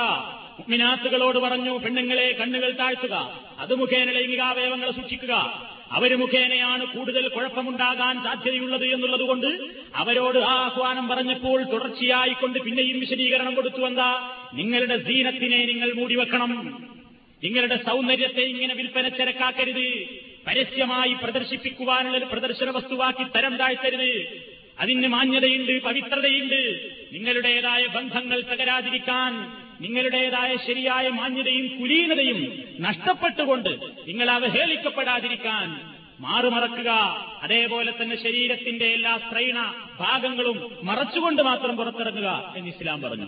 മുമിനാത്തുകളോട് 0.59 1.39
പറഞ്ഞു 1.39 1.77
പെണ്ണുങ്ങളെ 1.77 2.31
കണ്ണുകൾ 2.31 2.71
താഴ്ത്തുക. 2.71 3.41
അത് 3.59 3.75
മുഖേന 3.75 4.11
ലൈംഗികാവയവങ്ങളെ 4.11 4.91
സൂക്ഷിക്കുക. 4.91 5.63
അവർ 5.91 6.17
മുഖേനയാണ് 6.17 6.85
കൂടുതൽ 6.85 7.27
കുഴപ്പമുണ്ടാകാൻ 7.27 8.23
സാധ്യതയുള്ളത് 8.23 8.85
എന്നുള്ളതുകൊണ്ട് 8.85 9.47
അവരോട് 9.95 10.39
ആ 10.39 10.53
ആഹ്വാനം 10.53 11.07
പറഞ്ഞപ്പോൾ 11.07 11.63
തുടർച്ചയായി 11.63 12.33
കൊണ്ട് 12.33 12.59
പിന്നെയും 12.59 12.99
വിശദീകരണം 12.99 13.55
കൊടുത്തു. 13.55 13.87
എന്താ? 13.87 14.37
നിങ്ങളുടെ 14.53 14.97
ദീനത്തിനെ 14.97 15.65
നിങ്ങൾ 15.65 15.93
മൂടിവെക്കണം 15.93 16.83
നിങ്ങളുടെ 17.43 17.75
സൗന്ദര്യത്തെ 17.75 18.41
ഇങ്ങനെ 18.41 18.73
വിൽപ്പന 18.73 19.07
ചരക്കാക്കരുത് 19.07 20.07
പരസ്യമായി 20.47 21.13
പ്രദർശിപ്പിക്കുവാനുള്ള 21.13 22.17
പ്രദർശന 22.17 22.69
വസ്തുവാക്കി 22.69 23.23
തരം 23.23 23.57
താഴ്ത്തരുത്. 23.57 24.52
അതിന് 24.79 25.07
മാന്യതയുണ്ട് 25.07 25.83
പവിത്രതയുണ്ട്. 25.83 26.89
നിങ്ങളുടേതായ 27.13 27.85
ബന്ധങ്ങൾ 27.85 28.41
തകരാതിരിക്കാൻ 28.41 29.63
നിങ്ങളുടേതായ 29.81 30.55
ശരിയായ 30.67 31.09
മാന്യതയും 31.09 31.79
കുലീനതയും 31.81 32.63
നഷ്ടപ്പെട്ടുകൊണ്ട് 32.79 33.69
നിങ്ങൾ 34.07 34.29
അവഹേളിക്കപ്പെടാതിരിക്കാൻ 34.29 35.93
മാറുമറക്കുക. 36.19 36.89
അതേപോലെ 37.41 37.93
തന്നെ 38.01 38.23
ശരീരത്തിന്റെ 38.23 38.85
എല്ലാ 38.85 39.17
സ്ത്രൈണ 39.17 39.73
ഭാഗങ്ങളും 39.99 40.77
മറച്ചുകൊണ്ട് 40.83 41.41
മാത്രം 41.41 41.77
പുറത്തിറങ്ങുക 41.77 42.53
എന്ന് 42.57 42.69
ഇസ്ലാം 42.69 43.01
പറഞ്ഞു. 43.01 43.27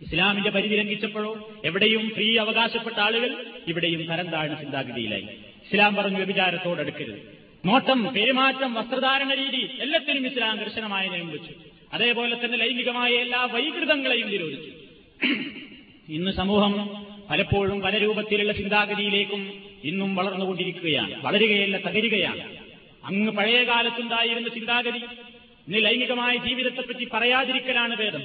ഇസ്ലാമിന്റെ 0.00 0.50
പരിധി 0.50 0.74
ലംഘിച്ചപ്പോഴോ? 0.74 1.50
എവിടെയും 1.64 2.10
ഫ്രീ 2.10 2.38
അവകാശപ്പെട്ട 2.38 2.96
ആളുകൾ 2.98 3.44
ഇവിടെയും 3.66 4.02
തരം 4.02 4.30
താഴ്ന്ന 4.30 4.60
ചിന്താഗതിയിലായി. 4.60 5.22
ഇസ്ലാം 5.22 5.94
പറഞ്ഞു 5.94 6.16
വ്യഭിചാരത്തോടെടുക്കരുത്. 6.16 7.39
നോട്ടം 7.66 8.12
പെരുമാറ്റം 8.14 8.74
വസ്ത്രധാരണ 8.74 9.34
രീതി 9.34 9.68
എല്ലാത്തിനും 9.80 10.26
ഇസ്ലാം 10.26 10.58
കർശനമായി 10.58 11.08
നിയമം 11.08 11.38
അതേപോലെ 11.92 12.44
തന്നെ 12.44 12.58
ലൈംഗികമായ 12.58 13.12
എല്ലാ 13.12 13.44
വൈകൃതങ്ങളെയും 13.44 14.30
നിരോധിച്ചു. 14.30 14.70
ഇന്ന് 16.08 16.30
സമൂഹം 16.30 17.06
പലപ്പോഴും 17.30 17.80
പല 17.80 17.98
രൂപത്തിലുള്ള 17.98 18.52
ചിന്താഗതിയിലേക്കും 18.52 19.52
ഇന്നും 19.84 20.14
വളർന്നുകൊണ്ടിരിക്കുകയാണ്. 20.14 21.24
വളരുകയല്ല 21.24 21.76
തകരുകയാണ്. 21.76 22.56
അങ്ങ് 23.04 23.32
പഴയ 23.32 23.64
കാലത്തുണ്ടായിരുന്ന 23.64 24.48
ചിന്താഗതി 24.48 24.98
ഇന്ന് 24.98 25.84
ലൈംഗികമായ 25.84 26.36
ജീവിതത്തെപ്പറ്റി 26.36 27.08
പറയാതിരിക്കലാണ് 27.12 27.96
ഭേദം. 27.96 28.22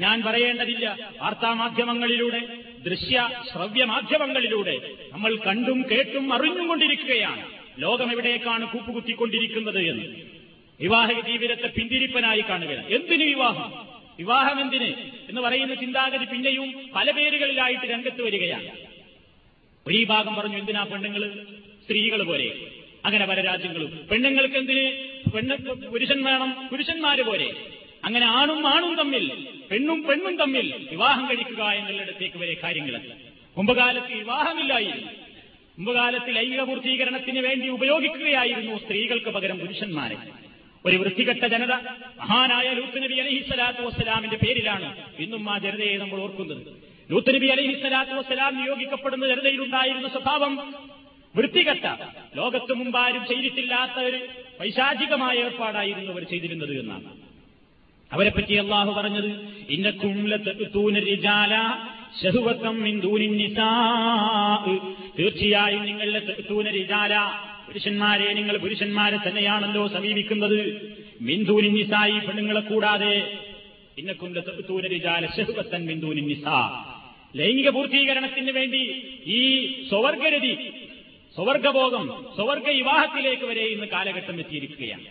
ഞാൻ 0.00 0.22
പറയേണ്ടതില്ല 0.22 1.10
വാർത്താമാധ്യമങ്ങളിലൂടെ 1.20 2.48
ദൃശ്യ 2.82 3.28
ശ്രവ്യ 3.52 3.84
മാധ്യമങ്ങളിലൂടെ 3.84 4.80
നമ്മൾ 5.12 5.36
കണ്ടും 5.36 5.84
കേട്ടും 5.90 6.34
അറിഞ്ഞും 6.34 6.68
കൊണ്ടിരിക്കുകയാണ്. 6.68 7.51
ലോകം 7.78 8.12
എവിടേക്കാണ് 8.12 8.72
കൂപ്പുകുത്തിക്കൊണ്ടിരിക്കുന്നത് 8.72 9.78
എന്ന്. 9.78 10.04
വിവാഹ 10.80 11.12
ജീവിതത്തെ 11.12 11.66
പിന്തിരിപ്പനായി 11.66 12.40
കാണുകയാണ് 12.40 12.88
എന്തിനു 12.88 13.24
വിവാഹം? 13.24 13.86
വിവാഹം 14.18 14.60
എന്തിന്? 14.60 14.94
എന്ന് 15.28 15.40
പറയുന്ന 15.40 15.74
ചിന്താഗതി 15.74 16.24
പിന്നെയും 16.24 16.90
പല 16.94 17.10
പേരുകളിലായിട്ട് 17.10 17.84
രംഗത്ത് 17.84 18.22
വരികയാണ്. 18.22 18.68
ഒരു 19.86 20.04
ഭാഗം 20.04 20.34
പറഞ്ഞു 20.34 20.58
എന്തിനാ 20.58 20.84
പെണ്ണുങ്ങൾ 20.84 21.46
സ്ത്രീകൾ 21.84 22.22
പോലെ. 22.22 22.52
അങ്ങനെ 23.04 23.26
പല 23.26 23.40
രാജ്യങ്ങളും. 23.40 24.08
പെണ്ണുങ്ങൾക്ക് 24.10 24.56
എന്തിന്? 24.56 24.90
പെണ്ണ് 25.30 25.56
പുരുഷൻ 25.88 26.24
വേണം 26.24 26.68
പുരുഷന്മാര് 26.72 27.22
പോലെ. 27.22 27.54
അങ്ങനെ 28.04 28.26
ആണും 28.26 28.66
ആണും 28.66 28.96
തമ്മിൽ 28.96 29.46
പെണ്ണും 29.70 30.02
പെണ്ണും 30.02 30.36
തമ്മിൽ 30.36 30.88
വിവാഹം 30.90 31.28
കഴിക്കുക 31.28 31.64
എന്നുള്ളിടത്തേക്ക് 31.64 32.36
വരെ 32.36 32.56
കാര്യങ്ങളല്ല 32.62 33.14
മുമ്പകാലത്ത് 33.56 34.12
വിവാഹമില്ലായിരുന്നു. 34.12 35.21
മുമ്പുകാലത്ത് 35.78 36.36
ലൈംഗിക 36.36 36.62
പൂർത്തീകരണത്തിന് 36.62 37.38
വേണ്ടി 37.38 37.68
ഉപയോഗിക്കുകയായിരുന്നു 37.68 38.78
സ്ത്രീകൾക്ക് 38.78 39.26
പകരം 39.26 39.58
പുരുഷന്മാരെ. 39.58 40.16
ഒരു 40.86 40.96
വൃത്തികെട്ട 40.96 41.44
ജനത 41.44 41.72
മഹാനായ 42.20 42.74
ലൂത്ത് 42.74 43.02
നബി 43.02 43.14
അലഹിസ്വലാത്തു 43.14 43.82
വസ്സലാമിന്റെ 43.82 44.36
പേരിലാണ് 44.36 44.96
ഇന്നും 45.18 45.50
ആ 45.50 45.58
ജനതയെ 45.58 45.96
നമ്മൾ 45.96 46.20
ഓർക്കുന്നത്. 46.20 46.62
ലൂത്ത് 47.10 47.34
നബി 47.34 47.46
അലഹിസ്വലാത്തു 47.46 48.10
വസ്സലാം 48.10 48.56
നിയോഗിക്കപ്പെടുന്ന 48.56 49.26
ജനതയിലുണ്ടായിരുന്ന 49.26 50.08
സ്വഭാവം 50.08 50.74
വൃത്തികെട്ട 51.36 51.86
ലോകത്ത് 52.36 52.72
മുമ്പാരും 52.72 53.26
ചെയ്തിട്ടില്ലാത്ത 53.26 54.04
ഒരു 54.04 54.18
പൈശാചികമായ 54.60 55.36
ഏർപ്പാടായിരുന്നു 55.36 56.12
അവർ 56.12 56.22
ചെയ്തിരുന്നത് 56.22 56.80
എന്നാണ്. 56.80 57.10
അവരെപ്പറ്റി 58.12 58.54
അള്ളാഹു 58.54 58.90
പറഞ്ഞത് 58.92 59.30
തീർച്ചയായും 65.18 65.84
നിങ്ങളുടെ 65.84 66.20
തൂനരിചാല 66.50 67.12
പുരുഷന്മാരെ 67.66 68.32
നിങ്ങൾ 68.32 68.56
പുരുഷന്മാരെ 68.56 69.18
തന്നെയാണല്ലോ 69.26 69.88
സമീപിക്കുന്നത്. 69.88 70.60
മിന്ദൂനി 71.20 71.68
നിസായി 71.68 72.18
പെണ്ണുങ്ങളെ 72.18 72.60
കൂടാതെ 72.60 73.14
ഇന്നക്കുന്തൂനരിജാല 73.98 75.26
ശഹുവത്തൻ 75.26 75.86
മിന്ദൂനി 75.86 76.20
നിസാ. 76.20 76.58
ലൈംഗിക 77.36 77.68
പൂർത്തീകരണത്തിന് 77.68 78.50
വേണ്ടി 78.50 78.82
ഈ 79.26 79.40
സ്വവർഗരതി 79.88 80.54
സ്വവർഗഭോഗം 81.36 82.04
സ്വവർഗ 82.36 82.68
വിവാഹത്തിലേക്ക് 82.68 83.44
വരെ 83.44 83.64
ഇന്ന് 83.64 83.86
കാലഘട്ടം 83.92 84.38
എത്തിയിരിക്കുകയാണ്. 84.38 85.04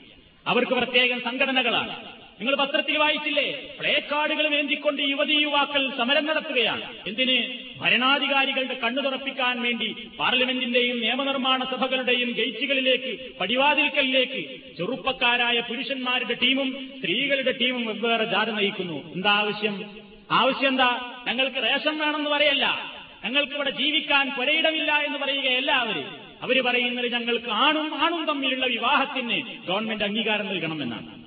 അവർക്ക് 0.45 0.71
പ്രത്യേകം 0.71 1.19
സംഘടനകളാണ്. 1.21 2.20
നിങ്ങൾ 2.39 2.55
പത്രത്തിൽ 2.55 2.97
വായിച്ചില്ലേ? 2.97 3.75
പ്ലേ 3.79 4.01
കാർഡുകൾ 4.11 4.47
വേണ്ടിക്കൊണ്ട് 4.47 5.01
യുവതി 5.01 5.33
യുവാക്കൾ 5.33 5.89
സമരം 5.97 6.25
നടത്തുകയാണ്. 6.25 6.81
എന്തിന്? 7.07 7.61
ഭരണാധികാരികളുടെ 7.79 8.73
കണ്ണു 8.73 9.01
തുറപ്പിക്കാൻ 9.01 9.61
വേണ്ടി 9.61 9.95
പാർലമെന്റിന്റെയും 10.19 10.99
നിയമനിർമ്മാണ 10.99 11.63
സഭകളുടെയും 11.63 12.31
ഗേറ്റുകളിലേക്ക് 12.31 13.37
പടിവാതിൽക്കലിലേക്ക് 13.39 14.75
ചെറുപ്പക്കാരായ 14.77 15.59
പുരുഷന്മാരുടെ 15.59 16.33
ടീമും 16.33 16.89
സ്ത്രീകളുടെ 16.97 17.51
ടീമും 17.51 17.85
വെവ്വേറെ 17.85 18.25
ജാഥ 18.25 18.49
നയിക്കുന്നു. 18.49 19.13
എന്താ 19.13 19.31
ആവശ്യം? 19.31 19.91
ആവശ്യം 20.31 20.67
എന്താ? 20.67 21.21
ഞങ്ങൾക്ക് 21.27 21.63
റേഷൻ 21.63 21.97
വേണമെന്ന് 21.97 22.29
പറയല്ല. 22.29 22.91
ഞങ്ങൾക്ക് 23.25 23.53
ഇവിടെ 23.53 23.69
ജീവിക്കാൻ 23.69 24.31
പുരയിടമില്ല 24.37 24.91
എന്ന് 24.93 25.17
പറയുകയല്ല 25.17 25.71
അവർ 25.71 26.03
അവർ 26.41 26.63
പറയുന്നത് 26.63 27.11
ഞങ്ങൾക്ക് 27.11 27.49
ആണും 27.49 28.03
ആണും 28.03 28.25
തമ്മിലുള്ള 28.25 28.65
വിവാഹത്തിന് 28.65 29.67
ഗവൺമെന്റ് 29.67 30.03
അംഗീകാരം 30.03 30.47
നൽകണമെന്നാണ്. 30.47 31.20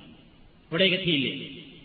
ഇവിടെ 0.69 0.83
എത്തിയില്ലേ 0.83 1.31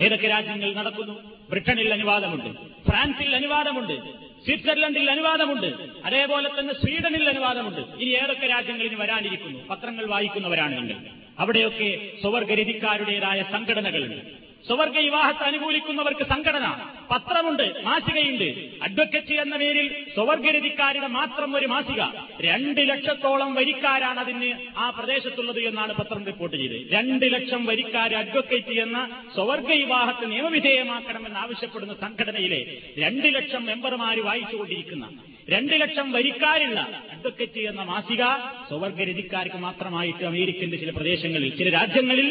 ഏതൊക്കെ 0.01 0.26
രാജ്യങ്ങൾ 0.28 0.72
നടക്കുന്നു? 0.74 1.14
ബ്രിട്ടനിൽ 1.51 1.93
അനുവാദമുണ്ട്. 1.93 2.49
ഫ്രാൻസിൽ 2.87 3.35
അനുവാദമുണ്ട്. 3.35 3.97
സ്വിറ്റ്സർലൻഡിൽ 4.45 5.11
അനുവാദമുണ്ട്. 5.11 5.70
അതേപോലെ 6.05 6.49
തന്നെ 6.59 6.74
സ്വീഡനിൽ 6.74 7.28
അനുവാദമുണ്ട്. 7.28 7.81
ഇനി 7.81 8.11
ഏതൊക്കെ 8.11 8.47
രാജ്യങ്ങളിൽ 8.47 8.95
വരാനിരിക്കുന്നു? 8.95 9.59
പത്രങ്ങൾ 9.70 10.07
വായിക്കുന്നവരാണ് 10.07 10.76
നിങ്ങൾ. 10.76 10.97
അവിടെയൊക്കെ 11.39 11.99
സ്വവർഗരതിക്കാരുടേതായ 12.20 13.43
സംഘടനകളുണ്ട്. 13.43 14.20
സ്വവർഗ 14.67 14.97
വിവാഹത്തെ 14.99 15.45
അനുകൂലിക്കുന്നവർക്ക് 15.45 16.25
സംഘടന 16.33 16.67
പത്രമുണ്ട് 17.11 17.65
മാസികയുണ്ട്. 17.85 18.49
അഡ്വക്കറ്റ് 18.87 19.35
എന്ന 19.45 19.55
പേരിൽ 19.57 19.87
സ്വവർഗരതിക്കാരുടെ 20.15 21.07
മാത്രം 21.19 21.57
ഒരു 21.57 21.67
മാസിക. 21.67 22.01
രണ്ട് 22.41 22.81
ലക്ഷത്തോളം 22.91 23.55
വരിക്കാരാണ് 23.55 24.21
അതിന് 24.21 24.51
ആ 24.77 24.91
പ്രദേശത്തുള്ളത് 24.91 25.61
എന്നാണ് 25.71 25.95
പത്രം 26.01 26.23
റിപ്പോർട്ട് 26.31 26.57
ചെയ്തത്. 26.57 26.93
രണ്ട് 26.93 27.27
ലക്ഷം 27.35 27.65
വരിക്കാർ 27.71 28.15
അഡ്വക്കേറ്റ് 28.15 28.77
എന്ന 28.85 28.99
സ്വവർഗ 29.35 29.71
വിവാഹത്തെ 29.73 30.27
നിയമവിധേയമാക്കണമെന്ന് 30.27 31.39
ആവശ്യപ്പെടുന്ന 31.39 31.95
സംഘടനയിലെ 31.95 32.61
രണ്ട് 32.99 33.29
ലക്ഷം 33.37 33.65
മെമ്പർമാര് 33.67 34.23
വായിച്ചുകൊണ്ടിരിക്കുന്ന 34.29 35.07
രണ്ട് 35.49 35.75
ലക്ഷം 35.81 36.13
വരിക്കാരുള്ള 36.13 36.81
അഡ്വക്കറ്റ് 37.11 37.61
എന്ന 37.61 37.83
മാസിക 37.83 38.23
സ്വവർഗരതിക്കാർക്ക് 38.69 39.59
മാത്രമായിട്ട് 39.59 40.25
അമേരിക്കന്റെ 40.25 40.77
ചില 40.77 40.91
പ്രദേശങ്ങളിൽ 40.91 41.51
ചില 41.57 41.69
രാജ്യങ്ങളിൽ 41.79 42.29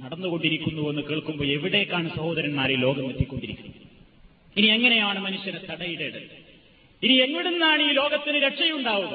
നടന്നുകൊണ്ടിരിക്കുന്നുവെന്ന് 0.00 1.02
കേൾക്കുമ്പോൾ 1.02 1.44
എവിടേക്കാണ് 1.44 2.08
സഹോദരന്മാരെ 2.08 2.76
ലോകം 2.76 3.10
എത്തിക്കൊണ്ടിരിക്കുന്നത്? 3.10 3.74
ഇനി 4.56 4.66
എങ്ങനെയാണ് 4.66 5.18
മനുഷ്യനെ 5.18 5.58
തടയിടേണ്ടത്? 5.58 6.22
ഇനി 7.02 7.12
എവിടുന്നാണ് 7.12 7.82
ഈ 7.82 7.92
ലോകത്തിന് 7.92 8.36
രക്ഷയുണ്ടാവുക? 8.36 9.14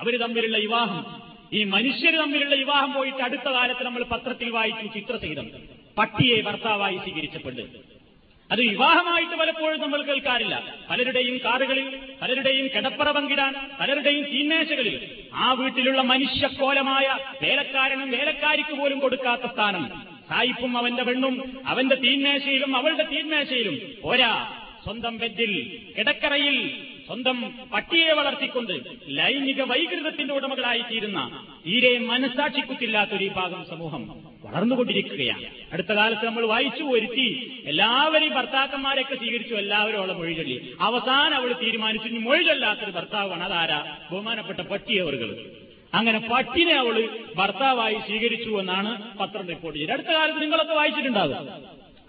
അവർ 0.00 0.16
തമ്മിലുള്ള 0.16 0.58
വിവാഹം. 0.58 1.22
ഈ 1.52 1.64
മനുഷ്യർ 1.64 2.14
തമ്മിലുള്ള 2.14 2.54
വിവാഹം 2.54 2.92
പോയിട്ട് 2.92 3.22
അടുത്ത 3.22 3.48
കാലത്ത് 3.48 3.84
നമ്മൾ 3.84 4.02
പത്രത്തിൽ 4.02 4.50
വായിച്ചു 4.50 4.98
ചിത്രസഹിതം 4.98 5.50
പട്ടിയെ 5.98 6.40
ഭർത്താവായി 6.40 6.96
സ്വീകരിച്ചപ്പെട്ട് 6.96 7.99
അത് 8.50 8.60
വിവാഹമായിട്ട് 8.60 9.36
പലപ്പോഴും 9.36 9.80
നമ്മൾ 9.80 10.02
കേൾക്കാറില്ല. 10.02 10.54
പലരുടെയും 10.90 11.36
കാറുകളിൽ 11.44 11.86
പലരുടെയും 12.22 12.66
കിടപ്പറ 12.76 13.10
പങ്കിടാൻ 13.10 13.52
പലരുടെയും 13.80 14.24
തീന്മേശകളിൽ 14.24 14.96
ആ 15.34 15.52
വീട്ടിലുള്ള 15.52 16.02
മനുഷ്യക്കോലമായ 16.02 17.06
വേലക്കാരനും 17.42 18.10
വേലക്കാരിക്ക് 18.10 18.74
പോലും 18.78 18.98
കൊടുക്കാത്ത 18.98 19.52
സ്ഥാനം. 19.52 19.84
സായിപ്പും 20.28 20.72
അവന്റെ 20.78 21.02
പെണ്ണും 21.02 21.36
അവന്റെ 21.66 21.96
തീന്മേശയിലും 21.96 22.76
അവളുടെ 22.76 23.02
തീന്മേശയിലും. 23.02 23.76
പോരാ 24.02 24.32
സ്വന്തം 24.84 25.18
ബെഡിൽ 25.18 25.52
കിടക്കറയിൽ 25.98 26.56
സ്വന്തം 27.10 27.38
പട്ടിയെ 27.72 28.12
വളർത്തിക്കൊണ്ട് 28.12 28.72
ലൈംഗിക 29.18 29.62
വൈകൃതത്തിന്റെ 29.70 30.34
ഉടമകളായിത്തീരുന്ന 30.34 31.20
തീരെ 31.64 31.98
മനസാക്ഷിക്കുത്തില്ലാത്തൊരു 32.10 33.24
വിഭാഗം 33.24 33.62
സമൂഹം 33.70 34.02
വളർന്നുകൊണ്ടിരിക്കുകയാണ്. 34.44 35.46
അടുത്ത 35.72 35.92
കാലത്ത് 35.98 36.24
നമ്മൾ 36.26 36.44
വായിച്ചു 36.52 36.84
വരുത്തി 36.92 37.26
എല്ലാവരെയും 37.72 38.34
ഭർത്താക്കന്മാരെയൊക്കെ 38.34 39.16
സ്വീകരിച്ചു 39.22 39.54
എല്ലാവരും 39.54 39.98
അവളെ 40.02 40.14
മൊഴി 40.20 40.34
ചൊല്ലി 40.40 40.56
അവസാനം 40.80 41.36
അവൾ 41.40 41.52
തീരുമാനിച്ചു 41.62 42.08
ഇനി 42.08 42.22
മൊഴി 42.28 42.44
ചൊല്ലാത്തൊരു 42.50 42.92
ഭർത്താവാണ് 42.98 43.44
അതാരാ? 43.48 43.80
ബഹുമാനപ്പെട്ട 44.12 44.60
പട്ടിയവർകൾ 44.70 45.32
അങ്ങനെ 45.94 46.18
പട്ടിനെ 46.32 46.74
അവൾ 46.84 46.96
ഭർത്താവായി 47.36 47.98
സ്വീകരിച്ചു 48.06 48.50
എന്നാണ് 48.62 48.90
പത്രം 49.20 49.46
റിപ്പോർട്ട് 49.48 49.78
ചെയ്തത് 49.78 49.94
അടുത്ത 49.96 50.10
കാലത്ത് 50.18 50.42
നിങ്ങളൊക്കെ 50.42 50.74
വായിച്ചിട്ടുണ്ടാകും. 50.74 51.38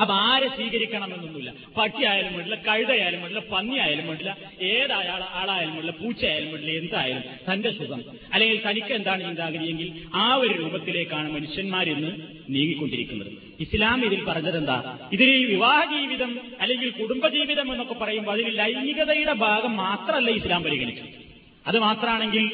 അപ്പൊ 0.02 0.14
ആരെ 0.14 0.48
സ്വീകരിക്കണമെന്നൊന്നുമില്ല. 0.48 1.54
പട്ടിയായാലും 1.78 2.34
വേണ്ടില്ല 2.36 2.58
കഴുതയായാലും 2.68 3.22
വേണ്ടില്ല 3.22 3.44
പന്നിയായാലും 3.54 4.08
വേണ്ടില്ല 4.08 4.38
ഏതായാൾ 4.62 5.22
ആളായാലും 5.40 5.74
വേണ്ടില്ല 5.76 5.94
പൂച്ചയായാലും 6.02 6.50
വേണ്ടില്ല 6.54 6.78
എന്തായാലും 6.82 7.24
തന്റെ 7.50 7.72
സുഖം. 7.72 8.02
അല്ലെങ്കിൽ 8.34 8.62
തനിക്ക് 8.68 8.94
എന്താണ് 8.94 9.22
ചിന്താഗതിയെങ്കിൽ 9.24 9.90
ആ 10.14 10.36
ഒരു 10.36 10.54
രൂപത്തിലേക്കാണ് 10.62 11.30
മനുഷ്യന്മാരിന്ന് 11.34 12.12
നീങ്ങിക്കൊണ്ടിരിക്കുന്നത്. 12.50 13.32
ഇസ്ലാം 13.60 14.06
ഇതിൽ 14.06 14.24
പറഞ്ഞതെന്താ? 14.26 14.78
ഇതിൽ 15.14 15.30
ഈ 15.36 15.46
വിവാഹ 15.46 15.80
ജീവിതം 15.96 16.40
അല്ലെങ്കിൽ 16.62 16.90
കുടുംബജീവിതം 16.90 17.74
എന്നൊക്കെ 17.74 17.94
പറയുമ്പോൾ 17.94 18.32
അതിൽ 18.32 18.56
ലൈംഗികതയുടെ 18.56 19.34
ഭാഗം 19.34 19.78
മാത്രമല്ല 19.78 20.30
ഇസ്ലാം 20.30 20.64
പരിഗണിച്ചു 20.64 21.06
അത് 21.68 21.80
മാത്രമാണെങ്കിൽ 21.80 22.46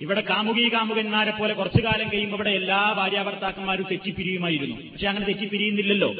ഇവിടെ 0.00 0.20
കാമുകി 0.20 0.62
കാമുകന്മാരെ 0.68 1.30
പോലെ 1.30 1.54
കുറച്ചു 1.54 1.80
കാലം 1.86 2.08
കഴിയുമ്പോൾ 2.12 2.36
ഇവിടെ 2.36 2.50
എല്ലാ 2.50 2.78
ഭാര്യാഭർത്താക്കന്മാരും 2.98 3.86
തെറ്റിപ്പിരിയുമായിരുന്നു. 3.90 4.76
പക്ഷെ 4.92 5.06
അങ്ങനെ 5.06 5.26
തെറ്റിപ്പിരിയുന്നില്ലല്ലോ. 5.26 6.10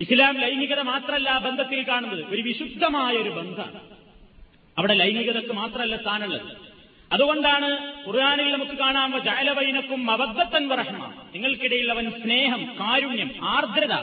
ഇസ്ലാം 0.00 0.40
ലൈംഗികത 0.40 0.80
മാത്രമല്ല 0.80 1.38
ബന്ധത്തിൽ 1.38 1.82
കാണുന്നത്. 1.88 2.24
ഒരു 2.26 2.42
വിശുദ്ധമായ 2.42 3.14
ഒരു 3.14 3.30
ബന്ധമാണ്. 3.30 3.80
അവിടെ 4.78 4.94
ലൈംഗികതക്ക് 4.94 5.52
മാത്രമല്ല 5.52 5.96
സ്ഥാനമുള്ളത്. 5.96 6.56
അതുകൊണ്ടാണ് 7.12 7.68
ഖുർആാനിൽ 8.06 8.52
നമുക്ക് 8.52 8.72
കാണാം 8.72 9.24
ജാലവൈനക്കും 9.24 10.10
അബദ്ധത്തൻ 10.10 10.68
വർഷമ 10.68 11.12
നിങ്ങൾക്കിടയിൽ 11.34 11.90
അവൻ 11.90 12.10
സ്നേഹം 12.10 12.76
കാരുണ്യം 12.80 13.30
ആർദ്രത 13.42 13.94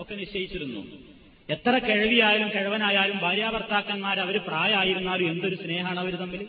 ഒക്കെ 0.00 0.14
നിശ്ചയിച്ചിരുന്നു. 0.14 0.82
എത്ര 1.48 1.78
കിഴവിയായാലും 1.78 2.48
കിഴവനായാലും 2.48 3.18
ഭാര്യാഭർത്താക്കന്മാർ 3.18 4.20
അവർ 4.20 4.38
പ്രായമായിരുന്നാലും 4.38 5.28
എന്തൊരു 5.28 5.54
സ്നേഹമാണ് 5.54 6.00
അവർ 6.00 6.14
തമ്മിൽ 6.14 6.46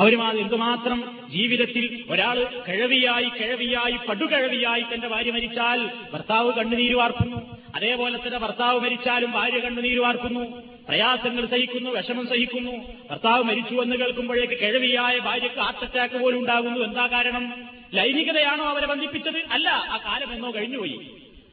അവരുമാ 0.00 0.30
എന്തുമാത്രം 0.30 1.18
ജീവിതത്തിൽ 1.30 2.04
ഒരാൾ 2.10 2.62
കിഴവിയായി 2.68 3.28
കിഴവിയായി 3.28 4.06
പടുകിഴവിയായി 4.08 4.82
തന്റെ 4.82 5.08
ഭാര്യ 5.08 5.30
മരിച്ചാൽ 5.30 5.90
ഭർത്താവ് 6.12 6.52
കണ്ണുനീര് 6.52 6.94
വാർക്കുന്നു. 6.94 7.58
അതേപോലെ 7.76 8.18
തന്നെ 8.18 8.38
ഭർത്താവ് 8.38 8.80
മരിച്ചാലും 8.80 9.30
ഭാര്യ 9.30 9.58
കണ്ണുനീര് 9.58 9.98
വാർക്കുന്നു. 9.98 10.62
പ്രയാസങ്ങൾ 10.88 11.46
സഹിക്കുന്നു 11.46 11.90
വിഷമം 11.90 12.26
സഹിക്കുന്നു. 12.26 12.72
ഭർത്താവ് 13.10 13.42
മരിച്ചു 13.42 13.74
എന്ന് 13.74 13.96
കേൾക്കുമ്പോഴേക്ക് 13.96 14.54
കിഴവിയായ 14.54 15.18
ഭാര്യക്ക് 15.18 15.60
ഹാർട്ട് 15.60 15.84
അറ്റാക്ക് 15.84 16.14
പോലും 16.14 16.38
ഉണ്ടാകുന്നു. 16.38 16.84
എന്താ 16.84 17.06
കാരണം? 17.06 17.52
ലൈംഗികതയാണോ 17.94 18.64
അവരെ 18.64 18.86
ബന്ധിപ്പിച്ചത്? 18.86 19.42
അല്ല 19.50 19.68
ആ 19.68 19.96
കാലം 19.96 20.32
എന്നോ 20.32 20.50
കഴിഞ്ഞുപോയി. 20.50 21.10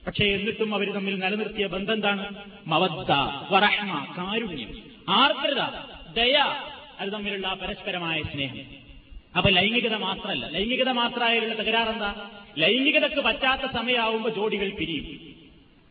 പക്ഷേ 0.08 0.26
എന്നിട്ടും 0.26 0.76
അവർ 0.76 0.94
തമ്മിൽ 0.94 1.20
നിലനിർത്തിയ 1.20 1.68
ബന്ധം 1.68 1.94
എന്താണ്? 1.94 2.36
മവദ്ദ 2.68 3.12
വറഹ്മ 3.52 4.08
കാരുണ്യം 4.18 4.78
ആർദ്രത 5.10 5.62
ദയ 6.16 6.38
അത് 7.00 7.14
തമ്മിലുള്ള 7.14 7.54
പരസ്പരമായ 7.54 8.22
സ്നേഹം. 8.22 8.86
അപ്പൊ 9.38 9.50
ലൈംഗികത 9.50 9.96
മാത്രമല്ല 9.96 10.48
ലൈംഗികത 10.48 10.90
മാത്രമായുള്ള 10.90 11.54
തകരാറെന്താ? 11.54 12.30
ലൈംഗികതക്ക് 12.58 13.22
പറ്റാത്ത 13.22 13.72
സമയമാവുമ്പോൾ 13.72 14.30
ജോഡികൾ 14.30 14.70
പിരിയും. 14.70 15.36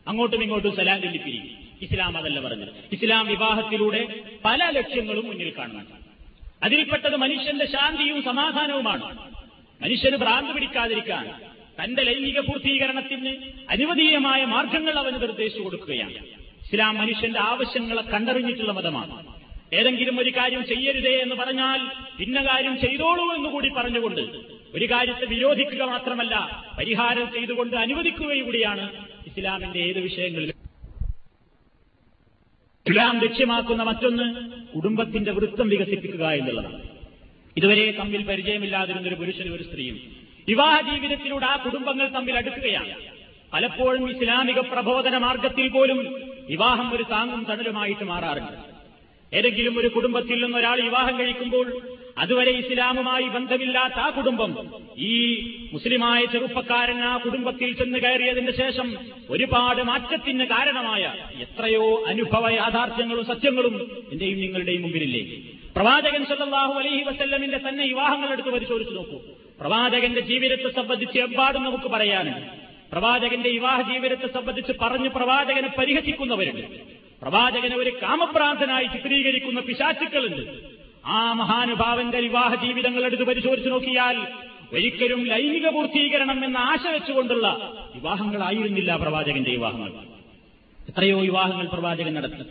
അങ്ങോട്ടും 0.07 0.43
ഇങ്ങോട്ടും 0.43 0.75
സലാം 0.75 1.01
ചൊല്ലി 1.01 1.17
പിരിയും. 1.17 1.49
ഇസ്ലാം 1.81 2.17
അതല്ല 2.17 2.39
പറഞ്ഞത്. 2.39 2.69
ഇസ്ലാം 2.91 3.27
വിവാഹത്തിലൂടെ 3.27 4.23
പല 4.45 4.69
ലക്ഷ്യങ്ങളും 4.69 5.27
മുന്നിൽ 5.27 5.53
കാണുന്നുണ്ട്. 5.57 5.91
അതിൽപ്പെട്ടത് 6.63 7.15
മനുഷ്യന്റെ 7.15 7.65
ശാന്തിയും 7.65 8.23
സമാധാനവുമാണ്. 8.23 9.31
മനുഷ്യന് 9.81 10.17
ഭ്രാന്ത് 10.17 10.51
പിടിക്കാതിരിക്കാൻ 10.51 11.41
തന്റെ 11.83 12.03
ലൈംഗിക 12.03 12.39
പൂർത്തീകരണത്തിന് 12.39 13.35
അനുവദീയമായ 13.69 14.45
മാർഗങ്ങൾ 14.45 14.99
അവന് 14.99 15.21
നിർദ്ദേശിച്ചു 15.21 15.61
കൊടുക്കുകയാണ്. 15.61 16.13
ഇസ്ലാം 16.65 16.97
മനുഷ്യന്റെ 16.97 17.39
ആവശ്യങ്ങളെ 17.39 18.01
കണ്ടറിഞ്ഞിട്ടുള്ള 18.01 18.71
മതമാണ്. 18.71 19.34
ഏതെങ്കിലും 19.75 20.19
ഒരു 20.19 20.29
കാര്യം 20.29 20.65
ചെയ്യരുതേ 20.65 21.13
എന്ന് 21.17 21.35
പറഞ്ഞാൽ 21.35 21.79
ഇന്ന 22.23 22.41
കാര്യം 22.41 22.75
ചെയ്തോളൂ 22.81 23.23
എന്ന് 23.23 23.35
എന്നുകൂടി 23.35 23.69
പറഞ്ഞുകൊണ്ട് 23.69 24.21
ഒരു 24.75 24.85
കാര്യത്തെ 24.91 25.25
വിരോധിക്കുക 25.25 25.83
മാത്രമല്ല 25.83 26.65
പരിഹാരം 26.77 27.31
ചെയ്തുകൊണ്ട് 27.31 27.75
അനുവദിക്കുകയൂടിയാണ് 27.75 29.05
ഇസ്ലാമിന്റെ 29.27 29.79
ഏത് 29.79 29.99
വിഷയങ്ങളിലും. 29.99 30.55
ഇസ്ലാം 32.85 33.19
ലക്ഷ്യമാക്കുന്ന 33.19 33.83
മറ്റൊന്ന് 33.83 34.25
കുടുംബത്തിന്റെ 34.75 35.31
വൃത്തം 35.31 35.69
വികസിപ്പിക്കുക 35.69 36.25
എന്നുള്ളതാണ്. 36.27 36.81
ഇതുവരെ 37.57 37.91
തമ്മിൽ 37.91 38.25
പരിചയമില്ലാതിരുന്ന 38.25 39.07
ഒരു 39.07 39.15
പുരുഷനും 39.15 39.55
ഒരു 39.55 39.63
സ്ത്രീയും 39.63 39.99
വിവാഹ 40.47 40.91
ജീവിതത്തിലൂടെ 40.91 41.45
ആ 41.45 41.55
കുടുംബങ്ങൾ 41.55 42.07
തമ്മിൽ 42.07 42.37
അടുക്കുകയാണ്. 42.37 42.95
പലപ്പോഴും 43.53 44.09
ഇസ്ലാമിക 44.09 44.59
പ്രബോധന 44.59 45.17
മാർഗത്തിൽ 45.17 45.67
പോലും 45.69 45.99
വിവാഹം 46.49 46.95
ഒരു 46.95 47.03
താങ്ങും 47.03 47.43
തണലുമായിട്ട് 47.43 48.03
മാറാറുണ്ട് 48.03 48.74
ഏതെങ്കിലും 49.35 49.79
ഒരു 49.79 49.87
കുടുംബത്തിൽ 49.87 50.43
നിന്ന് 50.43 50.57
ഒരാൾ 50.57 50.81
വിവാഹം 50.81 51.19
കഴിക്കുമ്പോൾ 51.19 51.81
അതുവരെ 52.17 52.51
ഇസ്ലാമുമായി 52.51 53.23
ബന്ധമില്ലാത്ത 53.23 53.93
ആ 53.93 54.09
കുടുംബം 54.09 54.51
ഈ 54.97 55.13
മുസ്ലിമായ 55.73 56.25
ചെറുപ്പക്കാരൻ 56.25 56.99
ആ 57.03 57.17
കുടുംബത്തിൽ 57.17 57.73
ചെന്ന് 57.73 57.99
കയറിയതിന് 57.99 58.51
ശേഷം 58.51 58.97
ഒരുപാട് 59.29 59.81
മാറ്റത്തിന് 59.83 60.45
കാരണമായ 60.45 61.13
എത്രയോ 61.41 62.03
അനുഭവ 62.07 62.49
യാഥാർത്ഥ്യങ്ങളും 62.49 63.25
സത്യങ്ങളും 63.25 64.05
എന്റെയും 64.11 64.39
നിങ്ങളുടെയും 64.39 64.81
മുമ്പിലില്ലേ? 64.81 65.23
പ്രവാചകൻ 65.75 66.25
സല്ലാഹു 66.25 66.73
അലഹി 66.73 67.03
വസ്ല്ലമിന്റെ 67.03 67.57
തന്നെ 67.57 67.87
വിവാഹങ്ങൾ 67.87 68.29
എടുത്ത് 68.31 68.49
പരിശോധിച്ചു 68.49 68.93
നോക്കൂ. 68.93 69.17
പ്രവാചകന്റെ 69.59 70.21
ജീവിതത്തെ 70.21 70.69
സംബന്ധിച്ച് 70.69 71.19
എമ്പാടും 71.19 71.63
നമുക്ക് 71.63 71.89
പറയാനുണ്ട് 71.89 72.65
പ്രവാചകന്റെ 72.91 73.49
വിവാഹ 73.49 73.93
ജീവിതത്തെ 73.93 74.27
സംബന്ധിച്ച് 74.27 74.71
പറഞ്ഞ് 74.81 75.09
പ്രവാചകനെ 75.09 75.69
പരിഹസിക്കുന്നവരുണ്ട്. 75.77 77.04
പ്രവാചകനെ 77.25 77.77
ഒരു 77.77 77.89
കാമപ്രാന്തനായി 77.89 78.85
ചിത്രീകരിക്കുന്ന 78.85 79.59
പിശാച്ചുക്കളുണ്ട് 79.59 80.59
ആ 81.05 81.33
മഹാനുഭാവന്റെ 81.33 82.19
വിവാഹ 82.19 82.65
ജീവിതങ്ങൾ 82.65 83.05
എടുത്ത് 83.05 83.23
പരിശോധിച്ചു 83.23 83.69
നോക്കിയാൽ 83.69 84.27
ഒരിക്കലും 84.73 85.25
ലൈംഗിക 85.25 85.69
പൂർത്തീകരണം 85.69 86.45
എന്ന 86.45 86.57
ആശ 86.57 86.87
വെച്ചുകൊണ്ടുള്ള 86.87 87.73
വിവാഹങ്ങളായിരുന്നില്ല 87.95 88.95
പ്രവാചകന്റെ 88.95 89.51
വിവാഹങ്ങൾ. 89.51 89.91
എത്രയോ 90.89 91.19
വിവാഹങ്ങൾ 91.19 91.65
പ്രവാചകൻ 91.65 92.13
നടത്തി. 92.13 92.43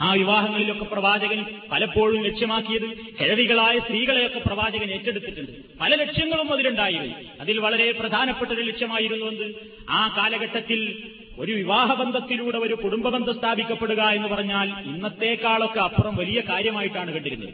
ആ 0.00 0.12
വിവാഹങ്ങളിലൊക്കെ 0.12 0.84
പ്രവാചകൻ 0.84 1.44
പലപ്പോഴും 1.72 2.22
ലക്ഷ്യമാക്കിയത് 2.22 2.96
കിഴവികളായ 3.20 3.78
സ്ത്രീകളെയൊക്കെ 3.78 4.38
പ്രവാചകൻ 4.38 4.90
ഏറ്റെടുത്തിട്ടുണ്ട്. 4.90 5.78
പല 5.80 5.94
ലക്ഷ്യങ്ങളും 5.94 6.52
അതിലുണ്ടായിരുന്നു. 6.52 7.14
അതിൽ 7.40 7.58
വളരെ 7.58 7.92
പ്രധാനപ്പെട്ട 7.92 8.50
ഒരു 8.50 8.62
ലക്ഷ്യമായിരുന്നു 8.62 9.52
ആ 9.90 10.14
കാലഘട്ടത്തിൽ 10.16 11.02
ഒരു 11.38 11.52
വിവാഹബന്ധത്തിലൂടെ 11.52 12.58
ഒരു 12.58 12.74
കുടുംബബന്ധം 12.74 13.34
സ്ഥാപിക്കപ്പെടുക 13.34 14.02
എന്ന് 14.08 14.28
പറഞ്ഞാൽ 14.28 14.68
ഇന്നത്തേക്കാളൊക്കെ 14.86 15.80
അപ്പുറം 15.80 16.16
വലിയ 16.16 16.40
കാര്യമായിട്ടാണ് 16.40 17.10
കണ്ടിരുന്നത്. 17.14 17.52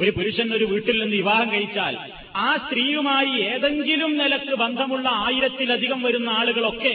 ഒരു 0.00 0.10
പുരുഷൻ 0.10 0.54
ഒരു 0.54 0.64
വീട്ടിൽ 0.64 0.96
നിന്ന് 1.02 1.16
വിവാഹം 1.16 1.48
കഴിച്ചാൽ 1.52 1.96
ആ 2.36 2.56
സ്ത്രീയുമായി 2.56 3.32
ഏതെങ്കിലും 3.40 4.12
നിലയ്ക്ക് 4.18 4.54
ബന്ധമുള്ള 4.54 5.08
ആയിരത്തിലധികം 5.08 6.02
വരുന്ന 6.02 6.28
ആളുകളൊക്കെ 6.28 6.94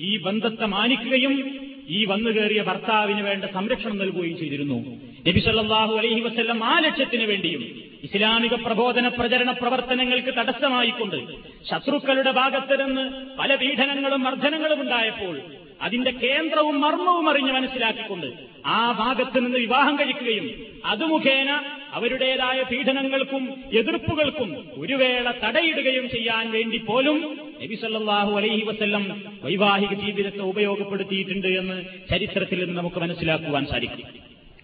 ഈ 0.00 0.18
ബന്ധത്തെ 0.18 0.66
മാനിക്കുകയും 0.66 1.34
ഈ 1.88 2.04
വന്നു 2.04 2.30
കയറിയ 2.30 2.62
ഭർത്താവിന് 2.62 3.22
വേണ്ട 3.22 3.44
സംരക്ഷണം 3.44 3.98
നൽകുകയും 3.98 4.36
ചെയ്തിരുന്നു. 4.38 4.78
നബി 5.26 5.40
സല്ലല്ലാഹു 5.44 5.92
അലൈഹി 6.00 6.20
വസല്ലം 6.26 6.58
ആ 6.64 6.74
ലക്ഷ്യത്തിന് 6.78 7.24
വേണ്ടിയും 7.30 7.62
ഇസ്ലാമിക 8.06 8.54
പ്രബോധന 8.64 9.06
പ്രചരണ 9.16 9.50
പ്രവർത്തനങ്ങൾക്ക് 9.60 10.32
തടസ്സമായിക്കൊണ്ട് 10.38 11.18
ശത്രുക്കളുടെ 11.70 12.32
ഭാഗത്ത് 12.32 12.74
നിന്ന് 12.82 13.04
പല 13.38 13.54
പീഡനങ്ങളും 13.62 14.22
മർദ്ദനങ്ങളും 14.26 14.80
ഉണ്ടായപ്പോൾ 14.84 15.36
അതിന്റെ 15.86 16.12
കേന്ദ്രവും 16.20 16.76
മർമ്മവും 16.80 17.26
അറിഞ്ഞ് 17.30 17.52
മനസ്സിലാക്കിക്കൊണ്ട് 17.52 18.28
ആ 18.74 18.82
ഭാഗത്ത് 19.00 19.38
നിന്ന് 19.44 19.58
വിവാഹം 19.64 19.94
കഴിക്കുകയും 19.98 20.46
അത് 20.92 21.04
മുഖേന 21.10 21.50
അവരുടേതായ 21.96 22.58
പീഡനങ്ങൾക്കും 22.70 23.42
എതിർപ്പുകൾക്കും 23.80 24.50
ഒരു 24.82 24.96
വേള 25.02 25.26
തടയിടുകയും 25.42 26.06
ചെയ്യാൻ 26.14 26.46
വേണ്ടി 26.56 26.80
പോലും 26.88 27.18
നബി 27.62 27.78
സല്ലല്ലാഹു 27.82 28.32
അലൈഹി 28.40 28.64
വസ്ല്ലം 28.70 29.04
വൈവാഹിക 29.44 29.94
ജീവിതത്തെ 30.04 30.44
ഉപയോഗപ്പെടുത്തിയിട്ടുണ്ട് 30.52 31.50
എന്ന് 31.60 31.78
ചരിത്രത്തിൽ 32.10 32.60
നിന്ന് 32.60 32.78
നമുക്ക് 32.80 33.00
മനസ്സിലാക്കുവാൻ 33.04 33.66
സാധിക്കും. 33.72 34.08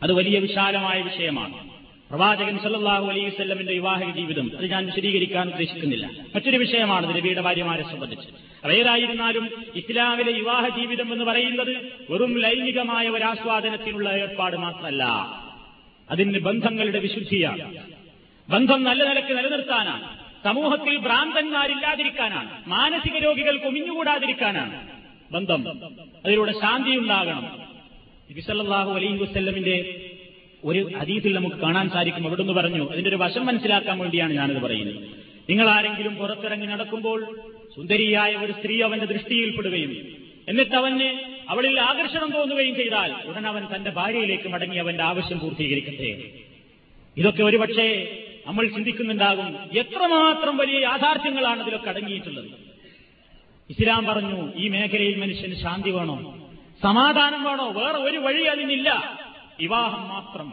അത് 0.02 0.12
വലിയ 0.12 0.38
വിശാലമായ 0.38 1.00
വിഷയമാണ്. 1.00 1.70
പ്രവാചകൻ 2.10 2.58
സല്ലാഹു 2.58 3.06
അലൈഹി 3.06 3.26
വസല്ലമിന്റെ 3.26 3.72
വിവാഹ 3.72 4.16
ജീവിതം 4.16 4.50
അത് 4.58 4.70
ഞാൻ 4.70 4.86
വിശദീകരിക്കാൻ 4.86 5.48
ഉദ്ദേശിക്കുന്നില്ല. 5.48 6.06
മറ്റൊരു 6.06 6.56
വിഷയമാണ് 6.56 7.16
നബിയുടെ 7.16 7.40
ഭാര്യമാരെ 7.40 7.82
സംബന്ധിച്ച്. 7.82 8.28
അതേതായിരുന്നാലും 8.64 9.64
ഇസ്ലാമിലെ 9.74 10.32
വിവാഹ 10.32 10.68
ജീവിതം 10.68 11.12
എന്ന് 11.12 11.24
പറയുന്നത് 11.24 11.76
വെറും 12.10 12.38
ലൈംഗികമായ 12.38 13.08
ഒരു 13.08 13.24
ആസ്വാദനത്തിനുള്ള 13.24 14.08
ഏർപ്പാട് 14.08 14.56
മാത്രമല്ല. 14.56 15.04
അതിന് 16.10 16.38
ബന്ധങ്ങളുടെ 16.38 16.98
വിശുദ്ധിയാണ്. 16.98 17.74
ബന്ധം 18.48 18.82
നല്ല 18.82 19.08
നിലയ്ക്ക് 19.08 19.38
നിലനിർത്താനാണ്. 19.38 20.18
സമൂഹത്തിൽ 20.44 20.96
ഭ്രാന്തന്മാരില്ലാതിരിക്കാനാണ്. 20.96 22.62
മാനസിക 22.66 23.16
രോഗികൾ 23.16 23.56
കുമിഞ്ഞുകൂടാതിരിക്കാനാണ് 23.56 24.88
ബന്ധം. 25.32 25.64
അതിലൂടെ 26.26 26.52
ശാന്തി 26.52 26.96
ഉണ്ടാകണം 26.96 27.71
നബിസല്ലാഹു 28.32 28.90
അലൈഹി 28.90 29.16
വസ്ല്ലമിന്റെ 29.22 29.74
ഒരു 30.64 30.90
ഹദീസിൽ 30.98 31.34
നമുക്ക് 31.36 31.56
കാണാൻ 31.56 31.90
സാധിക്കും. 31.90 32.26
അവിടുന്ന് 32.26 32.52
പറഞ്ഞു 32.52 32.90
അതിന്റെ 32.92 33.08
ഒരു 33.10 33.16
വശം 33.16 33.46
മനസ്സിലാക്കാൻ 33.46 33.98
വേണ്ടിയാണ് 33.98 34.32
ഞാനത് 34.32 34.56
പറയുന്നത്. 34.56 35.00
നിങ്ങൾ 35.50 35.68
ആരെങ്കിലും 35.68 36.16
പുറത്തിറങ്ങി 36.16 36.66
നടക്കുമ്പോൾ 36.66 37.36
സുന്ദരിയായ 37.74 38.32
ഒരു 38.34 38.52
സ്ത്രീ 38.52 38.80
അവന്റെ 38.80 39.06
ദൃഷ്ടിയിൽപ്പെടുകയും 39.06 39.92
എന്നിട്ട് 40.48 40.76
അവന് 40.76 41.08
അവളിൽ 41.48 41.80
ആകർഷണം 41.80 42.30
തോന്നുകയും 42.32 42.74
ചെയ്താൽ 42.74 43.12
ഉടൻ 43.28 43.46
അവൻ 43.46 43.66
തന്റെ 43.74 43.90
ഭാര്യയിലേക്ക് 43.90 44.48
മടങ്ങി 44.48 44.76
അവന്റെ 44.76 45.02
ആവശ്യം 45.02 45.38
പൂർത്തീകരിക്കട്ടെ. 45.38 46.10
ഇതൊക്കെ 47.16 47.42
ഒരുപക്ഷെ 47.42 47.88
നമ്മൾ 48.46 48.66
ചിന്തിക്കുന്നുണ്ടാകും 48.68 49.78
എത്രമാത്രം 49.78 50.56
വലിയ 50.56 50.78
യാഥാർത്ഥ്യങ്ങളാണ് 50.78 51.62
ഇതിലൊക്കെ 51.62 51.90
അടങ്ങിയിട്ടുള്ളത്. 51.90 52.50
ഇസ്ലാം 53.70 54.04
പറഞ്ഞു 54.06 54.52
ഈ 54.56 54.68
മേഖലയിൽ 54.68 55.18
മനുഷ്യന് 55.20 55.54
ശാന്തി 55.54 55.90
വേണോ. 55.90 56.16
സമാധാനം 56.82 57.42
വേണോ? 57.44 57.72
വേറെ 57.72 57.98
ഒരു 57.98 58.18
വഴി 58.18 58.42
അതിനില്ല. 58.42 59.18
വിവാഹം 59.60 60.08
മാത്രം. 60.08 60.52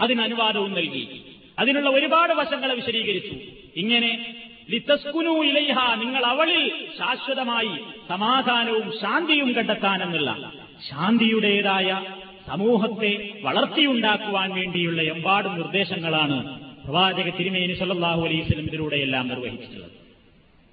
അതിന് 0.00 0.20
അനുവാദവും 0.20 0.72
നൽകി. 0.72 1.22
അതിനുള്ള 1.58 1.90
ഒരുപാട് 1.90 2.32
വശങ്ങളെ 2.32 2.74
വിശദീകരിച്ചു. 2.74 3.38
ഇങ്ങനെ 3.76 4.36
ലിത്തസ്കുനു 4.70 5.30
ഇലൈഹ 5.30 5.94
നിങ്ങൾ 5.94 6.26
അവളിൽ 6.26 6.86
ശാശ്വതമായി 6.98 7.70
സമാധാനവും 8.08 8.92
ശാന്തിയും 9.00 9.52
കണ്ടെത്താനെന്നുള്ള 9.52 10.52
ശാന്തിയുടേതായ 10.90 12.04
സമൂഹത്തെ 12.46 13.40
വളർത്തിയുണ്ടാക്കുവാൻ 13.42 14.54
വേണ്ടിയുള്ള 14.54 15.02
എമ്പാട് 15.02 15.48
നിർദ്ദേശങ്ങളാണ് 15.48 16.60
പ്രവാചക 16.84 17.28
തിരുമേനി 17.28 17.72
സല്ലാഹു 17.72 18.26
അലൈവലം 18.26 18.64
ഇതിലൂടെയെല്ലാം 18.64 19.28
നിർവഹിച്ചിട്ടുള്ളത്. 19.28 19.90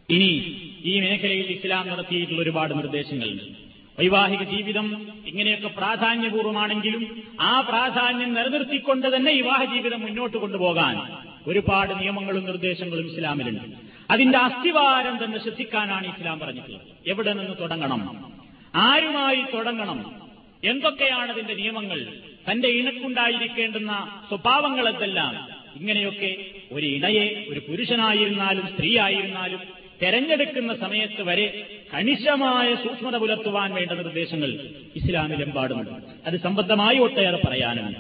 ഇനി 0.10 0.62
ഈ 0.84 1.00
മേഖലയിൽ 1.00 1.46
ഇസ്ലാം 1.46 1.88
നടത്തിയിട്ടുള്ള 1.88 2.42
ഒരുപാട് 2.42 2.78
നിർദ്ദേശങ്ങളുണ്ട്. 2.78 3.67
വൈവാഹിക 4.00 4.44
ജീവിതം 4.44 5.08
ഇങ്ങനെയൊക്കെ 5.26 5.68
പ്രാധാന്യപൂർവമാണെങ്കിലും 5.68 7.24
ആ 7.42 7.62
പ്രാധാന്യം 7.62 8.34
നിലനിർത്തിക്കൊണ്ട് 8.34 9.16
തന്നെ 9.16 9.32
വിവാഹ 9.32 9.74
ജീവിതം 9.74 10.02
മുന്നോട്ട് 10.02 10.38
കൊണ്ടുപോകാൻ 10.38 11.24
ഒരുപാട് 11.48 12.00
നിയമങ്ങളും 12.00 12.46
നിർദ്ദേശങ്ങളും 12.46 13.12
ഇസ്ലാമിലുണ്ട്. 13.12 13.76
അതിന്റെ 14.12 14.38
അസ്ഥിവാരം 14.38 15.24
തന്നെ 15.24 15.40
ശ്രദ്ധിക്കാനാണ് 15.40 16.08
ഇസ്ലാം 16.08 16.40
പറഞ്ഞിട്ടുള്ളത്. 16.40 16.82
എവിടെ 17.08 17.34
നിന്ന് 17.34 17.56
തുടങ്ങണം? 17.60 18.32
ആരുമായി 18.76 19.44
തുടങ്ങണം? 19.54 20.22
എന്തൊക്കെയാണ് 20.64 21.32
അതിന്റെ 21.32 21.54
നിയമങ്ങൾ? 21.54 22.08
തന്റെ 22.52 22.68
ഇണക്കുണ്ടായിരിക്കേണ്ടുന്ന 22.68 24.22
സ്വഭാവങ്ങളെല്ലാം 24.30 25.50
ഇങ്ങനെയൊക്കെ 25.80 26.38
ഒരു 26.72 26.86
ഇണയെ 26.86 27.46
ഒരു 27.50 27.60
പുരുഷനായിരുന്നാലും 27.60 28.68
സ്ത്രീ 28.68 28.98
ആയിരുന്നാലും 29.00 29.77
തെരഞ്ഞെടുക്കുന്ന 30.02 30.76
സമയത്ത് 30.76 31.24
വരെ 31.24 31.68
കണിശമായ 31.94 32.76
സൂക്ഷ്മത 32.76 33.16
പുലർത്തുവാൻ 33.16 33.74
വേണ്ട 33.74 33.92
നിർദ്ദേശങ്ങൾ 33.92 34.60
ഇസ്ലാമിലെമ്പാടുമുണ്ട്. 34.96 35.90
അത് 36.26 36.40
സംബന്ധമായി 36.40 36.98
ഒട്ടേറെ 36.98 37.40
പറയാനുണ്ട്. 37.48 38.00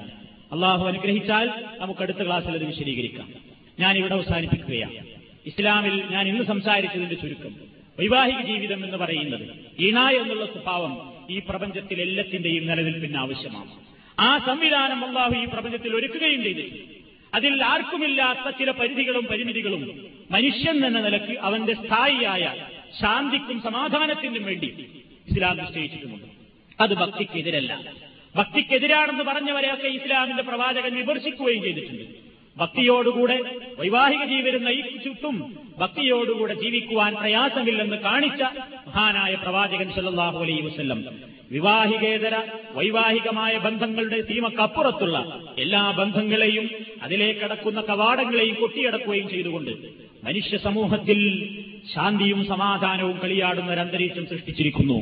അള്ളാഹു 0.53 0.87
അനുഗ്രഹിച്ചാൽ 0.87 1.49
നമുക്ക് 1.79 2.01
അടുത്ത 2.01 2.25
ക്ലാസ്സിൽ 2.25 2.51
അത് 2.51 2.63
വിശദീകരിക്കാം. 2.63 3.29
ഞാൻ 3.79 3.97
ഇവിടെ 3.97 4.13
അവസാനിപ്പിക്കുകയാണ്. 4.13 4.93
ഇസ്ലാമിൽ 5.45 6.03
ഞാൻ 6.11 6.27
ഇന്ന് 6.27 6.43
സംസാരിച്ചതിന്റെ 6.43 7.15
ചുരുക്കം. 7.15 7.55
വൈവാഹിക 7.99 8.41
ജീവിതം 8.41 8.85
എന്ന് 8.85 8.97
പറയുന്നത് 8.97 9.49
ഇണ 9.79 9.99
എന്നുള്ള 9.99 10.45
സ്വഭാവം 10.45 11.13
ഈ 11.29 11.41
പ്രപഞ്ചത്തിൽ 11.49 12.01
എല്ലാത്തിന്റെയും 12.01 12.67
നിലനിൽപ്പിന് 12.67 13.17
ആവശ്യമാണ്. 13.17 13.71
ആ 14.19 14.37
സംവിധാനം 14.37 15.05
അള്ളാഹു 15.05 15.33
ഈ 15.33 15.45
പ്രപഞ്ചത്തിൽ 15.45 15.95
ഒരുക്കുകയും 15.95 16.43
ചെയ്തിട്ടുണ്ട്. 16.43 16.96
അതിൽ 17.33 17.63
ആർക്കുമില്ലാത്ത 17.63 18.49
ചില 18.49 18.71
പരിധികളും 18.71 19.25
പരിമിതികളും 19.25 20.05
മനുഷ്യൻ 20.31 20.85
എന്ന 20.85 20.99
നിലയ്ക്ക് 20.99 21.39
അവന്റെ 21.39 21.73
സ്ഥായിയായ 21.73 22.67
ശാന്തിക്കും 23.01 23.61
സമാധാനത്തിനും 23.61 24.43
വേണ്ടി 24.43 24.89
ഇസ്ലാം 25.27 25.57
നിശ്ചയിച്ചിട്ടുമുണ്ട്. 25.57 26.25
അത് 26.83 26.93
ഭക്തിക്കെതിരല്ല. 26.93 27.93
ഭക്തിക്കെതിരാണെന്ന് 28.35 29.23
പറഞ്ഞവരെയൊക്കെ 29.23 29.87
ഇസ്ലാമിന്റെ 29.87 30.43
പ്രവാചകൻ 30.43 30.95
വിമർശിക്കുകയും 30.95 31.63
ചെയ്തിട്ടുണ്ട്. 31.63 32.03
ഭക്തിയോടുകൂടെ 32.57 33.39
വൈവാഹിക 33.79 34.23
ജീവിതം 34.23 34.63
നയിച്ചിട്ടും 34.63 35.57
ഭക്തിയോടുകൂടെ 35.77 36.53
ജീവിക്കുവാൻ 36.53 37.15
പ്രയാസമില്ലെന്ന് 37.15 37.95
കാണിച്ച 37.95 38.41
മഹാനായ 38.87 39.35
പ്രവാചകൻ 39.35 39.91
സല്ലാഹു 39.91 40.43
അലൈ 40.43 40.59
വസ്ല്ലം. 40.61 41.36
വിവാഹികേതര 41.51 42.35
വൈവാഹികമായ 42.75 43.57
ബന്ധങ്ങളുടെ 43.57 44.21
സീമക്കപ്പുറത്തുള്ള 44.21 45.17
എല്ലാ 45.57 45.91
ബന്ധങ്ങളെയും 45.91 46.69
അതിലേക്കടക്കുന്ന 47.03 47.81
കവാടങ്ങളെയും 47.81 48.55
കൊട്ടിയടക്കുകയും 48.55 49.29
ചെയ്തുകൊണ്ട് 49.29 49.71
മനുഷ്യ 50.23 50.57
സമൂഹത്തിൽ 50.57 51.19
ശാന്തിയും 51.93 52.45
സമാധാനവും 52.45 53.19
കളിയാടുന്ന 53.23 53.71
ഒരു 53.71 53.79
അന്തരീക്ഷം 53.79 54.25
സൃഷ്ടിച്ചിരിക്കുന്നു 54.25 54.97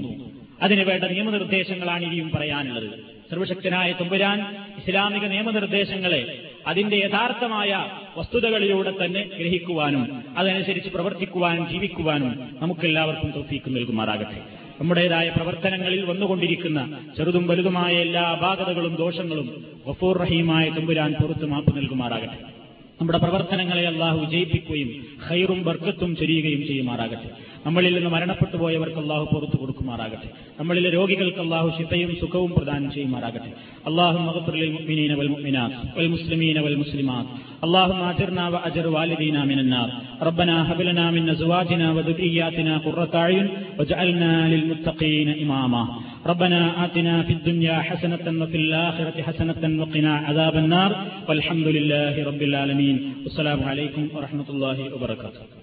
അതിനുവേണ്ട 0.62 1.04
നിയമനിർദ്ദേശങ്ങളാണ് 1.04 2.04
ഇനിയും 2.06 2.32
പറയാനുള്ളത്. 2.32 2.90
സർവശക്തനായ 3.32 3.92
തുമ്പുരാൻ 3.92 4.40
ഇസ്ലാമിക 4.80 5.26
നിയമനിർദ്ദേശങ്ങളെ 5.26 6.22
അതിന്റെ 6.68 6.98
യഥാർത്ഥമായ 6.98 7.72
വസ്തുതകളിലൂടെ 8.18 8.94
തന്നെ 9.02 9.24
ഗ്രഹിക്കുവാനും 9.40 10.04
അതനുസരിച്ച് 10.38 10.90
പ്രവർത്തിക്കുവാനും 10.90 11.70
ജീവിക്കുവാനും 11.72 12.32
നമുക്കെല്ലാവർക്കും 12.62 13.32
തോഫീക്ക് 13.32 13.76
നൽകുമാറാകട്ടെ. 13.76 14.65
നമ്മുടേതായ 14.82 15.30
പ്രവർത്തനങ്ങളിൽ 15.30 16.06
വന്നുകൊണ്ടിരിക്കുന്ന 16.06 16.80
ചെറുതും 17.18 17.48
വലുതുമായ 17.48 17.94
എല്ലാ 17.94 18.22
അപാകതകളും 18.22 18.96
ദോഷങ്ങളും 18.96 19.66
ഗഫൂർ 19.88 20.18
റഹീമായ 20.18 20.70
തുമ്പുരാൻ 20.70 21.14
പുറത്തു 21.14 21.46
മാപ്പ് 21.46 21.78
നൽകുമാറാകട്ടെ. 21.78 22.55
നമ്മുടെ 23.01 23.19
പ്രവർത്തനങ്ങളെ 23.19 23.85
അള്ളാഹു 23.91 24.17
വിജയിപ്പിക്കുകയും 24.23 24.89
ഹൈറും 25.27 25.61
ബർക്കത്തും 25.69 26.11
ചൊരിയുകയും 26.17 26.63
ചെയ്യുമാറാകട്ടെ 26.67 27.29
നമ്മളിൽ 27.67 27.93
നിന്ന് 27.95 28.11
മരണപ്പെട്ടു 28.11 28.57
പോയവർക്ക് 28.57 29.01
അള്ളാഹു 29.03 29.25
പുറത്തു 29.33 29.57
കൊടുക്കുമാറാകട്ടെ 29.57 30.29
നമ്മളിലെ 30.59 30.91
രോഗികൾക്ക് 30.91 31.41
അള്ളാഹു 31.41 31.69
ശിത്തയും 31.79 32.11
സുഖവും 32.21 32.53
പ്രദാനം 32.57 32.91
ചെയ്യുമാറാകട്ടെ 32.91 33.53
അള്ളാഹു 33.87 34.19
മഹത്തുലിൻ 34.19 34.75
والمسلمين 35.97 36.57
والمسلمات 36.59 37.27
اللهم 37.63 38.01
اجرنا 38.05 38.45
واجر 38.49 38.87
والدينا 38.89 39.41
من 39.45 39.59
النار 39.59 39.89
ربنا 40.23 40.55
هب 40.69 40.81
لنا 40.83 41.05
من 41.11 41.25
ازواجنا 41.31 41.87
وذرياتنا 41.93 42.73
قرة 42.79 43.13
اعين 43.15 43.47
واجعلنا 43.79 44.33
للمتقين 44.49 45.29
اماما 45.43 45.83
ربنا 46.28 46.86
آتنا 46.86 47.24
في 47.24 47.34
الدنيا 47.34 47.80
حسنة 47.82 48.44
وفي 48.44 48.58
الآخرة 48.58 49.22
حسنة 49.22 49.82
وقنا 49.82 50.18
عذاب 50.18 50.58
النار 50.58 51.06
والحمد 51.30 51.68
لله 51.68 52.26
رب 52.26 52.42
العالمين. 52.42 53.14
والسلام 53.24 53.64
عليكم 53.64 54.10
ورحمة 54.14 54.50
الله 54.50 54.94
وبركاته. 54.94 55.55